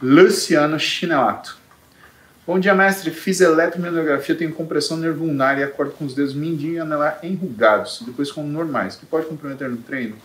Luciano 0.00 0.80
Chinelato. 0.80 1.58
Bom 2.46 2.58
dia, 2.58 2.74
mestre. 2.74 3.10
Fiz 3.10 3.42
eletromiografia, 3.42 4.34
tenho 4.34 4.54
compressão 4.54 4.96
nervulnar 4.96 5.58
e 5.58 5.62
acordo 5.62 5.92
com 5.92 6.06
os 6.06 6.14
dedos 6.14 6.32
mindinho 6.32 6.76
e 6.76 6.78
anelar 6.78 7.18
enrugados, 7.22 8.00
depois 8.06 8.32
como 8.32 8.48
normais. 8.48 8.96
que 8.96 9.04
pode 9.04 9.26
comprometer 9.26 9.68
no 9.68 9.76
treino? 9.76 10.16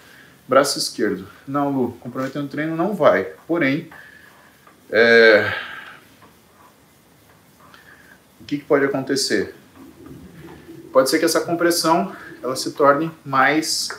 Braço 0.47 0.77
esquerdo. 0.77 1.27
Não, 1.45 1.69
Lu, 1.69 1.91
comprometer 1.99 2.41
no 2.41 2.47
treino 2.47 2.77
não 2.77 2.95
vai. 2.95 3.25
Porém, 3.45 3.89
é... 4.89 5.53
o 8.39 8.45
que, 8.45 8.59
que 8.59 8.63
pode 8.63 8.85
acontecer? 8.85 9.53
Pode 10.93 11.09
ser 11.09 11.19
que 11.19 11.25
essa 11.25 11.41
compressão 11.41 12.15
ela 12.41 12.55
se 12.55 12.71
torne 12.71 13.11
mais 13.25 13.89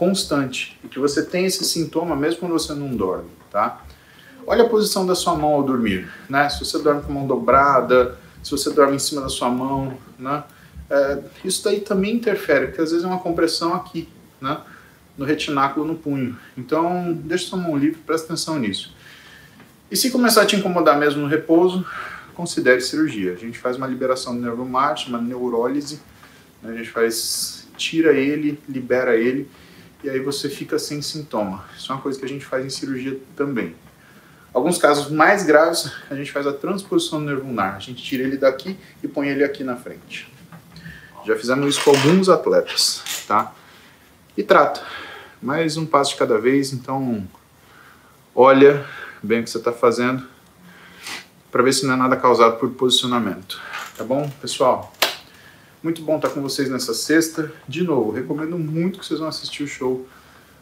constante 0.00 0.80
e 0.82 0.88
que 0.88 0.98
você 0.98 1.22
tenha 1.22 1.46
esse 1.46 1.62
sintoma 1.62 2.16
mesmo 2.16 2.40
quando 2.40 2.52
você 2.52 2.72
não 2.72 2.96
dorme, 2.96 3.28
tá? 3.50 3.82
Olha 4.46 4.64
a 4.64 4.68
posição 4.68 5.04
da 5.04 5.14
sua 5.14 5.36
mão 5.36 5.50
ao 5.50 5.62
dormir, 5.62 6.10
né? 6.26 6.48
Se 6.48 6.64
você 6.64 6.78
dorme 6.78 7.02
com 7.02 7.12
a 7.12 7.14
mão 7.14 7.26
dobrada, 7.26 8.18
se 8.42 8.50
você 8.50 8.70
dorme 8.72 8.96
em 8.96 8.98
cima 8.98 9.20
da 9.20 9.28
sua 9.28 9.50
mão, 9.50 9.98
né? 10.18 10.42
É, 10.88 11.18
isso 11.44 11.62
daí 11.62 11.80
também 11.80 12.14
interfere, 12.14 12.68
porque 12.68 12.80
às 12.80 12.92
vezes 12.92 13.04
é 13.04 13.06
uma 13.06 13.18
compressão 13.18 13.74
aqui, 13.74 14.08
né? 14.40 14.62
No 15.18 15.26
retináculo, 15.26 15.86
no 15.86 15.96
punho. 15.96 16.34
Então, 16.56 17.12
deixa 17.12 17.48
sua 17.48 17.58
mão 17.58 17.76
livre, 17.76 18.00
presta 18.00 18.28
atenção 18.28 18.58
nisso. 18.58 18.96
E 19.90 19.96
se 19.98 20.10
começar 20.10 20.42
a 20.42 20.46
te 20.46 20.56
incomodar 20.56 20.98
mesmo 20.98 21.20
no 21.20 21.28
repouso, 21.28 21.84
considere 22.32 22.80
cirurgia. 22.80 23.34
A 23.34 23.36
gente 23.36 23.58
faz 23.58 23.76
uma 23.76 23.86
liberação 23.86 24.34
do 24.34 24.40
nervo 24.40 24.64
mate, 24.64 25.10
uma 25.10 25.20
neurólise, 25.20 26.00
né? 26.62 26.72
a 26.72 26.76
gente 26.78 26.88
faz, 26.88 27.68
tira 27.76 28.14
ele, 28.14 28.58
libera 28.66 29.14
ele, 29.14 29.46
e 30.02 30.10
aí 30.10 30.20
você 30.20 30.48
fica 30.48 30.78
sem 30.78 31.02
sintoma. 31.02 31.64
Isso 31.76 31.90
é 31.90 31.94
uma 31.94 32.00
coisa 32.00 32.18
que 32.18 32.24
a 32.24 32.28
gente 32.28 32.44
faz 32.44 32.64
em 32.64 32.70
cirurgia 32.70 33.18
também. 33.36 33.74
Alguns 34.52 34.78
casos 34.78 35.10
mais 35.10 35.44
graves, 35.44 35.92
a 36.10 36.14
gente 36.14 36.32
faz 36.32 36.46
a 36.46 36.52
transposição 36.52 37.20
do 37.20 37.26
nervo 37.26 37.46
ulnar. 37.46 37.76
A 37.76 37.78
gente 37.78 38.02
tira 38.02 38.22
ele 38.24 38.36
daqui 38.36 38.76
e 39.02 39.06
põe 39.06 39.28
ele 39.28 39.44
aqui 39.44 39.62
na 39.62 39.76
frente. 39.76 40.32
Já 41.24 41.36
fizemos 41.36 41.68
isso 41.68 41.84
com 41.84 41.90
alguns 41.90 42.28
atletas, 42.28 43.24
tá? 43.28 43.52
E 44.36 44.42
trata. 44.42 44.82
Mais 45.40 45.76
um 45.76 45.86
passo 45.86 46.12
de 46.12 46.18
cada 46.18 46.38
vez, 46.38 46.72
então 46.72 47.26
olha 48.34 48.84
bem 49.22 49.40
o 49.40 49.44
que 49.44 49.50
você 49.50 49.58
está 49.58 49.72
fazendo 49.72 50.26
para 51.50 51.62
ver 51.62 51.72
se 51.72 51.86
não 51.86 51.94
é 51.94 51.96
nada 51.96 52.16
causado 52.16 52.58
por 52.58 52.70
posicionamento. 52.70 53.60
Tá 53.96 54.04
bom, 54.04 54.28
pessoal? 54.40 54.92
Muito 55.82 56.02
bom 56.02 56.16
estar 56.16 56.28
com 56.28 56.42
vocês 56.42 56.68
nessa 56.68 56.92
sexta. 56.92 57.50
De 57.66 57.82
novo, 57.82 58.10
recomendo 58.10 58.58
muito 58.58 58.98
que 58.98 59.06
vocês 59.06 59.18
vão 59.18 59.30
assistir 59.30 59.62
o 59.62 59.66
show 59.66 60.06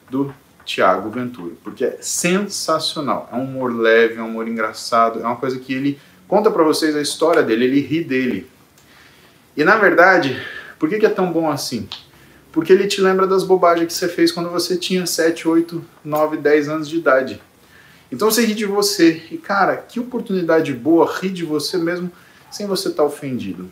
do 0.09 0.33
Tiago 0.64 1.11
Ventura, 1.11 1.55
porque 1.64 1.85
é 1.85 1.99
sensacional. 2.01 3.29
É 3.33 3.35
um 3.35 3.43
humor 3.43 3.75
leve, 3.75 4.14
é 4.14 4.23
um 4.23 4.29
humor 4.29 4.47
engraçado, 4.47 5.19
é 5.19 5.25
uma 5.25 5.35
coisa 5.35 5.59
que 5.59 5.73
ele 5.73 5.99
conta 6.29 6.53
para 6.53 6.62
vocês 6.62 6.95
a 6.95 7.03
história 7.03 7.43
dele, 7.43 7.64
ele 7.64 7.81
ri 7.81 8.05
dele. 8.05 8.49
E 9.57 9.64
na 9.64 9.77
verdade, 9.77 10.41
por 10.79 10.89
que, 10.89 11.05
é 11.05 11.09
tão 11.09 11.33
bom 11.33 11.51
assim? 11.51 11.89
Porque 12.53 12.73
ele 12.73 12.87
te 12.87 13.01
lembra 13.01 13.27
das 13.27 13.43
bobagens 13.43 13.89
que 13.89 13.93
você 13.95 14.07
fez 14.07 14.31
quando 14.31 14.51
você 14.51 14.77
tinha 14.77 15.05
7, 15.05 15.49
8, 15.49 15.85
9, 16.05 16.37
10 16.37 16.69
anos 16.69 16.89
de 16.89 16.97
idade. 16.97 17.43
Então 18.12 18.31
você 18.31 18.47
ri 18.47 18.55
de 18.55 18.66
você. 18.66 19.21
E 19.33 19.37
cara, 19.37 19.79
que 19.79 19.99
oportunidade 19.99 20.73
boa 20.73 21.12
rir 21.21 21.31
de 21.31 21.45
você 21.45 21.77
mesmo 21.77 22.09
sem 22.53 22.69
você 22.69 22.89
estar 22.89 23.03
tá 23.03 23.09
ofendido. 23.09 23.69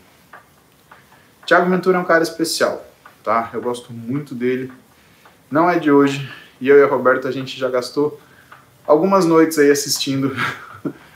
Tiago 1.47 1.71
Ventura 1.71 1.97
é 1.97 2.01
um 2.01 2.05
cara 2.05 2.25
especial, 2.25 2.85
tá? 3.23 3.51
Eu 3.55 3.63
gosto 3.63 3.93
muito 3.93 4.35
dele. 4.35 4.73
Não 5.49 5.71
é 5.71 5.79
de 5.79 5.93
hoje, 5.93 6.29
e 6.61 6.69
eu 6.69 6.77
e 6.77 6.83
a 6.83 6.89
Roberta 6.89 7.29
a 7.29 7.31
gente 7.31 7.57
já 7.57 7.71
gastou 7.71 8.21
algumas 8.85 9.25
noites 9.25 9.57
aí 9.57 9.71
assistindo 9.71 10.35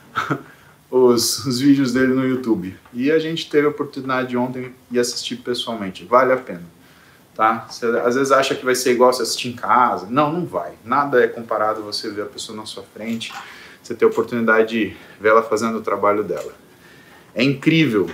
os, 0.88 1.44
os 1.44 1.60
vídeos 1.60 1.92
dele 1.92 2.14
no 2.14 2.24
YouTube. 2.24 2.76
E 2.92 3.10
a 3.10 3.18
gente 3.18 3.50
teve 3.50 3.66
a 3.66 3.70
oportunidade 3.70 4.36
ontem 4.36 4.72
de 4.88 5.00
assistir 5.00 5.36
pessoalmente. 5.36 6.04
Vale 6.04 6.32
a 6.32 6.36
pena. 6.36 6.62
Tá? 7.34 7.66
Você 7.68 7.86
às 7.86 8.14
vezes 8.14 8.30
acha 8.30 8.54
que 8.54 8.64
vai 8.64 8.76
ser 8.76 8.92
igual 8.92 9.12
você 9.12 9.22
assistir 9.22 9.48
em 9.48 9.56
casa. 9.56 10.06
Não, 10.08 10.32
não 10.32 10.46
vai. 10.46 10.74
Nada 10.84 11.24
é 11.24 11.26
comparado 11.26 11.80
a 11.80 11.82
você 11.82 12.08
ver 12.08 12.22
a 12.22 12.26
pessoa 12.26 12.56
na 12.56 12.66
sua 12.66 12.84
frente, 12.84 13.32
você 13.82 13.96
ter 13.96 14.04
a 14.04 14.08
oportunidade 14.08 14.68
de 14.68 14.96
ver 15.20 15.30
ela 15.30 15.42
fazendo 15.42 15.78
o 15.78 15.82
trabalho 15.82 16.22
dela. 16.22 16.52
É 17.34 17.42
incrível. 17.42 18.08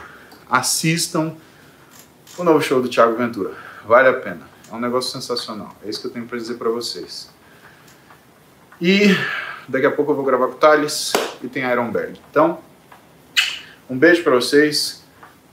Assistam 0.48 1.36
o 2.38 2.44
novo 2.44 2.60
show 2.60 2.82
do 2.82 2.88
Thiago 2.88 3.16
Ventura. 3.16 3.54
Vale 3.86 4.08
a 4.08 4.12
pena. 4.12 4.42
É 4.70 4.74
um 4.74 4.80
negócio 4.80 5.10
sensacional. 5.10 5.74
É 5.84 5.88
isso 5.88 6.00
que 6.00 6.06
eu 6.06 6.10
tenho 6.10 6.26
para 6.26 6.36
dizer 6.36 6.54
para 6.54 6.68
vocês. 6.68 7.30
E 8.80 9.16
daqui 9.66 9.86
a 9.86 9.90
pouco 9.90 10.12
eu 10.12 10.16
vou 10.16 10.24
gravar 10.24 10.48
com 10.48 10.54
o 10.54 10.58
Thales 10.58 11.12
e 11.42 11.48
tem 11.48 11.64
Ironberg. 11.64 12.20
Então, 12.30 12.60
um 13.88 13.96
beijo 13.96 14.22
para 14.22 14.34
vocês. 14.34 15.02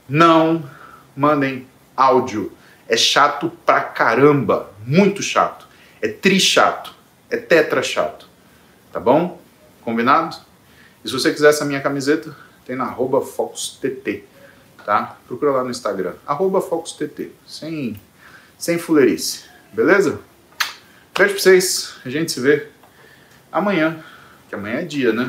Não 0.06 0.68
mandem 1.16 1.66
áudio. 1.96 2.52
É 2.86 2.96
chato 2.96 3.50
pra 3.64 3.80
caramba. 3.80 4.70
Muito 4.84 5.22
chato. 5.22 5.66
É 6.02 6.08
tri 6.08 6.38
chato. 6.38 6.94
É 7.30 7.38
tetra 7.38 7.82
chato. 7.82 8.28
Tá 8.92 9.00
bom? 9.00 9.40
Combinado? 9.80 10.36
E 11.02 11.08
se 11.08 11.14
você 11.14 11.32
quiser 11.32 11.50
essa 11.50 11.64
minha 11.64 11.80
camiseta, 11.80 12.36
tem 12.66 12.76
na 12.76 12.84
arroba 12.84 13.22
FocusTT. 13.22 14.24
Tá? 14.84 15.16
Procura 15.26 15.52
lá 15.52 15.64
no 15.64 15.70
Instagram. 15.70 16.14
Arroba. 16.26 16.62
Sem 17.46 18.00
sem 18.58 18.78
fuleirice. 18.78 19.44
Beleza? 19.72 20.20
Beijo 21.16 21.34
pra 21.34 21.42
vocês. 21.42 21.94
A 22.04 22.10
gente 22.10 22.32
se 22.32 22.40
vê 22.40 22.68
amanhã. 23.50 24.02
Que 24.48 24.54
amanhã 24.54 24.76
é 24.76 24.84
dia, 24.84 25.12
né? 25.12 25.28